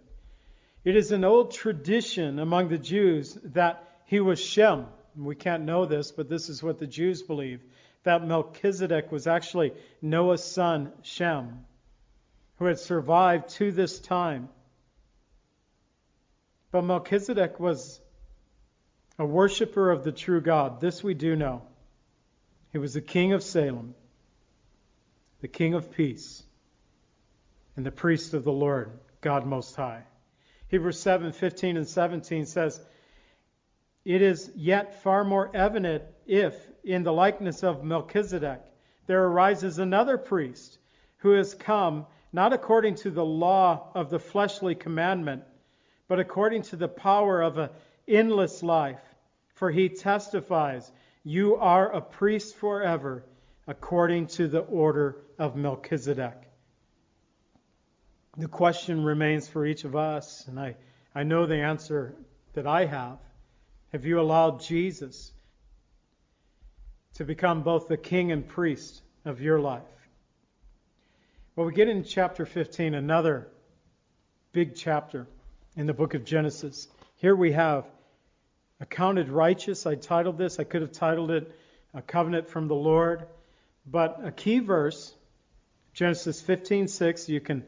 It 0.84 0.96
is 0.96 1.12
an 1.12 1.24
old 1.24 1.52
tradition 1.52 2.40
among 2.40 2.70
the 2.70 2.78
Jews 2.78 3.38
that 3.44 3.84
he 4.06 4.20
was 4.20 4.40
Shem. 4.40 4.88
We 5.16 5.36
can't 5.36 5.64
know 5.64 5.86
this, 5.86 6.12
but 6.12 6.30
this 6.30 6.50
is 6.50 6.64
what 6.64 6.80
the 6.80 6.88
Jews 6.88 7.22
believe 7.22 7.62
that 8.04 8.26
Melchizedek 8.26 9.12
was 9.12 9.28
actually 9.28 9.74
Noah's 10.02 10.44
son, 10.44 10.92
Shem, 11.04 11.66
who 12.62 12.68
had 12.68 12.78
survived 12.78 13.50
to 13.50 13.72
this 13.72 13.98
time. 13.98 14.48
But 16.70 16.84
Melchizedek 16.84 17.60
was 17.60 18.00
a 19.18 19.26
worshiper 19.26 19.90
of 19.90 20.04
the 20.04 20.12
true 20.12 20.42
God. 20.42 20.80
This 20.80 21.04
we 21.04 21.16
do 21.16 21.36
know. 21.36 21.64
He 22.72 22.78
was 22.78 22.94
the 22.94 23.02
king 23.02 23.34
of 23.34 23.42
Salem, 23.42 23.96
the 25.40 25.48
king 25.48 25.74
of 25.74 25.92
peace, 25.92 26.44
and 27.76 27.84
the 27.84 27.90
priest 27.90 28.36
of 28.36 28.44
the 28.44 28.52
Lord, 28.52 28.92
God 29.22 29.48
Most 29.48 29.76
High. 29.76 30.04
Hebrews 30.68 31.00
7 31.00 31.32
15 31.32 31.78
and 31.78 31.88
17 31.88 32.46
says, 32.46 32.80
It 34.06 34.22
is 34.22 34.52
yet 34.56 35.02
far 35.02 35.24
more 35.24 35.50
evident 35.56 36.04
if, 36.28 36.54
in 36.84 37.02
the 37.02 37.12
likeness 37.12 37.64
of 37.64 37.84
Melchizedek, 37.84 38.62
there 39.08 39.26
arises 39.26 39.80
another 39.80 40.20
priest 40.20 40.78
who 41.18 41.32
has 41.32 41.56
come 41.56 42.06
not 42.34 42.54
according 42.54 42.96
to 42.96 43.12
the 43.12 43.26
law 43.26 43.92
of 43.94 44.10
the 44.10 44.20
fleshly 44.20 44.76
commandment, 44.76 45.44
but 46.08 46.20
according 46.20 46.64
to 46.64 46.76
the 46.76 46.88
power 46.88 47.42
of 47.42 47.58
an 47.58 47.70
endless 48.08 48.64
life. 48.64 49.02
For 49.56 49.70
he 49.70 49.90
testifies, 49.90 50.92
You 51.24 51.58
are 51.58 51.92
a 51.92 52.02
priest 52.02 52.56
forever, 52.56 53.26
according 53.68 54.28
to 54.28 54.48
the 54.48 54.62
order 54.62 55.18
of 55.38 55.56
Melchizedek 55.56 56.52
the 58.38 58.48
question 58.48 59.04
remains 59.04 59.48
for 59.48 59.66
each 59.66 59.84
of 59.84 59.96
us, 59.96 60.48
and 60.48 60.60
I, 60.60 60.76
I 61.14 61.24
know 61.24 61.46
the 61.46 61.58
answer 61.58 62.16
that 62.54 62.66
I 62.66 62.86
have. 62.86 63.20
Have 63.92 64.06
you 64.06 64.20
allowed 64.20 64.62
Jesus 64.62 65.34
to 67.16 67.26
become 67.26 67.64
both 67.64 67.88
the 67.88 67.98
king 67.98 68.32
and 68.32 68.48
priest 68.48 69.02
of 69.26 69.42
your 69.42 69.60
life? 69.60 69.84
Well, 71.62 71.68
we 71.68 71.76
get 71.76 71.90
in 71.90 72.04
chapter 72.04 72.44
15, 72.44 72.96
another 72.96 73.48
big 74.52 74.76
chapter 74.76 75.28
in 75.76 75.86
the 75.86 75.94
book 75.94 76.16
of 76.16 76.26
Genesis. 76.26 76.88
Here 77.18 77.36
we 77.36 77.52
have 77.52 77.86
accounted 78.80 79.30
righteous. 79.30 79.86
I 79.86 79.94
titled 79.94 80.40
this, 80.40 80.60
I 80.60 80.64
could 80.64 80.82
have 80.82 80.92
titled 80.92 81.30
it 81.30 81.56
A 81.94 82.02
Covenant 82.02 82.50
from 82.50 82.68
the 82.68 82.74
Lord. 82.74 83.28
But 83.86 84.22
a 84.24 84.32
key 84.32 84.58
verse, 84.58 85.14
Genesis 85.94 86.42
15:6, 86.42 87.30
you 87.30 87.40
can 87.40 87.64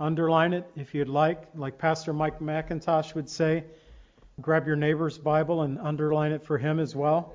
Underline 0.00 0.52
it 0.52 0.68
if 0.74 0.92
you'd 0.92 1.08
like, 1.08 1.40
like 1.54 1.78
Pastor 1.78 2.12
Mike 2.12 2.40
MacIntosh 2.40 3.14
would 3.14 3.28
say. 3.30 3.62
Grab 4.40 4.66
your 4.66 4.74
neighbor's 4.74 5.18
Bible 5.18 5.62
and 5.62 5.78
underline 5.78 6.32
it 6.32 6.42
for 6.42 6.58
him 6.58 6.80
as 6.80 6.96
well. 6.96 7.32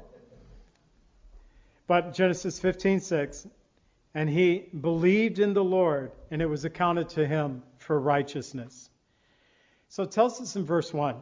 But 1.88 2.14
Genesis 2.14 2.60
15:6, 2.60 3.48
and 4.14 4.30
he 4.30 4.70
believed 4.80 5.40
in 5.40 5.54
the 5.54 5.64
Lord, 5.64 6.12
and 6.30 6.42
it 6.42 6.48
was 6.48 6.66
accounted 6.66 7.10
to 7.10 7.26
him 7.26 7.64
for 7.78 8.00
righteousness. 8.00 8.90
So 9.90 10.04
it 10.04 10.12
tells 10.12 10.40
us 10.42 10.56
in 10.56 10.66
verse 10.66 10.94
1. 10.94 11.16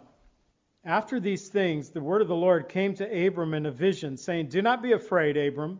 After 0.86 1.20
these 1.20 1.50
things, 1.50 1.90
the 1.90 2.02
word 2.02 2.22
of 2.22 2.28
the 2.28 2.36
Lord 2.36 2.70
came 2.70 2.94
to 2.96 3.28
Abram 3.28 3.54
in 3.54 3.66
a 3.66 3.72
vision, 3.72 4.18
saying, 4.18 4.48
Do 4.48 4.62
not 4.62 4.82
be 4.82 4.94
afraid, 4.94 5.38
Abram. 5.38 5.80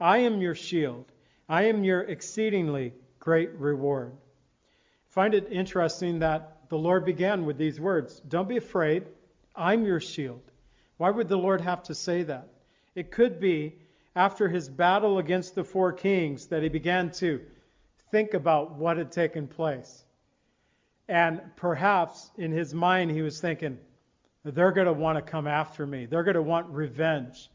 I 0.00 0.18
am 0.18 0.40
your 0.40 0.54
shield. 0.54 1.04
I 1.48 1.64
am 1.64 1.84
your 1.84 2.00
exceedingly 2.00 2.94
great 3.20 3.52
reward 3.52 4.12
find 5.14 5.32
it 5.32 5.46
interesting 5.52 6.18
that 6.18 6.68
the 6.70 6.76
Lord 6.76 7.04
began 7.04 7.46
with 7.46 7.56
these 7.56 7.80
words 7.80 8.20
Don't 8.26 8.48
be 8.48 8.56
afraid, 8.56 9.04
I'm 9.54 9.84
your 9.84 10.00
shield. 10.00 10.42
Why 10.96 11.10
would 11.10 11.28
the 11.28 11.38
Lord 11.38 11.60
have 11.60 11.84
to 11.84 11.94
say 11.94 12.24
that? 12.24 12.48
It 12.96 13.12
could 13.12 13.40
be 13.40 13.76
after 14.14 14.48
his 14.48 14.68
battle 14.68 15.18
against 15.18 15.54
the 15.54 15.64
four 15.64 15.92
kings 15.92 16.46
that 16.46 16.62
he 16.62 16.68
began 16.68 17.10
to 17.10 17.40
think 18.10 18.34
about 18.34 18.76
what 18.76 18.96
had 18.96 19.10
taken 19.10 19.48
place. 19.48 20.04
And 21.08 21.40
perhaps 21.56 22.30
in 22.38 22.52
his 22.52 22.72
mind 22.72 23.10
he 23.10 23.22
was 23.22 23.40
thinking, 23.40 23.78
they're 24.44 24.72
going 24.72 24.86
to 24.86 24.92
want 24.92 25.16
to 25.16 25.22
come 25.22 25.46
after 25.46 25.86
me. 25.86 26.06
They're 26.06 26.22
going 26.22 26.34
to 26.34 26.42
want 26.42 26.68
revenge. 26.68 27.50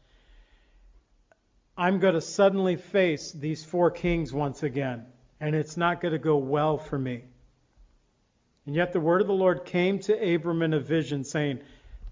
I'm 1.76 1.98
going 1.98 2.14
to 2.14 2.20
suddenly 2.20 2.76
face 2.76 3.32
these 3.32 3.64
four 3.64 3.90
kings 3.90 4.32
once 4.32 4.62
again, 4.62 5.06
and 5.40 5.54
it's 5.54 5.76
not 5.76 6.00
going 6.00 6.12
to 6.12 6.18
go 6.18 6.36
well 6.36 6.76
for 6.76 6.98
me. 6.98 7.22
And 8.66 8.74
yet 8.74 8.92
the 8.92 9.00
word 9.00 9.20
of 9.20 9.28
the 9.28 9.32
Lord 9.32 9.64
came 9.64 9.98
to 10.00 10.34
Abram 10.34 10.62
in 10.62 10.74
a 10.74 10.80
vision, 10.80 11.24
saying, 11.24 11.60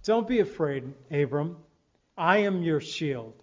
Don't 0.05 0.26
be 0.26 0.40
afraid, 0.40 0.94
Abram. 1.11 1.57
I 2.16 2.38
am 2.38 2.62
your 2.62 2.80
shield, 2.80 3.34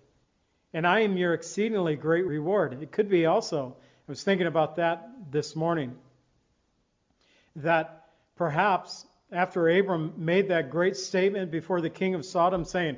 and 0.75 0.85
I 0.85 0.99
am 0.99 1.15
your 1.15 1.33
exceedingly 1.33 1.95
great 1.95 2.25
reward. 2.25 2.83
It 2.83 2.91
could 2.91 3.07
be 3.07 3.25
also, 3.25 3.77
I 3.79 4.11
was 4.11 4.25
thinking 4.25 4.45
about 4.45 4.75
that 4.75 5.07
this 5.31 5.55
morning, 5.55 5.95
that 7.55 8.09
perhaps 8.35 9.05
after 9.31 9.69
Abram 9.69 10.15
made 10.17 10.49
that 10.49 10.69
great 10.69 10.97
statement 10.97 11.49
before 11.49 11.79
the 11.79 11.89
king 11.89 12.13
of 12.13 12.25
Sodom, 12.25 12.65
saying, 12.65 12.97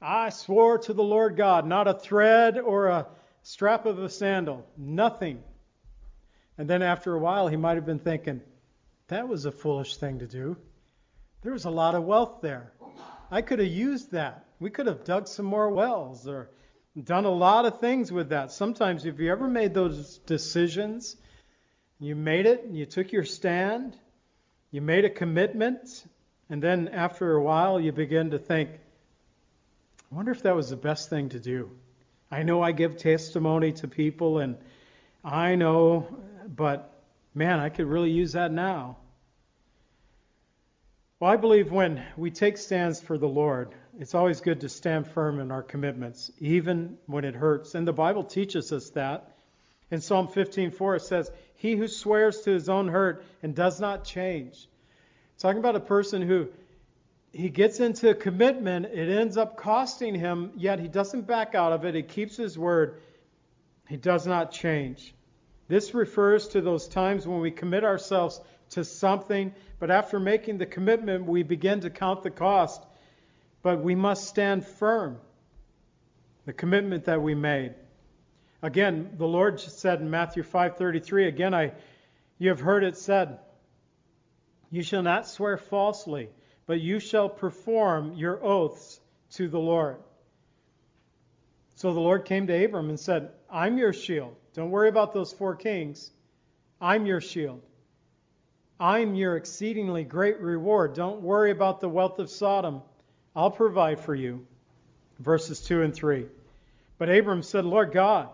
I 0.00 0.28
swore 0.28 0.78
to 0.78 0.92
the 0.92 1.02
Lord 1.02 1.36
God, 1.36 1.66
not 1.66 1.88
a 1.88 1.94
thread 1.94 2.58
or 2.58 2.86
a 2.86 3.08
strap 3.42 3.86
of 3.86 3.98
a 3.98 4.08
sandal, 4.08 4.64
nothing. 4.78 5.42
And 6.58 6.70
then 6.70 6.80
after 6.80 7.12
a 7.12 7.18
while, 7.18 7.48
he 7.48 7.56
might 7.56 7.74
have 7.74 7.86
been 7.86 7.98
thinking, 7.98 8.40
that 9.08 9.26
was 9.26 9.46
a 9.46 9.52
foolish 9.52 9.96
thing 9.96 10.20
to 10.20 10.28
do. 10.28 10.56
There 11.42 11.52
was 11.52 11.64
a 11.64 11.70
lot 11.70 11.96
of 11.96 12.04
wealth 12.04 12.38
there. 12.40 12.72
I 13.32 13.42
could 13.42 13.58
have 13.58 13.66
used 13.66 14.12
that. 14.12 14.44
We 14.60 14.70
could 14.70 14.86
have 14.86 15.02
dug 15.02 15.26
some 15.26 15.46
more 15.46 15.70
wells 15.70 16.28
or 16.28 16.50
done 17.04 17.24
a 17.24 17.30
lot 17.30 17.66
of 17.66 17.80
things 17.80 18.10
with 18.10 18.30
that. 18.30 18.52
Sometimes, 18.52 19.04
if 19.04 19.20
you 19.20 19.30
ever 19.30 19.48
made 19.48 19.74
those 19.74 20.18
decisions, 20.18 21.16
you 21.98 22.14
made 22.14 22.46
it, 22.46 22.66
you 22.70 22.86
took 22.86 23.12
your 23.12 23.24
stand, 23.24 23.96
you 24.70 24.80
made 24.80 25.04
a 25.04 25.10
commitment, 25.10 26.04
and 26.48 26.62
then 26.62 26.88
after 26.88 27.34
a 27.34 27.42
while, 27.42 27.80
you 27.80 27.92
begin 27.92 28.30
to 28.30 28.38
think, 28.38 28.70
I 30.10 30.14
wonder 30.14 30.32
if 30.32 30.42
that 30.42 30.54
was 30.54 30.70
the 30.70 30.76
best 30.76 31.10
thing 31.10 31.30
to 31.30 31.40
do. 31.40 31.70
I 32.30 32.42
know 32.42 32.62
I 32.62 32.72
give 32.72 32.96
testimony 32.96 33.72
to 33.72 33.88
people, 33.88 34.38
and 34.38 34.56
I 35.24 35.54
know, 35.54 36.06
but 36.46 36.92
man, 37.34 37.58
I 37.60 37.68
could 37.68 37.86
really 37.86 38.10
use 38.10 38.32
that 38.32 38.52
now. 38.52 38.96
Well, 41.18 41.30
I 41.30 41.36
believe 41.36 41.72
when 41.72 42.04
we 42.16 42.30
take 42.30 42.58
stands 42.58 43.00
for 43.00 43.16
the 43.16 43.28
Lord, 43.28 43.74
it's 43.98 44.14
always 44.14 44.40
good 44.40 44.60
to 44.60 44.68
stand 44.68 45.06
firm 45.08 45.40
in 45.40 45.50
our 45.50 45.62
commitments, 45.62 46.30
even 46.38 46.98
when 47.06 47.24
it 47.24 47.34
hurts. 47.34 47.74
And 47.74 47.86
the 47.86 47.92
Bible 47.92 48.24
teaches 48.24 48.72
us 48.72 48.90
that. 48.90 49.36
In 49.90 50.00
Psalm 50.00 50.28
15:4 50.28 50.96
it 50.96 51.02
says, 51.02 51.30
"He 51.54 51.76
who 51.76 51.88
swears 51.88 52.40
to 52.42 52.50
his 52.50 52.68
own 52.68 52.88
hurt 52.88 53.24
and 53.42 53.54
does 53.54 53.80
not 53.80 54.04
change." 54.04 54.68
talking 55.38 55.58
about 55.58 55.76
a 55.76 55.80
person 55.80 56.22
who 56.22 56.48
he 57.32 57.50
gets 57.50 57.80
into 57.80 58.08
a 58.08 58.14
commitment, 58.14 58.86
it 58.86 59.10
ends 59.10 59.36
up 59.36 59.56
costing 59.56 60.14
him, 60.14 60.52
yet 60.56 60.80
he 60.80 60.88
doesn't 60.88 61.26
back 61.26 61.54
out 61.54 61.72
of 61.72 61.84
it. 61.84 61.94
He 61.94 62.02
keeps 62.02 62.36
his 62.36 62.58
word. 62.58 63.00
He 63.88 63.98
does 63.98 64.26
not 64.26 64.52
change. 64.52 65.14
This 65.68 65.94
refers 65.94 66.48
to 66.48 66.60
those 66.60 66.88
times 66.88 67.26
when 67.26 67.40
we 67.40 67.50
commit 67.50 67.84
ourselves 67.84 68.40
to 68.70 68.84
something, 68.84 69.52
but 69.78 69.90
after 69.90 70.18
making 70.18 70.58
the 70.58 70.66
commitment, 70.66 71.26
we 71.26 71.42
begin 71.42 71.80
to 71.80 71.90
count 71.90 72.22
the 72.22 72.30
cost. 72.30 72.82
But 73.66 73.82
we 73.82 73.96
must 73.96 74.28
stand 74.28 74.64
firm. 74.64 75.18
The 76.44 76.52
commitment 76.52 77.06
that 77.06 77.20
we 77.20 77.34
made. 77.34 77.74
Again, 78.62 79.16
the 79.18 79.26
Lord 79.26 79.58
said 79.58 80.00
in 80.00 80.08
Matthew 80.08 80.44
5:33, 80.44 81.26
again 81.26 81.52
I 81.52 81.72
you 82.38 82.50
have 82.50 82.60
heard 82.60 82.84
it 82.84 82.96
said, 82.96 83.40
you 84.70 84.84
shall 84.84 85.02
not 85.02 85.26
swear 85.26 85.56
falsely, 85.56 86.28
but 86.66 86.80
you 86.80 87.00
shall 87.00 87.28
perform 87.28 88.14
your 88.14 88.38
oaths 88.44 89.00
to 89.30 89.48
the 89.48 89.58
Lord. 89.58 89.96
So 91.74 91.92
the 91.92 91.98
Lord 91.98 92.24
came 92.24 92.46
to 92.46 92.64
Abram 92.64 92.88
and 92.88 93.00
said, 93.00 93.32
I'm 93.50 93.78
your 93.78 93.92
shield. 93.92 94.36
Don't 94.54 94.70
worry 94.70 94.88
about 94.88 95.12
those 95.12 95.32
four 95.32 95.56
kings. 95.56 96.12
I'm 96.80 97.04
your 97.04 97.20
shield. 97.20 97.62
I'm 98.78 99.16
your 99.16 99.36
exceedingly 99.36 100.04
great 100.04 100.38
reward. 100.38 100.94
Don't 100.94 101.20
worry 101.20 101.50
about 101.50 101.80
the 101.80 101.88
wealth 101.88 102.20
of 102.20 102.30
Sodom. 102.30 102.82
I'll 103.36 103.50
provide 103.50 104.00
for 104.00 104.14
you. 104.14 104.46
Verses 105.18 105.60
2 105.60 105.82
and 105.82 105.94
3. 105.94 106.24
But 106.96 107.10
Abram 107.10 107.42
said, 107.42 107.66
Lord 107.66 107.92
God. 107.92 108.30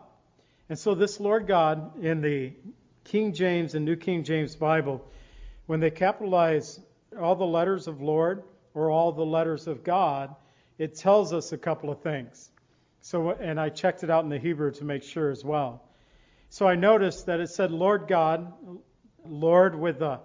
And 0.68 0.78
so, 0.78 0.94
this 0.94 1.18
Lord 1.18 1.48
God 1.48 2.03
in 2.03 2.22
the 2.22 2.53
King 3.05 3.34
James 3.34 3.74
and 3.74 3.84
New 3.84 3.96
King 3.96 4.22
James 4.22 4.55
Bible, 4.55 5.05
when 5.66 5.80
they 5.80 5.90
capitalize 5.90 6.80
all 7.20 7.34
the 7.34 7.44
letters 7.44 7.88
of 7.88 8.00
Lord 8.00 8.44
or 8.74 8.90
all 8.90 9.11
the 9.11 9.26
letters 9.26 9.66
of 9.66 9.82
God, 9.82 10.34
it 10.78 10.94
tells 10.94 11.32
us 11.32 11.53
a 11.53 11.59
couple 11.59 11.90
of 11.90 12.00
things. 12.00 12.48
So, 13.00 13.32
and 13.32 13.61
I 13.61 13.70
checked 13.70 14.05
it 14.05 14.11
out 14.11 14.22
in 14.22 14.30
the 14.30 14.38
Hebrew 14.38 14.70
to 14.70 14.84
make 14.84 15.03
sure 15.03 15.30
as 15.30 15.44
well. 15.44 15.82
So 16.48 16.68
I 16.68 16.76
noticed 16.76 17.26
that 17.26 17.40
it 17.40 17.50
said 17.50 17.72
Lord 17.72 18.07
God, 18.07 18.53
Lord 19.26 19.74
with 19.74 20.00
a 20.00 20.20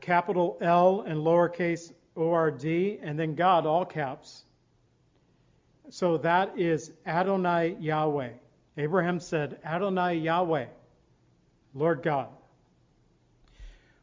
capital 0.00 0.58
L 0.60 1.00
and 1.00 1.18
lowercase 1.18 1.92
O 2.16 2.32
R 2.32 2.50
D, 2.50 2.98
and 3.02 3.18
then 3.18 3.34
God, 3.34 3.66
all 3.66 3.84
caps. 3.84 4.44
So 5.90 6.18
that 6.18 6.58
is 6.58 6.92
Adonai 7.06 7.76
Yahweh. 7.80 8.30
Abraham 8.76 9.20
said, 9.20 9.58
Adonai 9.64 10.16
Yahweh, 10.16 10.66
Lord 11.74 12.02
God. 12.02 12.28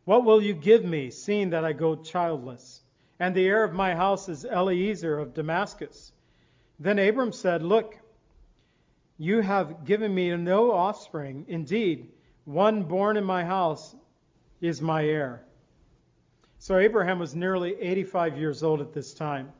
What 0.05 0.26
will 0.26 0.41
you 0.41 0.53
give 0.53 0.84
me, 0.84 1.10
seeing 1.12 1.51
that 1.51 1.66
I 1.66 1.74
go 1.74 1.95
childless? 1.95 2.82
And 3.20 3.36
the 3.36 3.45
heir 3.45 3.64
of 3.64 3.74
my 3.74 3.95
house 3.95 4.30
is 4.30 4.45
Eliezer 4.45 5.20
of 5.20 5.34
Damascus. 5.34 6.12
Then 6.80 6.99
Abram 6.99 7.32
said, 7.32 7.62
Look, 7.62 7.97
you 9.18 9.41
have 9.41 9.86
given 9.86 10.14
me 10.14 10.36
no 10.36 10.72
offspring. 10.72 11.45
Indeed, 11.47 12.12
one 12.45 12.84
born 12.84 13.18
in 13.18 13.24
my 13.26 13.43
house 13.43 13.95
is 14.62 14.82
my 14.82 15.05
heir. 15.05 15.43
So 16.62 16.78
Abraham 16.78 17.20
was 17.20 17.36
nearly 17.36 17.74
85 17.80 18.38
years 18.38 18.64
old 18.64 18.82
at 18.82 18.93
this 18.93 19.14
time. 19.14 19.53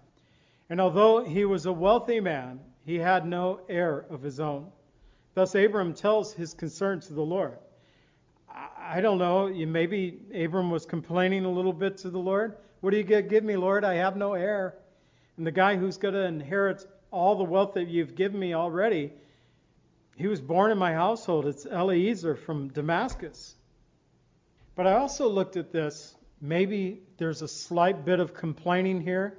And 0.70 0.82
although 0.82 1.24
he 1.24 1.46
was 1.46 1.66
a 1.66 1.72
wealthy 1.72 2.20
man, 2.20 2.60
he 2.86 2.96
had 2.96 3.26
no 3.26 3.62
heir 3.70 4.06
of 4.10 4.22
his 4.22 4.42
own. 4.42 4.68
Thus, 5.34 5.56
Abram 5.56 5.94
tells 5.94 6.34
his 6.34 6.54
concern 6.54 7.00
to 7.02 7.14
the 7.14 7.22
Lord. 7.22 7.58
I 8.78 9.00
don't 9.00 9.18
know, 9.18 9.48
maybe 9.48 10.20
Abram 10.36 10.70
was 10.70 10.86
complaining 10.86 11.46
a 11.46 11.52
little 11.52 11.72
bit 11.72 11.98
to 12.00 12.10
the 12.10 12.20
Lord. 12.20 12.58
What 12.82 12.92
do 12.92 12.98
you 12.98 13.04
give 13.04 13.44
me, 13.44 13.56
Lord? 13.56 13.86
I 13.86 13.96
have 13.96 14.18
no 14.18 14.34
heir. 14.34 14.76
And 15.38 15.48
the 15.48 15.52
guy 15.52 15.78
who's 15.78 15.98
going 15.98 16.16
to 16.16 16.26
inherit 16.26 16.86
all 17.12 17.38
the 17.38 17.44
wealth 17.46 17.76
that 17.76 17.88
you've 17.88 18.16
given 18.16 18.40
me 18.40 18.54
already, 18.54 19.14
he 20.18 20.28
was 20.28 20.42
born 20.42 20.72
in 20.72 20.78
my 20.78 20.94
household. 20.94 21.46
It's 21.46 21.66
Eliezer 21.66 22.36
from 22.36 22.68
Damascus. 22.70 23.56
But 24.76 24.86
I 24.86 24.94
also 24.98 25.30
looked 25.30 25.56
at 25.56 25.72
this. 25.72 26.16
Maybe 26.42 27.02
there's 27.18 27.42
a 27.42 27.48
slight 27.48 28.06
bit 28.06 28.20
of 28.20 28.34
complaining 28.34 29.02
here, 29.02 29.38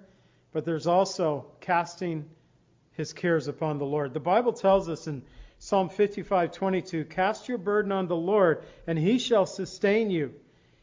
but 0.52 0.64
there's 0.64 0.86
also 0.86 1.46
casting 1.60 2.28
his 2.92 3.12
cares 3.12 3.48
upon 3.48 3.78
the 3.78 3.86
Lord. 3.86 4.12
The 4.12 4.20
Bible 4.20 4.52
tells 4.52 4.88
us 4.88 5.06
in 5.06 5.22
Psalm 5.58 5.88
55:22, 5.88 7.04
"Cast 7.04 7.48
your 7.48 7.58
burden 7.58 7.92
on 7.92 8.06
the 8.06 8.16
Lord, 8.16 8.64
and 8.86 8.98
he 8.98 9.18
shall 9.18 9.46
sustain 9.46 10.10
you. 10.10 10.34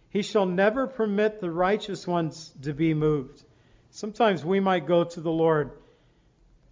He 0.09 0.21
shall 0.21 0.45
never 0.45 0.87
permit 0.87 1.39
the 1.39 1.51
righteous 1.51 2.07
ones 2.07 2.51
to 2.63 2.73
be 2.73 2.93
moved." 2.93 3.43
Sometimes 3.91 4.43
we 4.43 4.59
might 4.59 4.85
go 4.87 5.03
to 5.03 5.21
the 5.21 5.31
Lord 5.31 5.71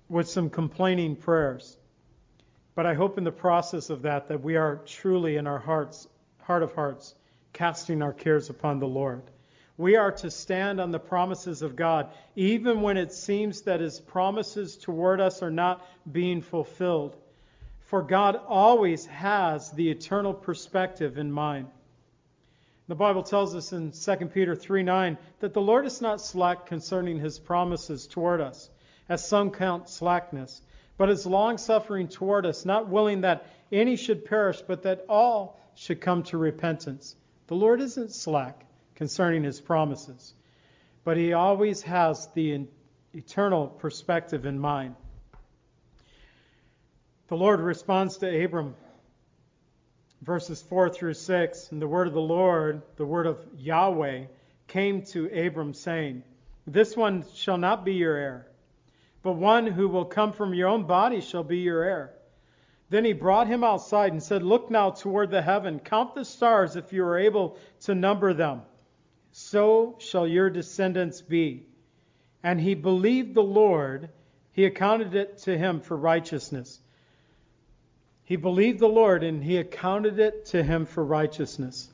with 0.10 0.28
some 0.28 0.50
complaining 0.50 1.16
prayers. 1.16 1.78
But 2.76 2.86
I 2.86 2.94
hope 2.94 3.18
in 3.18 3.24
the 3.24 3.32
process 3.32 3.90
of 3.90 4.04
that 4.04 4.28
that 4.28 4.44
we 4.44 4.56
are 4.56 4.78
truly 4.86 5.38
in 5.38 5.48
our 5.48 5.60
hearts, 5.60 6.08
heart 6.40 6.64
of 6.64 6.74
hearts, 6.74 7.16
casting 7.54 8.02
our 8.02 8.14
cares 8.14 8.50
upon 8.50 8.80
the 8.80 8.88
Lord. 8.88 9.24
We 9.78 9.98
are 9.98 10.14
to 10.14 10.32
stand 10.32 10.80
on 10.80 10.92
the 10.92 11.00
promises 11.00 11.62
of 11.62 11.76
God, 11.76 12.10
even 12.36 12.82
when 12.82 12.96
it 12.96 13.12
seems 13.12 13.64
that 13.64 13.82
His 13.82 14.00
promises 14.00 14.78
toward 14.78 15.20
us 15.20 15.44
are 15.44 15.52
not 15.52 15.86
being 16.10 16.42
fulfilled. 16.42 17.18
For 17.82 18.02
God 18.02 18.40
always 18.48 19.06
has 19.08 19.72
the 19.72 19.90
eternal 19.90 20.34
perspective 20.34 21.18
in 21.18 21.30
mind. 21.30 21.68
The 22.88 22.96
Bible 22.96 23.24
tells 23.24 23.54
us 23.54 23.74
in 23.74 23.92
2 23.92 24.28
Peter 24.28 24.56
3 24.56 24.84
9 24.84 25.18
that 25.40 25.54
the 25.54 25.62
Lord 25.62 25.86
is 25.86 26.02
not 26.02 26.22
slack 26.22 26.68
concerning 26.68 27.20
His 27.20 27.38
promises 27.38 28.08
toward 28.08 28.40
us, 28.40 28.70
as 29.10 29.28
some 29.28 29.52
count 29.52 29.90
slackness, 29.90 30.62
but 30.98 31.10
is 31.10 31.26
long 31.26 31.58
suffering 31.58 32.08
toward 32.08 32.46
us, 32.46 32.64
not 32.64 32.88
willing 32.88 33.22
that 33.22 33.48
any 33.74 33.98
should 33.98 34.24
perish, 34.24 34.62
but 34.62 34.84
that 34.84 35.04
all 35.10 35.60
should 35.74 36.00
come 36.00 36.24
to 36.24 36.38
repentance. 36.38 37.18
The 37.48 37.56
Lord 37.56 37.82
isn't 37.82 38.14
slack 38.14 38.65
concerning 38.96 39.44
his 39.44 39.60
promises. 39.60 40.34
But 41.04 41.18
he 41.18 41.34
always 41.34 41.82
has 41.84 42.28
the 42.34 42.68
eternal 43.14 43.68
perspective 43.68 44.46
in 44.46 44.60
mind. 44.60 44.96
The 47.28 47.38
Lord 47.38 47.60
responds 47.60 48.18
to 48.18 48.44
Abram, 48.44 48.76
verses 50.22 50.62
4 50.62 50.90
through 50.90 51.14
6. 51.16 51.72
And 51.72 51.82
the 51.82 51.88
word 51.88 52.08
of 52.08 52.14
the 52.14 52.22
Lord, 52.22 52.82
the 52.96 53.06
word 53.06 53.28
of 53.28 53.46
Yahweh, 53.58 54.26
came 54.68 55.04
to 55.04 55.26
Abram, 55.28 55.74
saying, 55.74 56.24
This 56.66 56.96
one 56.96 57.26
shall 57.36 57.58
not 57.58 57.86
be 57.86 57.94
your 57.94 58.16
heir, 58.16 58.48
but 59.22 59.34
one 59.34 59.68
who 59.68 59.88
will 59.88 60.06
come 60.06 60.34
from 60.34 60.54
your 60.54 60.70
own 60.70 60.86
body 60.86 61.22
shall 61.22 61.44
be 61.44 61.60
your 61.60 61.84
heir. 61.84 62.14
Then 62.90 63.06
he 63.06 63.14
brought 63.14 63.48
him 63.48 63.64
outside 63.64 64.12
and 64.12 64.22
said, 64.22 64.44
Look 64.44 64.70
now 64.70 64.92
toward 64.92 65.32
the 65.32 65.42
heaven, 65.42 65.80
count 65.80 66.16
the 66.16 66.26
stars 66.26 66.76
if 66.76 66.94
you 66.94 67.04
are 67.04 67.18
able 67.18 67.58
to 67.82 67.96
number 67.96 68.34
them 68.34 68.62
so 69.38 69.98
shall 70.00 70.26
your 70.26 70.50
descendants 70.50 71.22
be. 71.22 71.66
And 72.42 72.58
he 72.58 72.74
believed 72.74 73.34
the 73.34 73.44
Lord, 73.44 74.08
he 74.54 74.64
accounted 74.64 75.14
it 75.14 75.40
to 75.40 75.58
him 75.58 75.82
for 75.82 75.98
righteousness. 75.98 76.80
He 78.24 78.38
believed 78.38 78.80
the 78.80 78.88
Lord, 78.88 79.26
and 79.26 79.44
he 79.44 79.58
accounted 79.58 80.20
it 80.20 80.46
to 80.48 80.64
him 80.64 80.86
for 80.86 81.04
righteousness. 81.04 81.90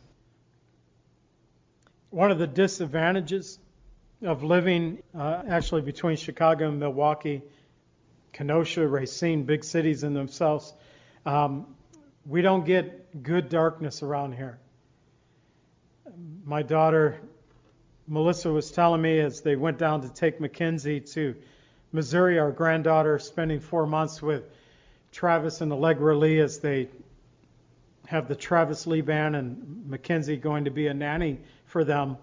One 2.11 2.29
of 2.29 2.37
the 2.37 2.45
disadvantages 2.45 3.57
of 4.21 4.43
living 4.43 5.01
uh, 5.17 5.41
actually 5.49 5.81
between 5.81 6.17
Chicago 6.17 6.67
and 6.67 6.79
Milwaukee, 6.79 7.41
Kenosha, 8.33 8.87
Racine, 8.87 9.45
big 9.45 9.63
cities 9.63 10.03
in 10.03 10.13
themselves, 10.13 10.71
um, 11.25 11.65
we 12.23 12.43
don't 12.43 12.65
get 12.67 13.23
good 13.23 13.49
darkness 13.49 14.03
around 14.03 14.33
here. 14.33 14.59
My 16.45 16.61
daughter 16.61 17.19
Melissa 18.12 18.51
was 18.51 18.70
telling 18.70 19.01
me 19.01 19.22
as 19.22 19.39
they 19.39 19.55
went 19.55 19.78
down 19.78 20.01
to 20.01 20.09
take 20.09 20.41
Mackenzie 20.41 20.99
to 20.99 21.34
Missouri, 21.93 22.39
our 22.39 22.51
granddaughter 22.51 23.18
spending 23.20 23.62
four 23.62 23.88
months 23.88 24.22
with 24.22 24.43
Travis 25.14 25.62
and 25.62 25.72
Allegra 25.72 26.18
Lee 26.18 26.39
as 26.39 26.59
they 26.59 26.89
have 28.07 28.28
the 28.28 28.36
Travis 28.36 28.86
Lee 28.86 28.99
band 28.99 29.38
and 29.38 29.86
Mackenzie 29.88 30.36
going 30.36 30.66
to 30.66 30.72
be 30.72 30.88
a 30.88 30.93
nanny 30.93 31.39
for 31.68 31.86
them. 31.86 32.18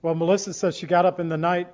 Well, 0.00 0.14
Melissa 0.14 0.54
says 0.54 0.78
she 0.78 0.86
got 0.86 1.04
up 1.04 1.20
in 1.20 1.28
the 1.28 1.36
night 1.36 1.68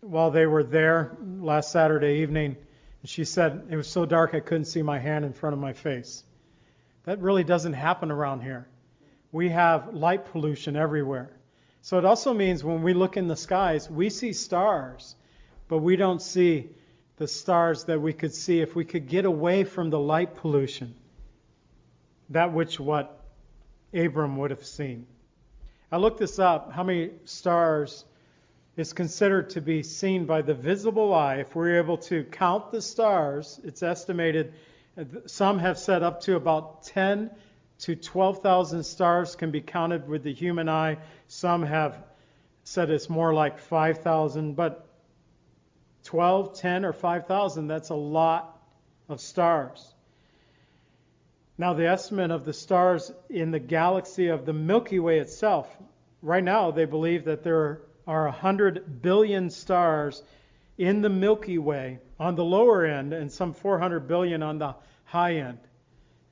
while 0.00 0.32
they 0.32 0.46
were 0.46 0.64
there 0.64 1.16
last 1.38 1.70
Saturday 1.70 2.22
evening. 2.22 2.56
And 3.02 3.08
she 3.08 3.24
said 3.24 3.68
it 3.70 3.76
was 3.76 3.86
so 3.86 4.04
dark 4.04 4.34
I 4.34 4.40
couldn't 4.40 4.64
see 4.64 4.82
my 4.82 4.98
hand 4.98 5.24
in 5.24 5.32
front 5.32 5.54
of 5.54 5.60
my 5.60 5.74
face. 5.74 6.24
That 7.04 7.20
really 7.20 7.44
doesn't 7.44 7.74
happen 7.74 8.10
around 8.10 8.40
here. 8.40 8.66
We 9.30 9.50
have 9.50 9.94
light 9.94 10.32
pollution 10.32 10.74
everywhere. 10.74 11.30
So 11.82 11.98
it 11.98 12.04
also 12.04 12.34
means 12.34 12.62
when 12.62 12.82
we 12.82 12.92
look 12.92 13.16
in 13.16 13.28
the 13.28 13.36
skies, 13.36 13.90
we 13.90 14.10
see 14.10 14.32
stars, 14.32 15.16
but 15.68 15.78
we 15.78 15.96
don't 15.96 16.20
see 16.20 16.70
the 17.16 17.26
stars 17.26 17.84
that 17.84 18.00
we 18.00 18.12
could 18.12 18.34
see 18.34 18.60
if 18.60 18.74
we 18.74 18.84
could 18.84 19.08
get 19.08 19.24
away 19.24 19.64
from 19.64 19.90
the 19.90 19.98
light 19.98 20.36
pollution. 20.36 20.94
That 22.30 22.52
which 22.52 22.78
what 22.78 23.24
Abram 23.92 24.36
would 24.36 24.50
have 24.50 24.64
seen. 24.64 25.06
I 25.90 25.96
looked 25.96 26.18
this 26.18 26.38
up, 26.38 26.72
how 26.72 26.84
many 26.84 27.10
stars 27.24 28.04
is 28.76 28.92
considered 28.92 29.50
to 29.50 29.60
be 29.60 29.82
seen 29.82 30.24
by 30.24 30.42
the 30.42 30.54
visible 30.54 31.12
eye. 31.12 31.36
If 31.36 31.54
we're 31.54 31.78
able 31.78 31.98
to 31.98 32.24
count 32.24 32.70
the 32.70 32.80
stars, 32.80 33.60
it's 33.64 33.82
estimated, 33.82 34.54
uh, 34.96 35.04
some 35.26 35.58
have 35.58 35.78
said 35.78 36.02
up 36.02 36.20
to 36.22 36.36
about 36.36 36.84
10 36.84 37.30
to 37.80 37.96
12,000 37.96 38.84
stars 38.84 39.36
can 39.36 39.50
be 39.50 39.60
counted 39.60 40.08
with 40.08 40.22
the 40.22 40.32
human 40.32 40.68
eye. 40.68 40.98
Some 41.28 41.62
have 41.62 41.96
said 42.64 42.90
it's 42.90 43.08
more 43.08 43.32
like 43.32 43.58
5,000, 43.58 44.54
but 44.54 44.86
12, 46.04 46.58
10, 46.58 46.84
or 46.84 46.92
5,000, 46.92 47.66
that's 47.66 47.88
a 47.88 47.94
lot 47.94 48.58
of 49.08 49.20
stars. 49.20 49.94
Now, 51.58 51.74
the 51.74 51.88
estimate 51.88 52.30
of 52.30 52.44
the 52.44 52.52
stars 52.52 53.12
in 53.28 53.50
the 53.50 53.58
galaxy 53.58 54.28
of 54.28 54.46
the 54.46 54.52
Milky 54.52 54.98
Way 54.98 55.18
itself, 55.18 55.68
right 56.22 56.44
now 56.44 56.70
they 56.70 56.86
believe 56.86 57.24
that 57.24 57.42
there 57.42 57.82
are 58.06 58.24
100 58.24 59.02
billion 59.02 59.50
stars 59.50 60.22
in 60.78 61.02
the 61.02 61.10
Milky 61.10 61.58
Way 61.58 61.98
on 62.18 62.34
the 62.34 62.44
lower 62.44 62.84
end 62.84 63.12
and 63.12 63.30
some 63.30 63.52
400 63.52 64.08
billion 64.08 64.42
on 64.42 64.58
the 64.58 64.74
high 65.04 65.36
end. 65.36 65.58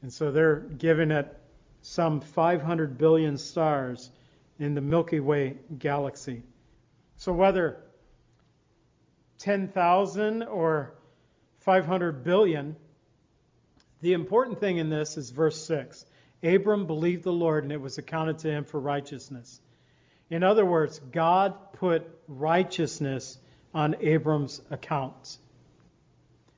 And 0.02 0.12
so 0.12 0.30
they're 0.30 0.60
giving 0.60 1.10
it 1.10 1.34
some 1.82 2.20
500 2.20 2.98
billion 2.98 3.38
stars 3.38 4.10
in 4.58 4.74
the 4.74 4.80
Milky 4.80 5.20
Way 5.20 5.56
galaxy. 5.78 6.42
So 7.16 7.32
whether 7.32 7.82
10,000 9.38 10.42
or 10.42 10.94
500 11.60 12.24
billion. 12.24 12.76
The 14.00 14.12
important 14.12 14.60
thing 14.60 14.78
in 14.78 14.90
this 14.90 15.16
is 15.16 15.30
verse 15.30 15.62
6. 15.66 16.04
Abram 16.42 16.86
believed 16.86 17.24
the 17.24 17.32
Lord 17.32 17.64
and 17.64 17.72
it 17.72 17.80
was 17.80 17.98
accounted 17.98 18.38
to 18.38 18.50
him 18.50 18.64
for 18.64 18.78
righteousness. 18.78 19.60
In 20.30 20.42
other 20.42 20.64
words, 20.64 21.00
God 21.12 21.72
put 21.74 22.08
righteousness 22.28 23.38
on 23.74 23.96
Abram's 24.00 24.60
account. 24.70 25.38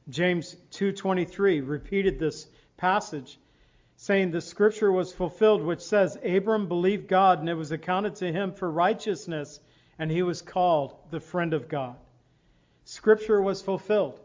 James 0.08 0.56
2:23 0.72 1.60
repeated 1.60 2.18
this 2.18 2.46
passage 2.80 3.38
saying 3.96 4.30
the 4.30 4.40
scripture 4.40 4.90
was 4.90 5.12
fulfilled 5.12 5.62
which 5.62 5.82
says 5.82 6.16
Abram 6.24 6.66
believed 6.66 7.06
God 7.06 7.38
and 7.40 7.48
it 7.48 7.54
was 7.54 7.70
accounted 7.70 8.16
to 8.16 8.32
him 8.32 8.52
for 8.52 8.70
righteousness 8.70 9.60
and 9.98 10.10
he 10.10 10.22
was 10.22 10.40
called 10.40 10.94
the 11.10 11.20
friend 11.20 11.52
of 11.52 11.68
God. 11.68 11.96
Scripture 12.84 13.40
was 13.42 13.60
fulfilled. 13.60 14.18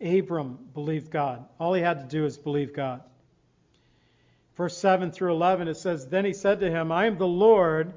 Abram 0.00 0.58
believed 0.74 1.12
God. 1.12 1.44
All 1.60 1.74
he 1.74 1.82
had 1.82 2.00
to 2.00 2.16
do 2.16 2.24
is 2.24 2.36
believe 2.36 2.74
God. 2.74 3.02
Verse 4.56 4.76
7 4.76 5.12
through 5.12 5.32
11 5.32 5.68
it 5.68 5.76
says 5.76 6.08
then 6.08 6.24
he 6.24 6.32
said 6.32 6.58
to 6.58 6.70
him 6.70 6.90
I 6.90 7.06
am 7.06 7.16
the 7.16 7.26
Lord 7.26 7.94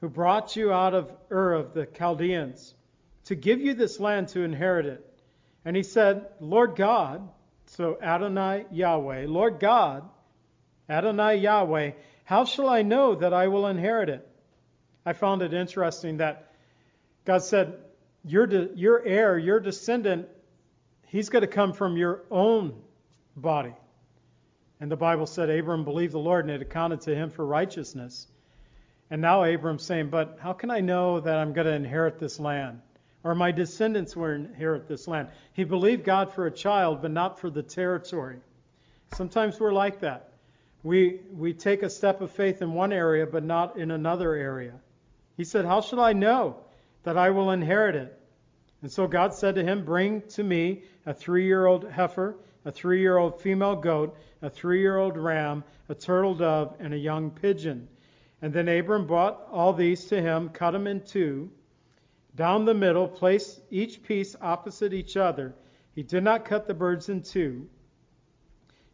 who 0.00 0.08
brought 0.08 0.54
you 0.54 0.72
out 0.72 0.94
of 0.94 1.10
Ur 1.32 1.54
of 1.54 1.74
the 1.74 1.86
Chaldeans 1.86 2.74
to 3.24 3.34
give 3.34 3.60
you 3.60 3.74
this 3.74 3.98
land 3.98 4.28
to 4.28 4.42
inherit 4.42 4.86
it. 4.86 5.04
And 5.64 5.76
he 5.76 5.82
said, 5.82 6.26
Lord 6.40 6.76
God, 6.76 7.28
so 7.68 7.98
Adonai 8.00 8.66
Yahweh, 8.70 9.26
Lord 9.26 9.60
God, 9.60 10.08
Adonai 10.88 11.36
Yahweh, 11.36 11.92
how 12.24 12.44
shall 12.44 12.68
I 12.68 12.82
know 12.82 13.14
that 13.14 13.32
I 13.32 13.48
will 13.48 13.66
inherit 13.66 14.08
it? 14.08 14.28
I 15.04 15.12
found 15.12 15.42
it 15.42 15.54
interesting 15.54 16.18
that 16.18 16.52
God 17.24 17.42
said, 17.42 17.78
Your, 18.24 18.46
de- 18.46 18.74
your 18.74 19.02
heir, 19.04 19.38
your 19.38 19.60
descendant, 19.60 20.28
he's 21.06 21.28
going 21.28 21.42
to 21.42 21.46
come 21.48 21.72
from 21.72 21.96
your 21.96 22.22
own 22.30 22.74
body. 23.36 23.74
And 24.80 24.90
the 24.90 24.96
Bible 24.96 25.26
said 25.26 25.50
Abram 25.50 25.84
believed 25.84 26.12
the 26.12 26.18
Lord 26.18 26.44
and 26.44 26.54
it 26.54 26.62
accounted 26.62 27.02
to 27.02 27.14
him 27.14 27.30
for 27.30 27.44
righteousness. 27.44 28.26
And 29.10 29.20
now 29.22 29.44
Abram's 29.44 29.82
saying, 29.82 30.10
But 30.10 30.38
how 30.40 30.52
can 30.52 30.70
I 30.70 30.80
know 30.80 31.20
that 31.20 31.36
I'm 31.36 31.52
going 31.52 31.66
to 31.66 31.72
inherit 31.72 32.18
this 32.18 32.38
land? 32.38 32.80
Or 33.28 33.34
my 33.34 33.52
descendants 33.52 34.16
will 34.16 34.30
inherit 34.30 34.88
this 34.88 35.06
land. 35.06 35.28
He 35.52 35.64
believed 35.64 36.02
God 36.02 36.32
for 36.32 36.46
a 36.46 36.50
child, 36.50 37.02
but 37.02 37.10
not 37.10 37.38
for 37.38 37.50
the 37.50 37.62
territory. 37.62 38.38
Sometimes 39.12 39.60
we're 39.60 39.70
like 39.70 40.00
that. 40.00 40.30
We, 40.82 41.20
we 41.34 41.52
take 41.52 41.82
a 41.82 41.90
step 41.90 42.22
of 42.22 42.30
faith 42.30 42.62
in 42.62 42.72
one 42.72 42.90
area, 42.90 43.26
but 43.26 43.44
not 43.44 43.76
in 43.76 43.90
another 43.90 44.32
area. 44.32 44.80
He 45.36 45.44
said, 45.44 45.66
How 45.66 45.82
shall 45.82 46.00
I 46.00 46.14
know 46.14 46.56
that 47.02 47.18
I 47.18 47.28
will 47.28 47.50
inherit 47.50 47.96
it? 47.96 48.18
And 48.80 48.90
so 48.90 49.06
God 49.06 49.34
said 49.34 49.56
to 49.56 49.62
him, 49.62 49.84
Bring 49.84 50.22
to 50.28 50.42
me 50.42 50.84
a 51.04 51.12
three 51.12 51.44
year 51.44 51.66
old 51.66 51.86
heifer, 51.90 52.34
a 52.64 52.72
three 52.72 53.02
year 53.02 53.18
old 53.18 53.42
female 53.42 53.76
goat, 53.76 54.16
a 54.40 54.48
three 54.48 54.80
year 54.80 54.96
old 54.96 55.18
ram, 55.18 55.64
a 55.90 55.94
turtle 55.94 56.34
dove, 56.34 56.76
and 56.80 56.94
a 56.94 56.98
young 56.98 57.30
pigeon. 57.30 57.88
And 58.40 58.54
then 58.54 58.68
Abram 58.68 59.06
brought 59.06 59.46
all 59.52 59.74
these 59.74 60.06
to 60.06 60.18
him, 60.18 60.48
cut 60.48 60.70
them 60.70 60.86
in 60.86 61.02
two, 61.02 61.50
down 62.38 62.64
the 62.64 62.72
middle, 62.72 63.08
placed 63.08 63.60
each 63.68 64.04
piece 64.04 64.36
opposite 64.40 64.94
each 64.94 65.16
other. 65.16 65.56
He 65.96 66.04
did 66.04 66.22
not 66.22 66.44
cut 66.44 66.68
the 66.68 66.72
birds 66.72 67.08
in 67.08 67.22
two. 67.22 67.68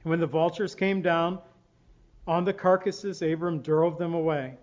And 0.02 0.10
when 0.10 0.18
the 0.18 0.26
vultures 0.26 0.74
came 0.74 1.02
down 1.02 1.38
on 2.26 2.44
the 2.44 2.54
carcasses, 2.54 3.20
Abram 3.20 3.60
drove 3.60 3.98
them 3.98 4.14
away. 4.14 4.56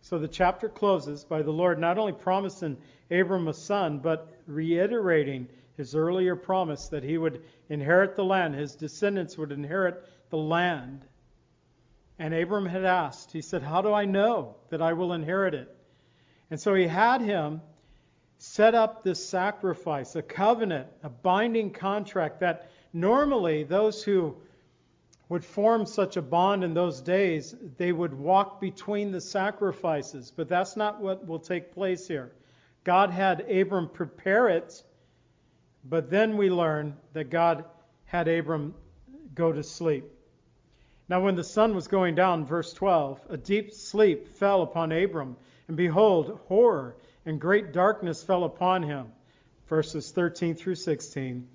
So 0.00 0.18
the 0.18 0.28
chapter 0.28 0.70
closes 0.70 1.24
by 1.24 1.42
the 1.42 1.50
Lord 1.50 1.78
not 1.78 1.98
only 1.98 2.12
promising 2.12 2.78
Abram 3.10 3.48
a 3.48 3.52
son, 3.52 3.98
but 3.98 4.34
reiterating 4.46 5.48
his 5.76 5.94
earlier 5.94 6.36
promise 6.36 6.88
that 6.88 7.02
he 7.02 7.18
would 7.18 7.42
inherit 7.68 8.16
the 8.16 8.24
land, 8.24 8.54
his 8.54 8.74
descendants 8.74 9.36
would 9.36 9.52
inherit 9.52 10.02
the 10.30 10.38
land. 10.38 11.04
And 12.18 12.32
Abram 12.32 12.64
had 12.64 12.84
asked, 12.84 13.32
he 13.32 13.42
said, 13.42 13.62
How 13.62 13.82
do 13.82 13.92
I 13.92 14.06
know 14.06 14.56
that 14.70 14.80
I 14.80 14.94
will 14.94 15.12
inherit 15.12 15.52
it? 15.52 15.76
And 16.50 16.58
so 16.58 16.74
he 16.74 16.86
had 16.86 17.20
him 17.20 17.60
set 18.38 18.74
up 18.74 19.02
this 19.02 19.24
sacrifice, 19.24 20.16
a 20.16 20.22
covenant, 20.22 20.88
a 21.02 21.08
binding 21.08 21.70
contract 21.70 22.40
that 22.40 22.70
normally 22.92 23.64
those 23.64 24.02
who 24.02 24.36
would 25.28 25.44
form 25.44 25.86
such 25.86 26.16
a 26.16 26.22
bond 26.22 26.62
in 26.62 26.74
those 26.74 27.00
days, 27.00 27.54
they 27.78 27.92
would 27.92 28.14
walk 28.14 28.60
between 28.60 29.10
the 29.10 29.20
sacrifices. 29.20 30.32
But 30.34 30.48
that's 30.48 30.76
not 30.76 31.00
what 31.00 31.26
will 31.26 31.40
take 31.40 31.72
place 31.72 32.06
here. 32.06 32.32
God 32.84 33.10
had 33.10 33.40
Abram 33.50 33.88
prepare 33.88 34.48
it, 34.48 34.84
but 35.84 36.10
then 36.10 36.36
we 36.36 36.50
learn 36.50 36.96
that 37.12 37.30
God 37.30 37.64
had 38.04 38.28
Abram 38.28 38.74
go 39.34 39.52
to 39.52 39.62
sleep. 39.62 40.04
Now, 41.08 41.20
when 41.20 41.36
the 41.36 41.44
sun 41.44 41.74
was 41.74 41.88
going 41.88 42.14
down, 42.14 42.46
verse 42.46 42.72
12, 42.72 43.20
a 43.30 43.36
deep 43.36 43.72
sleep 43.72 44.28
fell 44.36 44.62
upon 44.62 44.92
Abram, 44.92 45.36
and 45.68 45.76
behold, 45.76 46.40
horror 46.46 46.96
and 47.26 47.40
great 47.40 47.72
darkness 47.72 48.22
fell 48.22 48.44
upon 48.44 48.84
him. 48.84 49.08
Verses 49.66 50.10
13 50.12 50.54
through 50.54 50.76
16. 50.76 51.48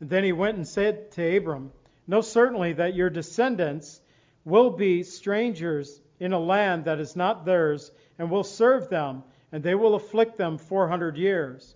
And 0.00 0.08
then 0.08 0.24
he 0.24 0.32
went 0.32 0.56
and 0.56 0.66
said 0.66 1.10
to 1.12 1.36
Abram, 1.36 1.72
Know 2.06 2.20
certainly 2.20 2.72
that 2.74 2.94
your 2.94 3.10
descendants 3.10 4.00
will 4.44 4.70
be 4.70 5.02
strangers 5.02 6.00
in 6.18 6.32
a 6.32 6.38
land 6.38 6.84
that 6.84 7.00
is 7.00 7.16
not 7.16 7.44
theirs, 7.44 7.90
and 8.18 8.30
will 8.30 8.44
serve 8.44 8.88
them, 8.88 9.24
and 9.52 9.62
they 9.62 9.74
will 9.74 9.94
afflict 9.94 10.36
them 10.36 10.58
400 10.58 11.16
years. 11.16 11.74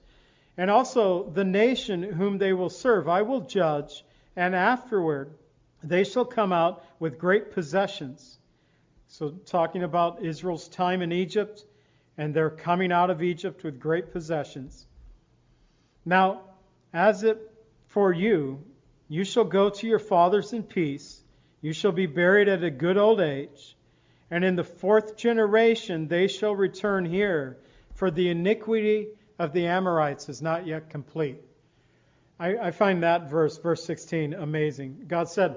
And 0.56 0.70
also 0.70 1.28
the 1.30 1.44
nation 1.44 2.02
whom 2.02 2.38
they 2.38 2.52
will 2.52 2.70
serve 2.70 3.08
I 3.08 3.22
will 3.22 3.40
judge, 3.40 4.04
and 4.36 4.54
afterward 4.54 5.34
they 5.82 6.04
shall 6.04 6.24
come 6.24 6.52
out 6.52 6.84
with 6.98 7.18
great 7.18 7.52
possessions. 7.52 8.38
So, 9.08 9.30
talking 9.30 9.82
about 9.82 10.24
Israel's 10.24 10.68
time 10.68 11.02
in 11.02 11.12
Egypt, 11.12 11.64
and 12.16 12.34
they're 12.34 12.50
coming 12.50 12.92
out 12.92 13.10
of 13.10 13.22
Egypt 13.22 13.64
with 13.64 13.80
great 13.80 14.12
possessions. 14.12 14.86
Now, 16.04 16.42
as 16.92 17.24
it 17.24 17.38
for 17.86 18.12
you, 18.12 18.62
you 19.08 19.24
shall 19.24 19.44
go 19.44 19.70
to 19.70 19.86
your 19.86 19.98
fathers 19.98 20.52
in 20.52 20.62
peace, 20.62 21.22
you 21.60 21.72
shall 21.72 21.92
be 21.92 22.06
buried 22.06 22.48
at 22.48 22.62
a 22.62 22.70
good 22.70 22.96
old 22.96 23.20
age, 23.20 23.76
and 24.30 24.44
in 24.44 24.56
the 24.56 24.64
fourth 24.64 25.16
generation 25.16 26.08
they 26.08 26.28
shall 26.28 26.54
return 26.54 27.04
here, 27.04 27.58
for 27.94 28.10
the 28.10 28.28
iniquity 28.28 29.08
of 29.38 29.52
the 29.52 29.66
Amorites 29.66 30.28
is 30.28 30.42
not 30.42 30.66
yet 30.66 30.90
complete. 30.90 31.40
I, 32.38 32.56
I 32.56 32.70
find 32.70 33.02
that 33.02 33.30
verse, 33.30 33.58
verse 33.58 33.84
16, 33.84 34.34
amazing. 34.34 35.04
God 35.08 35.28
said, 35.28 35.56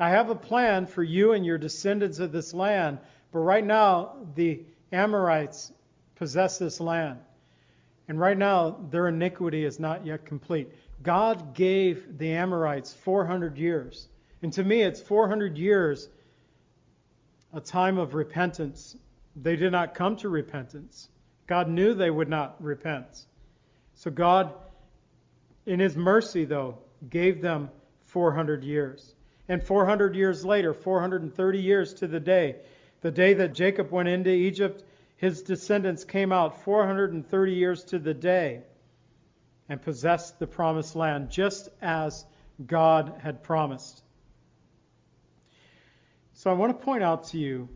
I 0.00 0.10
have 0.10 0.30
a 0.30 0.34
plan 0.34 0.86
for 0.86 1.02
you 1.02 1.32
and 1.32 1.44
your 1.44 1.58
descendants 1.58 2.18
of 2.18 2.32
this 2.32 2.54
land, 2.54 2.98
but 3.32 3.40
right 3.40 3.64
now 3.64 4.16
the 4.34 4.62
Amorites 4.92 5.72
possess 6.18 6.58
this 6.58 6.80
land. 6.80 7.18
And 8.08 8.18
right 8.18 8.36
now 8.36 8.78
their 8.90 9.08
iniquity 9.08 9.64
is 9.64 9.78
not 9.78 10.04
yet 10.04 10.26
complete. 10.26 10.70
God 11.02 11.54
gave 11.54 12.18
the 12.18 12.32
Amorites 12.32 12.92
400 12.92 13.56
years. 13.56 14.08
And 14.42 14.52
to 14.54 14.64
me, 14.64 14.82
it's 14.82 15.00
400 15.00 15.56
years, 15.58 16.08
a 17.52 17.60
time 17.60 17.98
of 17.98 18.14
repentance. 18.14 18.96
They 19.36 19.56
did 19.56 19.72
not 19.72 19.94
come 19.94 20.16
to 20.16 20.28
repentance. 20.28 21.08
God 21.46 21.68
knew 21.68 21.94
they 21.94 22.10
would 22.10 22.28
not 22.28 22.62
repent. 22.62 23.24
So 23.94 24.10
God, 24.10 24.52
in 25.66 25.80
His 25.80 25.96
mercy, 25.96 26.44
though, 26.44 26.78
gave 27.08 27.40
them 27.40 27.70
400 28.06 28.64
years. 28.64 29.14
And 29.48 29.62
400 29.62 30.14
years 30.14 30.44
later, 30.44 30.74
430 30.74 31.58
years 31.60 31.94
to 31.94 32.06
the 32.06 32.20
day, 32.20 32.56
the 33.00 33.10
day 33.10 33.34
that 33.34 33.54
Jacob 33.54 33.90
went 33.90 34.08
into 34.08 34.30
Egypt, 34.30 34.82
his 35.18 35.42
descendants 35.42 36.04
came 36.04 36.32
out 36.32 36.62
430 36.62 37.52
years 37.52 37.84
to 37.84 37.98
the 37.98 38.14
day 38.14 38.62
and 39.68 39.82
possessed 39.82 40.38
the 40.38 40.46
promised 40.46 40.94
land, 40.94 41.30
just 41.30 41.68
as 41.82 42.24
God 42.64 43.14
had 43.18 43.42
promised. 43.42 44.00
So 46.34 46.50
I 46.50 46.54
want 46.54 46.78
to 46.78 46.84
point 46.84 47.02
out 47.02 47.24
to 47.30 47.38
you 47.38 47.68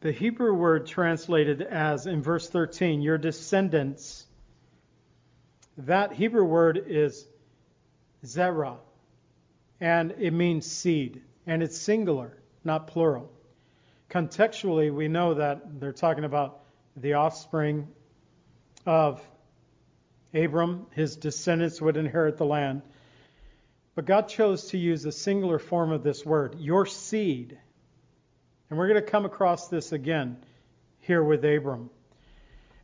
the 0.00 0.10
Hebrew 0.10 0.52
word 0.52 0.86
translated 0.88 1.62
as 1.62 2.06
in 2.06 2.20
verse 2.20 2.48
13, 2.48 3.00
your 3.00 3.16
descendants. 3.16 4.26
That 5.78 6.12
Hebrew 6.12 6.44
word 6.44 6.84
is 6.88 7.26
zerah 8.26 8.78
and 9.80 10.14
it 10.18 10.32
means 10.32 10.66
seed, 10.66 11.22
and 11.46 11.62
it's 11.62 11.78
singular, 11.78 12.36
not 12.64 12.88
plural. 12.88 13.30
Contextually, 14.14 14.94
we 14.94 15.08
know 15.08 15.34
that 15.34 15.80
they're 15.80 15.92
talking 15.92 16.22
about 16.22 16.60
the 16.96 17.14
offspring 17.14 17.88
of 18.86 19.20
Abram, 20.32 20.86
his 20.92 21.16
descendants 21.16 21.82
would 21.82 21.96
inherit 21.96 22.36
the 22.36 22.46
land. 22.46 22.82
But 23.96 24.04
God 24.04 24.28
chose 24.28 24.68
to 24.68 24.78
use 24.78 25.04
a 25.04 25.10
singular 25.10 25.58
form 25.58 25.90
of 25.90 26.04
this 26.04 26.24
word, 26.24 26.60
your 26.60 26.86
seed. 26.86 27.58
And 28.70 28.78
we're 28.78 28.86
going 28.86 29.02
to 29.02 29.10
come 29.10 29.24
across 29.24 29.66
this 29.66 29.90
again 29.90 30.36
here 31.00 31.22
with 31.24 31.44
Abram. 31.44 31.90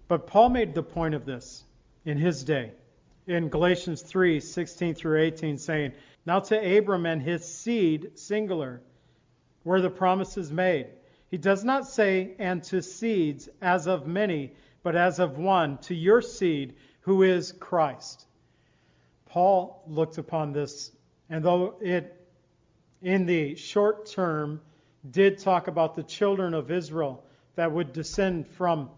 But 0.08 0.26
Paul 0.26 0.48
made 0.48 0.74
the 0.74 0.82
point 0.82 1.14
of 1.14 1.26
this 1.26 1.62
in 2.04 2.18
his 2.18 2.42
day. 2.42 2.72
in 3.28 3.50
Galatians 3.50 4.02
3 4.02 4.40
16 4.40 4.96
through 4.96 5.20
18, 5.20 5.58
saying, 5.58 5.92
Now 6.26 6.40
to 6.40 6.78
Abram 6.78 7.06
and 7.06 7.22
his 7.22 7.44
seed, 7.44 8.18
singular, 8.18 8.82
were 9.62 9.80
the 9.80 9.90
promises 9.90 10.50
made. 10.50 10.88
He 11.30 11.38
does 11.38 11.62
not 11.64 11.86
say, 11.86 12.34
and 12.38 12.62
to 12.64 12.82
seeds 12.82 13.48
as 13.62 13.86
of 13.86 14.06
many, 14.06 14.52
but 14.82 14.96
as 14.96 15.20
of 15.20 15.38
one, 15.38 15.78
to 15.78 15.94
your 15.94 16.22
seed, 16.22 16.74
who 17.02 17.22
is 17.22 17.52
Christ. 17.52 18.26
Paul 19.26 19.82
looked 19.86 20.18
upon 20.18 20.52
this, 20.52 20.90
and 21.28 21.44
though 21.44 21.76
it 21.80 22.16
in 23.00 23.26
the 23.26 23.54
short 23.54 24.06
term 24.06 24.60
did 25.08 25.38
talk 25.38 25.68
about 25.68 25.94
the 25.94 26.02
children 26.02 26.52
of 26.52 26.70
Israel 26.70 27.24
that 27.54 27.72
would 27.72 27.92
descend 27.92 28.48
from 28.48 28.90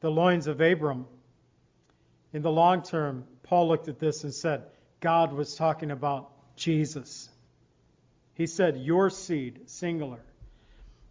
the 0.00 0.10
loins 0.10 0.48
of 0.48 0.60
Abram, 0.60 1.06
in 2.32 2.42
the 2.42 2.50
long 2.50 2.82
term, 2.82 3.24
Paul 3.42 3.68
looked 3.68 3.88
at 3.88 3.98
this 3.98 4.24
and 4.24 4.34
said, 4.34 4.64
God 5.00 5.32
was 5.32 5.54
talking 5.54 5.90
about 5.90 6.30
Jesus. 6.56 7.28
He 8.34 8.46
said, 8.46 8.76
Your 8.76 9.10
seed, 9.10 9.68
singular. 9.68 10.20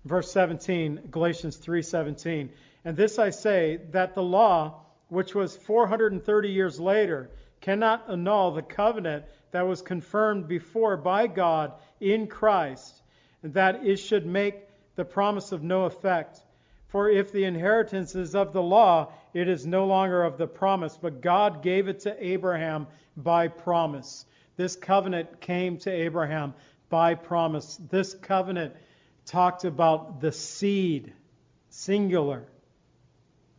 Verse 0.05 0.31
17, 0.31 1.09
Galatians 1.11 1.57
3:17. 1.57 2.49
And 2.85 2.95
this 2.95 3.19
I 3.19 3.31
say 3.31 3.81
that 3.91 4.15
the 4.15 4.23
law, 4.23 4.81
which 5.09 5.35
was 5.35 5.57
430 5.57 6.49
years 6.49 6.79
later, 6.79 7.29
cannot 7.61 8.09
annul 8.09 8.51
the 8.51 8.61
covenant 8.61 9.25
that 9.51 9.67
was 9.67 9.81
confirmed 9.81 10.47
before 10.47 10.95
by 10.95 11.27
God 11.27 11.73
in 11.99 12.27
Christ, 12.27 13.01
and 13.43 13.53
that 13.55 13.85
it 13.85 13.97
should 13.97 14.25
make 14.25 14.55
the 14.95 15.03
promise 15.03 15.51
of 15.51 15.63
no 15.63 15.85
effect. 15.85 16.41
For 16.87 17.09
if 17.09 17.31
the 17.31 17.43
inheritance 17.43 18.15
is 18.15 18.35
of 18.35 18.53
the 18.53 18.63
law, 18.63 19.11
it 19.33 19.47
is 19.47 19.65
no 19.65 19.85
longer 19.85 20.23
of 20.23 20.37
the 20.37 20.47
promise, 20.47 20.97
but 20.97 21.21
God 21.21 21.61
gave 21.61 21.87
it 21.87 21.99
to 22.01 22.25
Abraham 22.25 22.87
by 23.15 23.47
promise. 23.47 24.25
This 24.55 24.75
covenant 24.75 25.41
came 25.41 25.77
to 25.79 25.91
Abraham 25.91 26.53
by 26.89 27.15
promise. 27.15 27.77
This 27.89 28.13
covenant 28.13 28.75
talked 29.29 29.63
about 29.63 30.21
the 30.21 30.31
seed, 30.31 31.13
singular. 31.69 32.47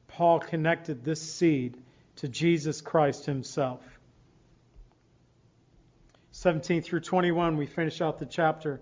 Paul 0.09 0.41
connected 0.41 1.05
this 1.05 1.21
seed 1.21 1.77
to 2.17 2.29
Jesus 2.29 2.81
Christ 2.81 3.25
himself. 3.25 3.81
17 6.33 6.83
through 6.83 7.01
21, 7.01 7.57
we 7.57 7.67
finish 7.67 8.01
out 8.01 8.19
the 8.19 8.27
chapter. 8.27 8.81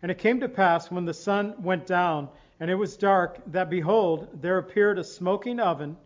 And 0.00 0.12
it 0.12 0.18
came 0.18 0.40
to 0.40 0.48
pass 0.48 0.90
when 0.90 1.06
the 1.06 1.14
sun 1.14 1.54
went 1.60 1.86
down 1.86 2.28
and 2.60 2.70
it 2.70 2.76
was 2.76 2.96
dark, 2.96 3.40
that 3.48 3.68
behold, 3.68 4.28
there 4.40 4.58
appeared 4.58 4.98
a 4.98 5.04
smoking 5.04 5.58
oven 5.58 5.96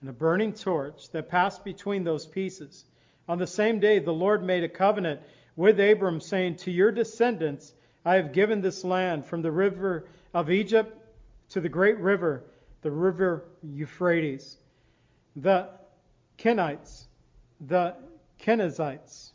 and 0.00 0.08
a 0.08 0.12
burning 0.12 0.52
torch 0.52 1.10
that 1.10 1.28
passed 1.28 1.64
between 1.64 2.04
those 2.04 2.26
pieces. 2.26 2.84
On 3.28 3.38
the 3.38 3.46
same 3.46 3.80
day, 3.80 3.98
the 3.98 4.12
Lord 4.12 4.44
made 4.44 4.62
a 4.62 4.68
covenant 4.68 5.20
with 5.56 5.80
Abram, 5.80 6.20
saying, 6.20 6.56
To 6.56 6.70
your 6.70 6.92
descendants 6.92 7.72
I 8.04 8.16
have 8.16 8.32
given 8.32 8.60
this 8.60 8.84
land 8.84 9.26
from 9.26 9.42
the 9.42 9.52
river 9.52 10.06
of 10.32 10.50
Egypt 10.50 10.96
to 11.50 11.60
the 11.60 11.68
great 11.68 11.98
river, 11.98 12.44
the 12.82 12.90
river 12.90 13.44
Euphrates. 13.62 14.56
The 15.36 15.68
Kenites, 16.38 17.06
the 17.60 17.94
Kenizzites, 18.40 19.32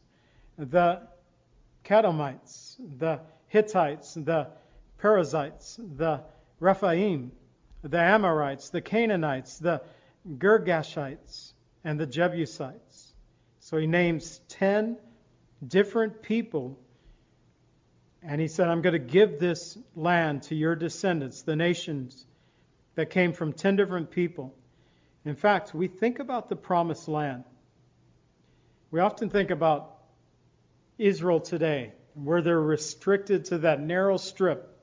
the 0.57 1.01
Kadmonites, 1.83 2.75
the 2.97 3.19
Hittites, 3.47 4.15
the 4.15 4.47
Perizzites, 4.97 5.79
the 5.97 6.21
Rephaim, 6.59 7.31
the 7.83 7.99
Amorites, 7.99 8.69
the 8.69 8.81
Canaanites, 8.81 9.59
the 9.59 9.81
Girgashites, 10.37 11.53
and 11.83 11.99
the 11.99 12.07
Jebusites. 12.07 13.13
So 13.59 13.77
he 13.77 13.85
names 13.85 14.41
10 14.49 14.97
different 15.67 16.21
people. 16.23 16.79
And 18.25 18.41
he 18.41 18.47
said, 18.47 18.67
I'm 18.67 18.81
going 18.81 18.93
to 18.93 18.99
give 18.99 19.39
this 19.39 19.77
land 19.95 20.43
to 20.43 20.55
your 20.55 20.75
descendants, 20.75 21.43
the 21.43 21.55
nations 21.55 22.25
that 22.95 23.09
came 23.09 23.33
from 23.33 23.53
10 23.53 23.75
different 23.75 24.09
people. 24.11 24.53
In 25.25 25.35
fact, 25.35 25.73
we 25.73 25.87
think 25.87 26.19
about 26.19 26.49
the 26.49 26.55
promised 26.55 27.07
land. 27.07 27.43
We 28.91 28.99
often 28.99 29.29
think 29.29 29.51
about 29.51 29.95
Israel 30.97 31.39
today, 31.39 31.93
where 32.13 32.41
they're 32.41 32.61
restricted 32.61 33.45
to 33.45 33.59
that 33.59 33.79
narrow 33.81 34.17
strip 34.17 34.75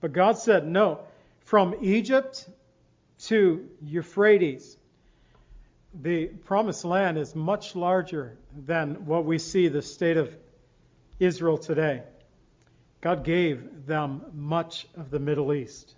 but 0.00 0.12
God 0.12 0.38
said, 0.38 0.66
no, 0.66 1.00
from 1.40 1.74
Egypt 1.82 2.48
to 3.24 3.68
Euphrates, 3.82 4.76
the 5.94 6.26
promised 6.26 6.84
land 6.84 7.18
is 7.18 7.34
much 7.34 7.76
larger 7.76 8.38
than 8.56 9.06
what 9.06 9.24
we 9.24 9.38
see 9.38 9.68
the 9.68 9.82
state 9.82 10.16
of 10.16 10.34
Israel 11.18 11.58
today. 11.58 12.02
God 13.00 13.24
gave 13.24 13.86
them 13.86 14.22
much 14.34 14.86
of 14.94 15.10
the 15.10 15.18
Middle 15.18 15.54
East. 15.54 15.94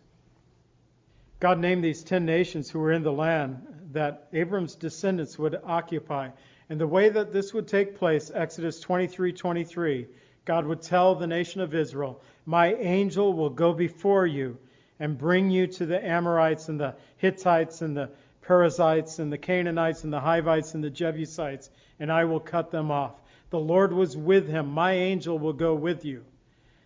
God 1.40 1.58
named 1.58 1.82
these 1.82 2.04
ten 2.04 2.24
nations 2.24 2.70
who 2.70 2.78
were 2.78 2.92
in 2.92 3.02
the 3.02 3.12
land 3.12 3.66
that 3.90 4.28
Abram's 4.32 4.76
descendants 4.76 5.36
would 5.36 5.60
occupy. 5.64 6.30
And 6.68 6.80
the 6.80 6.86
way 6.86 7.08
that 7.08 7.32
this 7.32 7.52
would 7.52 7.66
take 7.66 7.98
place, 7.98 8.30
Exodus 8.32 8.80
23:23, 8.80 10.06
God 10.44 10.64
would 10.66 10.80
tell 10.80 11.16
the 11.16 11.26
nation 11.26 11.60
of 11.60 11.74
Israel, 11.74 12.22
My 12.46 12.74
angel 12.74 13.32
will 13.32 13.50
go 13.50 13.72
before 13.72 14.26
you 14.26 14.56
and 15.00 15.18
bring 15.18 15.50
you 15.50 15.66
to 15.66 15.86
the 15.86 16.04
Amorites 16.06 16.68
and 16.68 16.78
the 16.78 16.94
Hittites 17.16 17.82
and 17.82 17.96
the 17.96 18.10
Perizzites 18.42 19.18
and 19.18 19.32
the 19.32 19.38
Canaanites 19.38 20.04
and 20.04 20.12
the 20.12 20.20
Hivites 20.20 20.74
and 20.74 20.84
the 20.84 20.90
Jebusites, 20.90 21.70
and 21.98 22.12
I 22.12 22.24
will 22.24 22.40
cut 22.40 22.70
them 22.70 22.92
off. 22.92 23.20
The 23.50 23.58
Lord 23.58 23.92
was 23.92 24.16
with 24.16 24.48
him. 24.48 24.68
My 24.68 24.92
angel 24.92 25.38
will 25.38 25.52
go 25.52 25.74
with 25.74 26.04
you. 26.04 26.24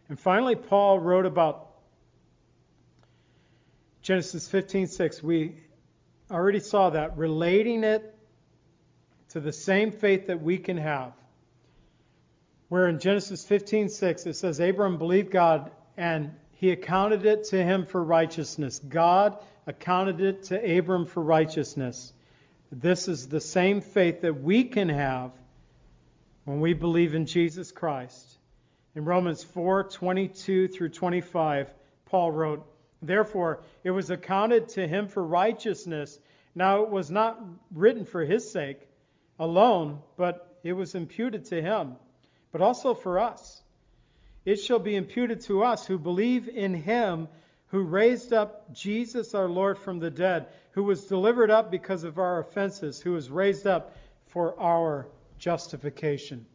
And 0.09 0.19
finally, 0.19 0.55
Paul 0.55 0.99
wrote 0.99 1.27
about 1.27 1.69
Genesis 4.03 4.49
15:6. 4.49 5.23
We 5.23 5.57
already 6.31 6.61
saw 6.61 6.91
that, 6.91 7.17
relating 7.17 7.85
it 7.85 8.15
to 9.31 9.41
the 9.41 9.53
same 9.53 9.91
faith 9.91 10.29
that 10.29 10.43
we 10.43 10.59
can 10.59 10.77
have 10.77 11.13
where 12.69 12.89
in 12.89 12.99
Genesis 12.99 13.45
15:6 13.45 14.27
it 14.27 14.35
says 14.35 14.61
Abram 14.61 14.99
believed 14.99 15.31
God 15.31 15.71
and 15.97 16.35
he 16.53 16.71
accounted 16.71 17.25
it 17.27 17.45
to 17.45 17.63
him 17.63 17.87
for 17.87 18.03
righteousness. 18.03 18.79
God 18.79 19.39
accounted 19.67 20.21
it 20.21 20.45
to 20.45 20.79
Abram 20.79 21.07
for 21.07 21.23
righteousness. 21.23 22.13
This 22.73 23.09
is 23.09 23.29
the 23.29 23.41
same 23.41 23.81
faith 23.81 24.23
that 24.23 24.43
we 24.43 24.65
can 24.65 24.89
have 24.89 25.33
when 26.45 26.61
we 26.61 26.73
believe 26.73 27.15
in 27.15 27.27
Jesus 27.27 27.71
Christ. 27.71 28.36
In 28.97 29.05
Romans 29.05 29.44
4:22 29.44 30.68
through 30.72 30.88
25, 30.88 31.72
Paul 32.07 32.32
wrote, 32.32 32.66
"Therefore 33.03 33.62
it 33.84 33.92
was 33.92 34.11
accounted 34.11 34.70
to 34.70 34.88
him 34.88 35.07
for 35.07 35.22
righteousness. 35.22 36.18
Now 36.55 36.82
it 36.82 36.90
was 36.90 37.11
not 37.11 37.40
written 37.72 38.05
for 38.05 38.24
his 38.24 38.51
sake 38.51 38.88
alone, 39.38 40.03
but 40.16 40.59
it 40.64 40.72
was 40.72 40.94
imputed 40.94 41.44
to 41.47 41.62
him." 41.62 41.97
but 42.53 42.62
also 42.62 42.94
for 42.94 43.18
us. 43.18 43.62
It 44.47 44.57
shall 44.57 44.78
be 44.78 44.97
imputed 44.97 45.42
to 45.42 45.62
us 45.62 45.86
who 45.86 45.99
believe 45.99 46.49
in 46.49 46.72
him 46.72 47.28
who 47.66 47.82
raised 47.82 48.32
up 48.32 48.72
Jesus 48.72 49.34
our 49.34 49.49
Lord 49.49 49.76
from 49.76 49.99
the 49.99 50.11
dead, 50.11 50.47
who 50.70 50.82
was 50.82 51.05
delivered 51.05 51.51
up 51.51 51.70
because 51.70 52.05
of 52.05 52.18
our 52.18 52.38
offenses, 52.38 52.99
who 52.99 53.12
was 53.12 53.30
raised 53.30 53.66
up 53.66 53.94
for 54.28 54.59
our 54.59 55.07
justification. 55.36 56.47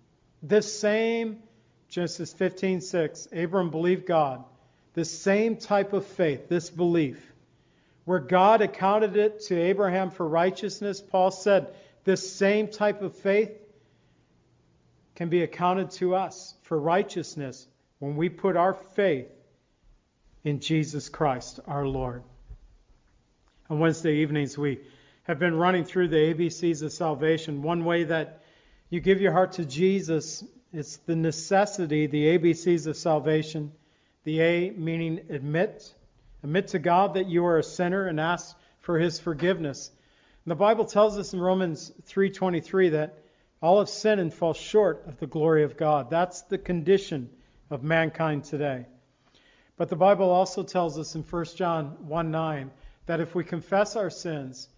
This 0.41 0.79
same 0.79 1.43
Genesis 1.91 2.33
15:6, 2.33 3.27
Abram 3.33 3.69
believed 3.69 4.05
God. 4.05 4.45
This 4.93 5.11
same 5.11 5.57
type 5.57 5.91
of 5.91 6.05
faith, 6.05 6.47
this 6.47 6.69
belief, 6.69 7.33
where 8.05 8.19
God 8.19 8.61
accounted 8.61 9.17
it 9.17 9.41
to 9.47 9.59
Abraham 9.59 10.09
for 10.09 10.27
righteousness, 10.27 11.01
Paul 11.01 11.31
said, 11.31 11.73
this 12.05 12.31
same 12.31 12.69
type 12.69 13.01
of 13.01 13.15
faith 13.15 13.51
can 15.15 15.27
be 15.27 15.43
accounted 15.43 15.91
to 15.91 16.15
us 16.15 16.55
for 16.63 16.79
righteousness 16.79 17.67
when 17.99 18.15
we 18.15 18.29
put 18.29 18.55
our 18.55 18.73
faith 18.73 19.27
in 20.43 20.61
Jesus 20.61 21.09
Christ, 21.09 21.59
our 21.67 21.85
Lord. 21.85 22.23
On 23.69 23.79
Wednesday 23.79 24.15
evenings, 24.15 24.57
we 24.57 24.79
have 25.23 25.39
been 25.39 25.55
running 25.55 25.83
through 25.83 26.07
the 26.07 26.33
ABCs 26.33 26.81
of 26.83 26.91
salvation. 26.91 27.61
One 27.61 27.83
way 27.85 28.05
that 28.05 28.41
you 28.89 29.01
give 29.01 29.21
your 29.21 29.33
heart 29.33 29.53
to 29.53 29.65
Jesus 29.65 30.43
is 30.73 30.97
the 31.05 31.15
necessity, 31.15 32.07
the 32.07 32.37
ABCs 32.37 32.87
of 32.87 32.95
salvation. 32.95 33.71
The 34.23 34.41
A 34.41 34.69
meaning 34.71 35.21
admit, 35.29 35.93
admit 36.43 36.69
to 36.69 36.79
God 36.79 37.15
that 37.15 37.27
you 37.27 37.45
are 37.45 37.57
a 37.57 37.63
sinner 37.63 38.07
and 38.07 38.19
ask 38.19 38.55
for 38.79 38.97
his 38.99 39.19
forgiveness. 39.19 39.91
And 40.45 40.51
the 40.51 40.55
Bible 40.55 40.85
tells 40.85 41.17
us 41.17 41.33
in 41.33 41.39
Romans 41.39 41.91
3:23 42.05 42.89
that 42.89 43.17
all 43.61 43.79
have 43.79 43.89
sinned 43.89 44.21
and 44.21 44.33
fall 44.33 44.53
short 44.53 45.05
of 45.07 45.19
the 45.19 45.27
glory 45.27 45.63
of 45.63 45.77
God. 45.77 46.09
That's 46.09 46.41
the 46.43 46.57
condition 46.57 47.29
of 47.69 47.83
mankind 47.83 48.45
today. 48.45 48.85
But 49.77 49.89
the 49.89 49.95
Bible 49.95 50.29
also 50.29 50.63
tells 50.63 50.97
us 50.97 51.15
in 51.15 51.23
1 51.23 51.45
John 51.55 52.07
1 52.07 52.31
9 52.31 52.71
that 53.05 53.19
if 53.19 53.35
we 53.35 53.43
confess 53.43 53.95
our 53.95 54.09
sins, 54.09 54.69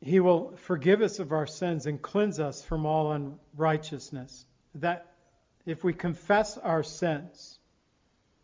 He 0.00 0.20
will 0.20 0.56
forgive 0.56 1.02
us 1.02 1.18
of 1.18 1.32
our 1.32 1.46
sins 1.46 1.86
and 1.86 2.00
cleanse 2.00 2.38
us 2.40 2.62
from 2.62 2.86
all 2.86 3.12
unrighteousness. 3.12 4.46
That 4.76 5.09
if 5.70 5.84
we 5.84 5.92
confess 5.92 6.58
our 6.58 6.82
sins, 6.82 7.58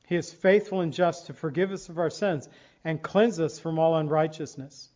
He 0.07 0.17
is 0.17 0.33
faithful 0.33 0.81
and 0.81 0.93
just 0.93 1.27
to 1.27 1.33
forgive 1.33 1.73
us 1.73 1.89
of 1.89 1.99
our 1.99 2.11
sins 2.11 2.49
and 2.85 3.03
cleanse 3.03 3.41
us 3.41 3.59
from 3.59 3.79
all 3.79 3.97
unrighteousness. 3.97 4.89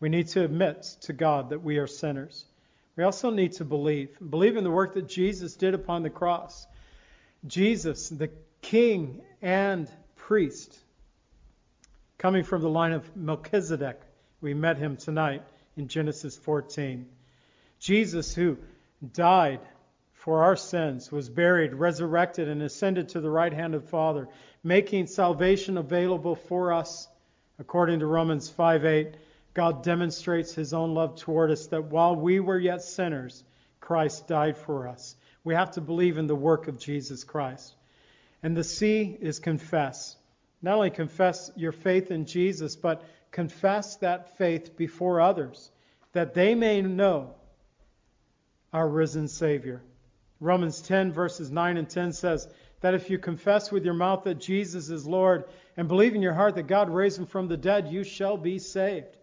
We 0.00 0.08
need 0.08 0.28
to 0.28 0.44
admit 0.44 0.82
to 1.02 1.12
God 1.12 1.50
that 1.50 1.62
we 1.62 1.76
are 1.78 1.86
sinners. 1.86 2.46
We 2.96 3.04
also 3.04 3.30
need 3.30 3.52
to 3.54 3.64
believe. 3.64 4.16
Believe 4.18 4.56
in 4.56 4.64
the 4.64 4.70
work 4.70 4.94
that 4.94 5.08
Jesus 5.08 5.54
did 5.54 5.74
upon 5.74 6.02
the 6.02 6.10
cross. 6.10 6.66
Jesus, 7.46 8.08
the 8.08 8.30
King 8.62 9.20
and 9.42 9.90
priest, 10.16 10.76
coming 12.16 12.44
from 12.44 12.62
the 12.62 12.70
line 12.70 12.92
of 12.92 13.16
Melchizedek. 13.16 14.00
We 14.40 14.54
met 14.54 14.78
him 14.78 14.96
tonight 14.96 15.42
in 15.76 15.88
Genesis 15.88 16.36
14. 16.36 17.06
Jesus, 17.78 18.34
who 18.34 18.56
died 19.12 19.60
for 20.28 20.42
our 20.44 20.56
sins, 20.56 21.10
was 21.10 21.30
buried, 21.30 21.72
resurrected, 21.72 22.48
and 22.48 22.60
ascended 22.60 23.08
to 23.08 23.18
the 23.18 23.30
right 23.30 23.54
hand 23.54 23.74
of 23.74 23.80
the 23.80 23.88
Father, 23.88 24.28
making 24.62 25.06
salvation 25.06 25.78
available 25.78 26.34
for 26.34 26.70
us. 26.70 27.08
According 27.58 28.00
to 28.00 28.06
Romans 28.06 28.46
5:8, 28.50 29.14
God 29.54 29.82
demonstrates 29.82 30.54
his 30.54 30.74
own 30.74 30.92
love 30.92 31.16
toward 31.16 31.50
us 31.50 31.68
that 31.68 31.84
while 31.84 32.14
we 32.14 32.40
were 32.40 32.58
yet 32.58 32.82
sinners, 32.82 33.42
Christ 33.80 34.28
died 34.28 34.58
for 34.58 34.86
us. 34.86 35.16
We 35.44 35.54
have 35.54 35.70
to 35.70 35.80
believe 35.80 36.18
in 36.18 36.26
the 36.26 36.36
work 36.36 36.68
of 36.68 36.78
Jesus 36.78 37.24
Christ. 37.24 37.74
And 38.42 38.54
the 38.54 38.64
C 38.64 39.16
is 39.18 39.38
confess. 39.38 40.14
Not 40.60 40.74
only 40.74 40.90
confess 40.90 41.50
your 41.56 41.72
faith 41.72 42.10
in 42.10 42.26
Jesus, 42.26 42.76
but 42.76 43.02
confess 43.30 43.96
that 43.96 44.36
faith 44.36 44.76
before 44.76 45.22
others, 45.22 45.70
that 46.12 46.34
they 46.34 46.54
may 46.54 46.82
know 46.82 47.32
our 48.74 48.86
risen 48.86 49.28
Savior. 49.28 49.80
Romans 50.40 50.80
10, 50.80 51.12
verses 51.12 51.50
9 51.50 51.76
and 51.76 51.88
10 51.88 52.12
says 52.12 52.48
that 52.80 52.94
if 52.94 53.10
you 53.10 53.18
confess 53.18 53.72
with 53.72 53.84
your 53.84 53.94
mouth 53.94 54.24
that 54.24 54.38
Jesus 54.38 54.88
is 54.88 55.06
Lord 55.06 55.44
and 55.76 55.88
believe 55.88 56.14
in 56.14 56.22
your 56.22 56.34
heart 56.34 56.54
that 56.54 56.68
God 56.68 56.90
raised 56.90 57.18
him 57.18 57.26
from 57.26 57.48
the 57.48 57.56
dead, 57.56 57.88
you 57.88 58.04
shall 58.04 58.36
be 58.36 58.58
saved. 58.58 59.16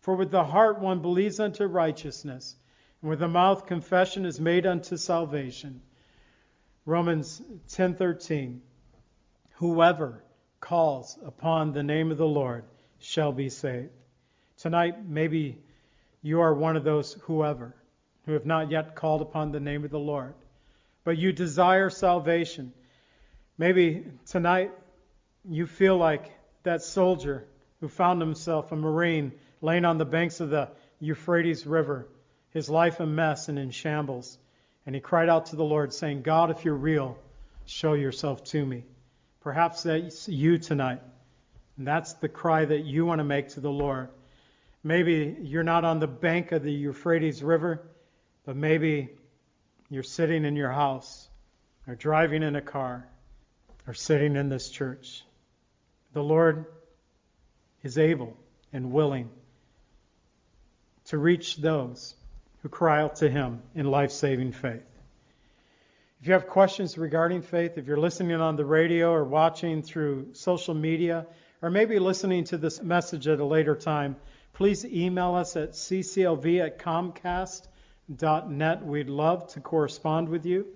For 0.00 0.16
with 0.16 0.30
the 0.30 0.44
heart 0.44 0.80
one 0.80 1.00
believes 1.00 1.38
unto 1.38 1.64
righteousness, 1.64 2.56
and 3.00 3.10
with 3.10 3.20
the 3.20 3.28
mouth 3.28 3.66
confession 3.66 4.24
is 4.24 4.40
made 4.40 4.66
unto 4.66 4.96
salvation. 4.96 5.82
Romans 6.84 7.40
10:13 7.68 8.60
Whoever 9.56 10.24
calls 10.58 11.18
upon 11.24 11.72
the 11.72 11.82
name 11.82 12.10
of 12.10 12.18
the 12.18 12.26
Lord 12.26 12.64
shall 12.98 13.30
be 13.30 13.48
saved. 13.48 13.92
Tonight, 14.56 15.06
maybe 15.06 15.62
you 16.22 16.40
are 16.40 16.54
one 16.54 16.76
of 16.76 16.84
those 16.84 17.14
whoever 17.22 17.74
who 18.26 18.32
have 18.32 18.46
not 18.46 18.70
yet 18.70 18.96
called 18.96 19.22
upon 19.22 19.52
the 19.52 19.60
name 19.60 19.84
of 19.84 19.90
the 19.90 19.98
Lord, 19.98 20.34
but 21.04 21.18
you 21.18 21.32
desire 21.32 21.90
salvation. 21.90 22.72
Maybe 23.58 24.04
tonight 24.26 24.70
you 25.48 25.66
feel 25.66 25.96
like 25.96 26.30
that 26.62 26.82
soldier 26.82 27.44
who 27.80 27.88
found 27.88 28.20
himself 28.20 28.70
a 28.72 28.76
Marine 28.76 29.32
laying 29.60 29.84
on 29.84 29.98
the 29.98 30.04
banks 30.04 30.40
of 30.40 30.50
the 30.50 30.68
Euphrates 31.00 31.66
River, 31.66 32.06
his 32.50 32.70
life 32.70 33.00
a 33.00 33.06
mess 33.06 33.48
and 33.48 33.58
in 33.58 33.70
shambles. 33.70 34.38
And 34.86 34.94
he 34.94 35.00
cried 35.00 35.28
out 35.28 35.46
to 35.46 35.56
the 35.56 35.64
Lord, 35.64 35.92
saying, 35.92 36.22
God, 36.22 36.50
if 36.50 36.64
you're 36.64 36.74
real, 36.74 37.18
show 37.66 37.94
yourself 37.94 38.44
to 38.44 38.64
me. 38.64 38.84
Perhaps 39.40 39.84
that's 39.84 40.28
you 40.28 40.58
tonight. 40.58 41.00
And 41.76 41.86
that's 41.86 42.14
the 42.14 42.28
cry 42.28 42.64
that 42.64 42.84
you 42.84 43.06
want 43.06 43.18
to 43.18 43.24
make 43.24 43.50
to 43.50 43.60
the 43.60 43.70
Lord. 43.70 44.08
Maybe 44.84 45.36
you're 45.40 45.62
not 45.62 45.84
on 45.84 46.00
the 46.00 46.08
bank 46.08 46.52
of 46.52 46.62
the 46.62 46.72
Euphrates 46.72 47.42
River, 47.42 47.82
but 48.44 48.56
maybe 48.56 49.10
you're 49.94 50.02
sitting 50.02 50.44
in 50.44 50.56
your 50.56 50.70
house, 50.70 51.28
or 51.86 51.94
driving 51.94 52.42
in 52.42 52.56
a 52.56 52.62
car, 52.62 53.06
or 53.86 53.94
sitting 53.94 54.36
in 54.36 54.48
this 54.48 54.70
church. 54.70 55.22
The 56.12 56.22
Lord 56.22 56.66
is 57.82 57.98
able 57.98 58.36
and 58.72 58.92
willing 58.92 59.28
to 61.06 61.18
reach 61.18 61.56
those 61.56 62.14
who 62.62 62.68
cry 62.68 63.02
out 63.02 63.16
to 63.16 63.28
Him 63.28 63.62
in 63.74 63.86
life 63.86 64.12
saving 64.12 64.52
faith. 64.52 64.86
If 66.20 66.28
you 66.28 66.34
have 66.34 66.46
questions 66.46 66.96
regarding 66.96 67.42
faith, 67.42 67.76
if 67.76 67.86
you're 67.88 67.96
listening 67.96 68.40
on 68.40 68.54
the 68.54 68.64
radio 68.64 69.10
or 69.10 69.24
watching 69.24 69.82
through 69.82 70.34
social 70.34 70.74
media, 70.74 71.26
or 71.60 71.70
maybe 71.70 71.98
listening 71.98 72.44
to 72.44 72.56
this 72.56 72.80
message 72.80 73.26
at 73.26 73.40
a 73.40 73.44
later 73.44 73.74
time, 73.74 74.16
please 74.52 74.84
email 74.84 75.34
us 75.34 75.56
at 75.56 75.72
cclv 75.72 76.64
at 76.64 76.78
comcast.net. 78.10 78.84
We'd 78.84 79.08
love 79.08 79.48
to 79.52 79.60
correspond 79.60 80.28
with 80.28 80.46
you. 80.46 80.66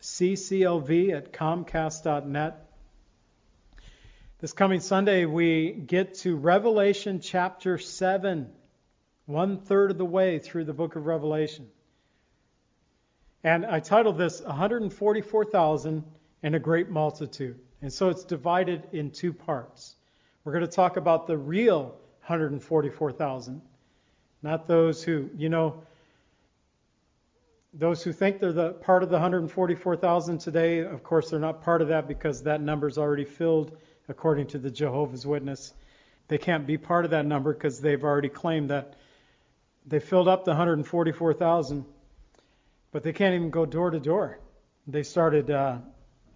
cclv 0.00 1.12
at 1.16 1.32
comcast.net. 1.32 2.66
This 4.40 4.52
coming 4.52 4.80
Sunday, 4.80 5.24
we 5.24 5.72
get 5.72 6.14
to 6.16 6.36
Revelation 6.36 7.20
chapter 7.20 7.78
7, 7.78 8.50
one 9.26 9.58
third 9.58 9.92
of 9.92 9.98
the 9.98 10.04
way 10.04 10.38
through 10.38 10.64
the 10.64 10.74
book 10.74 10.96
of 10.96 11.06
Revelation. 11.06 11.68
And 13.42 13.64
I 13.64 13.80
titled 13.80 14.18
this 14.18 14.42
144,000 14.42 16.04
and 16.42 16.54
a 16.54 16.58
Great 16.58 16.90
Multitude. 16.90 17.58
And 17.80 17.92
so 17.92 18.08
it's 18.10 18.24
divided 18.24 18.82
in 18.92 19.10
two 19.10 19.32
parts. 19.32 19.96
We're 20.44 20.52
going 20.52 20.66
to 20.66 20.70
talk 20.70 20.96
about 20.96 21.26
the 21.26 21.38
real 21.38 21.96
144,000, 22.26 23.62
not 24.42 24.66
those 24.66 25.02
who, 25.02 25.30
you 25.36 25.48
know, 25.48 25.82
those 27.74 28.02
who 28.02 28.12
think 28.12 28.40
they're 28.40 28.52
the 28.52 28.72
part 28.72 29.02
of 29.02 29.08
the 29.08 29.16
144,000 29.16 30.38
today. 30.38 30.78
Of 30.78 31.02
course, 31.02 31.30
they're 31.30 31.40
not 31.40 31.62
part 31.62 31.82
of 31.82 31.88
that 31.88 32.08
because 32.08 32.44
that 32.44 32.60
number's 32.60 32.98
already 32.98 33.24
filled 33.24 33.76
according 34.08 34.46
to 34.48 34.58
the 34.58 34.70
Jehovah's 34.70 35.26
Witness. 35.26 35.74
They 36.28 36.38
can't 36.38 36.66
be 36.66 36.78
part 36.78 37.04
of 37.04 37.10
that 37.10 37.26
number 37.26 37.52
because 37.52 37.80
they've 37.80 38.02
already 38.02 38.28
claimed 38.28 38.70
that 38.70 38.94
they 39.86 39.98
filled 40.00 40.28
up 40.28 40.44
the 40.44 40.52
144,000 40.52 41.84
but 42.94 43.02
they 43.02 43.12
can't 43.12 43.34
even 43.34 43.50
go 43.50 43.66
door 43.66 43.90
to 43.90 43.98
door. 43.98 44.38
They 44.86 45.02
started 45.02 45.50
uh, 45.50 45.78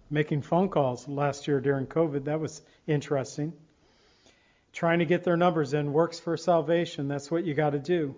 making 0.09 0.41
phone 0.41 0.67
calls 0.67 1.07
last 1.07 1.47
year 1.47 1.61
during 1.61 1.87
COVID. 1.87 2.25
That 2.25 2.41
was 2.41 2.61
interesting. 2.85 3.53
Trying 4.73 4.99
to 4.99 5.05
get 5.05 5.23
their 5.23 5.37
numbers 5.37 5.73
in 5.73 5.93
works 5.93 6.19
for 6.19 6.35
salvation. 6.35 7.07
That's 7.07 7.31
what 7.31 7.45
you 7.45 7.53
got 7.53 7.69
to 7.69 7.79
do. 7.79 8.17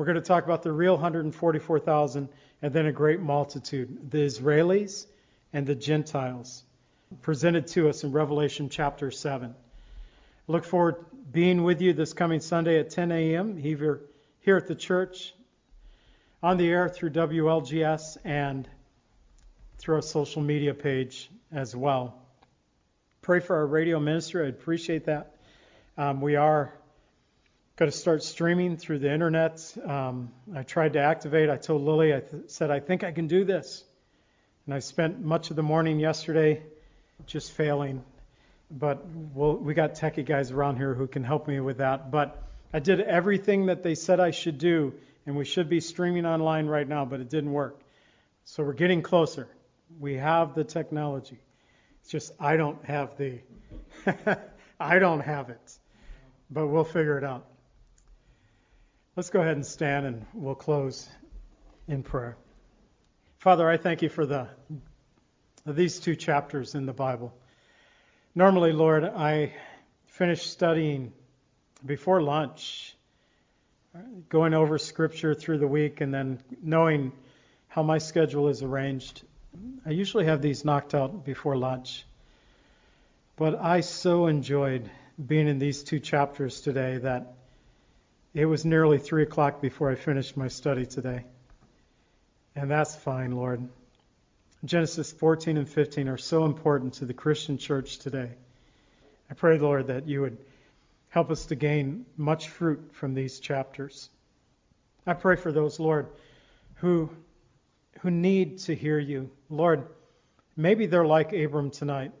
We're 0.00 0.06
going 0.06 0.14
to 0.14 0.22
talk 0.22 0.44
about 0.46 0.62
the 0.62 0.72
real 0.72 0.94
144,000 0.94 2.30
and 2.62 2.72
then 2.72 2.86
a 2.86 2.90
great 2.90 3.20
multitude, 3.20 4.10
the 4.10 4.24
Israelis 4.24 5.04
and 5.52 5.66
the 5.66 5.74
Gentiles, 5.74 6.64
presented 7.20 7.66
to 7.66 7.90
us 7.90 8.02
in 8.02 8.10
Revelation 8.10 8.70
chapter 8.70 9.10
7. 9.10 9.54
Look 10.46 10.64
forward 10.64 11.00
to 11.00 11.16
being 11.30 11.64
with 11.64 11.82
you 11.82 11.92
this 11.92 12.14
coming 12.14 12.40
Sunday 12.40 12.80
at 12.80 12.88
10 12.88 13.12
a.m. 13.12 13.58
Here 13.58 14.00
at 14.46 14.66
the 14.66 14.74
church 14.74 15.34
on 16.42 16.56
the 16.56 16.70
air 16.70 16.88
through 16.88 17.10
WLGS 17.10 18.16
and 18.24 18.66
through 19.76 19.96
our 19.96 20.02
social 20.02 20.40
media 20.40 20.72
page 20.72 21.30
as 21.52 21.76
well. 21.76 22.14
Pray 23.20 23.40
for 23.40 23.54
our 23.54 23.66
radio 23.66 24.00
minister. 24.00 24.46
I'd 24.46 24.48
appreciate 24.54 25.04
that. 25.04 25.36
Um, 25.98 26.22
we 26.22 26.36
are 26.36 26.72
going 27.80 27.90
to 27.90 27.96
start 27.96 28.22
streaming 28.22 28.76
through 28.76 28.98
the 28.98 29.10
internet. 29.10 29.74
Um, 29.86 30.30
I 30.54 30.64
tried 30.64 30.92
to 30.92 30.98
activate. 30.98 31.48
I 31.48 31.56
told 31.56 31.80
Lily, 31.80 32.14
I 32.14 32.20
th- 32.20 32.42
said, 32.48 32.70
I 32.70 32.78
think 32.78 33.04
I 33.04 33.10
can 33.10 33.26
do 33.26 33.42
this. 33.42 33.82
And 34.66 34.74
I 34.74 34.80
spent 34.80 35.24
much 35.24 35.48
of 35.48 35.56
the 35.56 35.62
morning 35.62 35.98
yesterday 35.98 36.62
just 37.24 37.52
failing. 37.52 38.04
But 38.70 39.06
we'll, 39.32 39.56
we 39.56 39.72
got 39.72 39.94
techie 39.94 40.26
guys 40.26 40.50
around 40.50 40.76
here 40.76 40.92
who 40.92 41.06
can 41.06 41.24
help 41.24 41.48
me 41.48 41.58
with 41.60 41.78
that. 41.78 42.10
But 42.10 42.42
I 42.70 42.80
did 42.80 43.00
everything 43.00 43.64
that 43.66 43.82
they 43.82 43.94
said 43.94 44.20
I 44.20 44.32
should 44.32 44.58
do 44.58 44.92
and 45.24 45.34
we 45.34 45.46
should 45.46 45.70
be 45.70 45.80
streaming 45.80 46.26
online 46.26 46.66
right 46.66 46.86
now, 46.86 47.06
but 47.06 47.20
it 47.20 47.30
didn't 47.30 47.52
work. 47.52 47.80
So 48.44 48.62
we're 48.62 48.74
getting 48.74 49.00
closer. 49.00 49.48
We 49.98 50.16
have 50.16 50.54
the 50.54 50.64
technology. 50.64 51.40
It's 52.02 52.10
just 52.10 52.32
I 52.38 52.58
don't 52.58 52.84
have 52.84 53.16
the 53.16 53.38
I 54.78 54.98
don't 54.98 55.20
have 55.20 55.48
it. 55.48 55.78
But 56.50 56.66
we'll 56.66 56.84
figure 56.84 57.16
it 57.16 57.24
out. 57.24 57.46
Let's 59.20 59.28
go 59.28 59.42
ahead 59.42 59.56
and 59.56 59.66
stand 59.66 60.06
and 60.06 60.24
we'll 60.32 60.54
close 60.54 61.06
in 61.86 62.02
prayer. 62.02 62.38
Father, 63.36 63.68
I 63.68 63.76
thank 63.76 64.00
you 64.00 64.08
for 64.08 64.24
the 64.24 64.48
these 65.66 66.00
two 66.00 66.16
chapters 66.16 66.74
in 66.74 66.86
the 66.86 66.94
Bible. 66.94 67.30
Normally, 68.34 68.72
Lord, 68.72 69.04
I 69.04 69.52
finish 70.06 70.46
studying 70.46 71.12
before 71.84 72.22
lunch 72.22 72.96
going 74.30 74.54
over 74.54 74.78
scripture 74.78 75.34
through 75.34 75.58
the 75.58 75.68
week 75.68 76.00
and 76.00 76.14
then 76.14 76.40
knowing 76.62 77.12
how 77.68 77.82
my 77.82 77.98
schedule 77.98 78.48
is 78.48 78.62
arranged, 78.62 79.22
I 79.84 79.90
usually 79.90 80.24
have 80.24 80.40
these 80.40 80.64
knocked 80.64 80.94
out 80.94 81.26
before 81.26 81.58
lunch. 81.58 82.06
But 83.36 83.60
I 83.60 83.80
so 83.80 84.28
enjoyed 84.28 84.90
being 85.26 85.46
in 85.46 85.58
these 85.58 85.82
two 85.82 86.00
chapters 86.00 86.62
today 86.62 86.96
that 86.96 87.34
it 88.34 88.46
was 88.46 88.64
nearly 88.64 88.98
3 88.98 89.22
o'clock 89.22 89.60
before 89.60 89.90
I 89.90 89.94
finished 89.94 90.36
my 90.36 90.48
study 90.48 90.86
today. 90.86 91.24
And 92.54 92.70
that's 92.70 92.94
fine, 92.94 93.32
Lord. 93.32 93.68
Genesis 94.64 95.10
14 95.12 95.56
and 95.56 95.68
15 95.68 96.08
are 96.08 96.18
so 96.18 96.44
important 96.44 96.94
to 96.94 97.06
the 97.06 97.14
Christian 97.14 97.58
church 97.58 97.98
today. 97.98 98.30
I 99.30 99.34
pray, 99.34 99.58
Lord, 99.58 99.86
that 99.88 100.06
you 100.06 100.20
would 100.20 100.38
help 101.08 101.30
us 101.30 101.46
to 101.46 101.54
gain 101.54 102.06
much 102.16 102.48
fruit 102.48 102.90
from 102.92 103.14
these 103.14 103.40
chapters. 103.40 104.10
I 105.06 105.14
pray 105.14 105.36
for 105.36 105.50
those, 105.50 105.80
Lord, 105.80 106.06
who 106.76 107.10
who 108.00 108.10
need 108.10 108.58
to 108.58 108.74
hear 108.74 108.98
you. 108.98 109.30
Lord, 109.48 109.86
maybe 110.56 110.86
they're 110.86 111.04
like 111.04 111.32
Abram 111.32 111.70
tonight. 111.70 112.12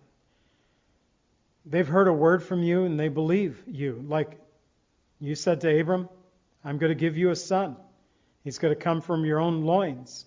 They've 1.64 1.86
heard 1.86 2.08
a 2.08 2.12
word 2.12 2.42
from 2.42 2.62
you 2.62 2.84
and 2.84 2.98
they 2.98 3.08
believe 3.08 3.62
you. 3.66 4.04
Like 4.06 4.38
you 5.20 5.34
said 5.34 5.60
to 5.60 5.80
Abram, 5.80 6.08
I'm 6.64 6.78
going 6.78 6.90
to 6.90 6.98
give 6.98 7.16
you 7.16 7.30
a 7.30 7.36
son. 7.36 7.76
He's 8.42 8.58
going 8.58 8.74
to 8.74 8.80
come 8.80 9.00
from 9.00 9.24
your 9.24 9.38
own 9.38 9.62
loins. 9.62 10.24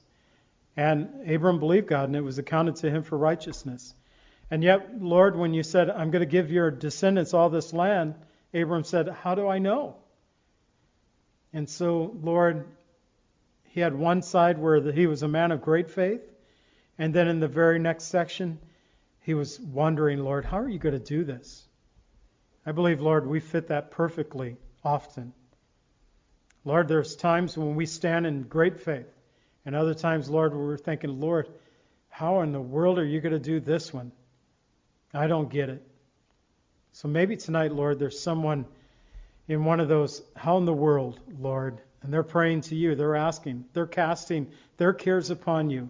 And 0.78 1.30
Abram 1.30 1.60
believed 1.60 1.88
God, 1.88 2.06
and 2.06 2.16
it 2.16 2.22
was 2.22 2.38
accounted 2.38 2.78
to 2.78 2.90
him 2.90 3.04
for 3.04 3.18
righteousness. 3.18 3.94
And 4.50 4.64
yet, 4.64 5.02
Lord, 5.02 5.36
when 5.36 5.54
you 5.54 5.64
said, 5.64 5.90
I'm 5.90 6.12
going 6.12 6.22
to 6.22 6.32
give 6.32 6.52
your 6.52 6.72
descendants 6.72 7.34
all 7.34 7.50
this 7.50 7.74
land, 7.74 8.16
Abram 8.54 8.84
said, 8.84 9.10
How 9.10 9.36
do 9.36 9.48
I 9.48 9.60
know? 9.60 9.96
And 11.54 11.70
so, 11.70 12.16
Lord, 12.22 12.66
he 13.66 13.80
had 13.80 13.96
one 13.96 14.22
side 14.22 14.58
where 14.58 14.92
he 14.92 15.08
was 15.08 15.24
a 15.24 15.28
man 15.28 15.52
of 15.52 15.62
great 15.62 15.90
faith, 15.90 16.22
and 16.98 17.14
then 17.14 17.28
in 17.28 17.40
the 17.40 17.48
very 17.48 17.80
next 17.80 18.06
section, 18.06 18.60
he 19.22 19.34
was 19.34 19.60
wondering, 19.60 20.20
Lord, 20.20 20.46
how 20.46 20.60
are 20.60 20.70
you 20.70 20.80
going 20.80 20.94
to 20.94 21.00
do 21.00 21.24
this? 21.24 21.66
I 22.66 22.72
believe, 22.72 23.02
Lord, 23.02 23.26
we 23.26 23.40
fit 23.40 23.68
that 23.68 23.92
perfectly 23.92 24.58
often. 24.84 25.34
Lord, 26.66 26.88
there's 26.88 27.16
times 27.16 27.58
when 27.58 27.76
we 27.76 27.86
stand 27.86 28.26
in 28.26 28.44
great 28.44 28.82
faith, 28.82 29.08
and 29.66 29.76
other 29.76 29.94
times, 29.94 30.30
Lord, 30.30 30.54
we're 30.54 30.78
thinking, 30.78 31.20
Lord, 31.20 31.48
how 32.10 32.42
in 32.42 32.52
the 32.52 32.62
world 32.62 33.00
are 33.00 33.06
you 33.06 33.22
going 33.22 33.34
to 33.34 33.40
do 33.40 33.60
this 33.60 33.94
one? 33.94 34.12
I 35.14 35.28
don't 35.28 35.50
get 35.50 35.70
it. 35.70 35.82
So 36.94 37.08
maybe 37.08 37.38
tonight, 37.38 37.72
Lord, 37.72 38.00
there's 38.00 38.20
someone 38.20 38.66
in 39.48 39.66
one 39.66 39.80
of 39.80 39.88
those, 39.88 40.22
how 40.36 40.58
in 40.58 40.66
the 40.66 40.74
world, 40.74 41.20
Lord? 41.40 41.80
And 42.02 42.14
they're 42.14 42.24
praying 42.24 42.62
to 42.62 42.76
you. 42.76 42.96
They're 42.96 43.16
asking. 43.16 43.66
They're 43.74 43.88
casting 43.88 44.52
their 44.78 44.94
cares 44.94 45.30
upon 45.30 45.70
you. 45.70 45.90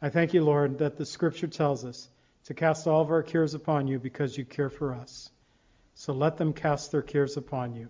I 0.00 0.08
thank 0.08 0.34
you, 0.34 0.42
Lord, 0.42 0.78
that 0.78 0.96
the 0.96 1.06
scripture 1.06 1.46
tells 1.46 1.84
us 1.84 2.08
to 2.44 2.54
cast 2.54 2.86
all 2.86 3.02
of 3.02 3.10
our 3.10 3.22
cares 3.22 3.54
upon 3.54 3.86
you 3.86 3.98
because 3.98 4.36
you 4.36 4.44
care 4.44 4.70
for 4.70 4.94
us. 4.94 5.30
So 5.94 6.12
let 6.12 6.36
them 6.36 6.52
cast 6.52 6.92
their 6.92 7.02
cares 7.02 7.36
upon 7.36 7.74
you. 7.74 7.88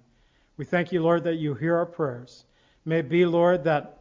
We 0.61 0.67
thank 0.67 0.93
you, 0.93 1.03
Lord, 1.03 1.25
that 1.25 1.37
you 1.37 1.55
hear 1.55 1.79
our 1.79 1.87
prayers. 1.87 2.45
May 2.85 2.99
it 2.99 3.09
be, 3.09 3.25
Lord, 3.25 3.65
that 3.65 3.97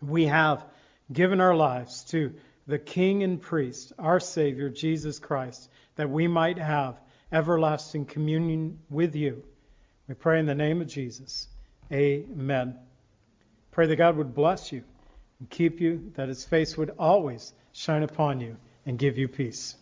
we 0.00 0.24
have 0.24 0.64
given 1.12 1.38
our 1.38 1.54
lives 1.54 2.02
to 2.04 2.32
the 2.66 2.78
King 2.78 3.22
and 3.22 3.38
Priest, 3.38 3.92
our 3.98 4.18
Savior, 4.18 4.70
Jesus 4.70 5.18
Christ, 5.18 5.68
that 5.96 6.08
we 6.08 6.28
might 6.28 6.56
have 6.56 6.98
everlasting 7.30 8.06
communion 8.06 8.78
with 8.88 9.14
you. 9.14 9.44
We 10.08 10.14
pray 10.14 10.40
in 10.40 10.46
the 10.46 10.54
name 10.54 10.80
of 10.80 10.86
Jesus. 10.86 11.46
Amen. 11.92 12.78
Pray 13.70 13.86
that 13.86 13.96
God 13.96 14.16
would 14.16 14.34
bless 14.34 14.72
you 14.72 14.82
and 15.40 15.50
keep 15.50 15.82
you, 15.82 16.10
that 16.14 16.30
his 16.30 16.42
face 16.42 16.74
would 16.78 16.94
always 16.98 17.52
shine 17.74 18.02
upon 18.02 18.40
you 18.40 18.56
and 18.86 18.98
give 18.98 19.18
you 19.18 19.28
peace. 19.28 19.76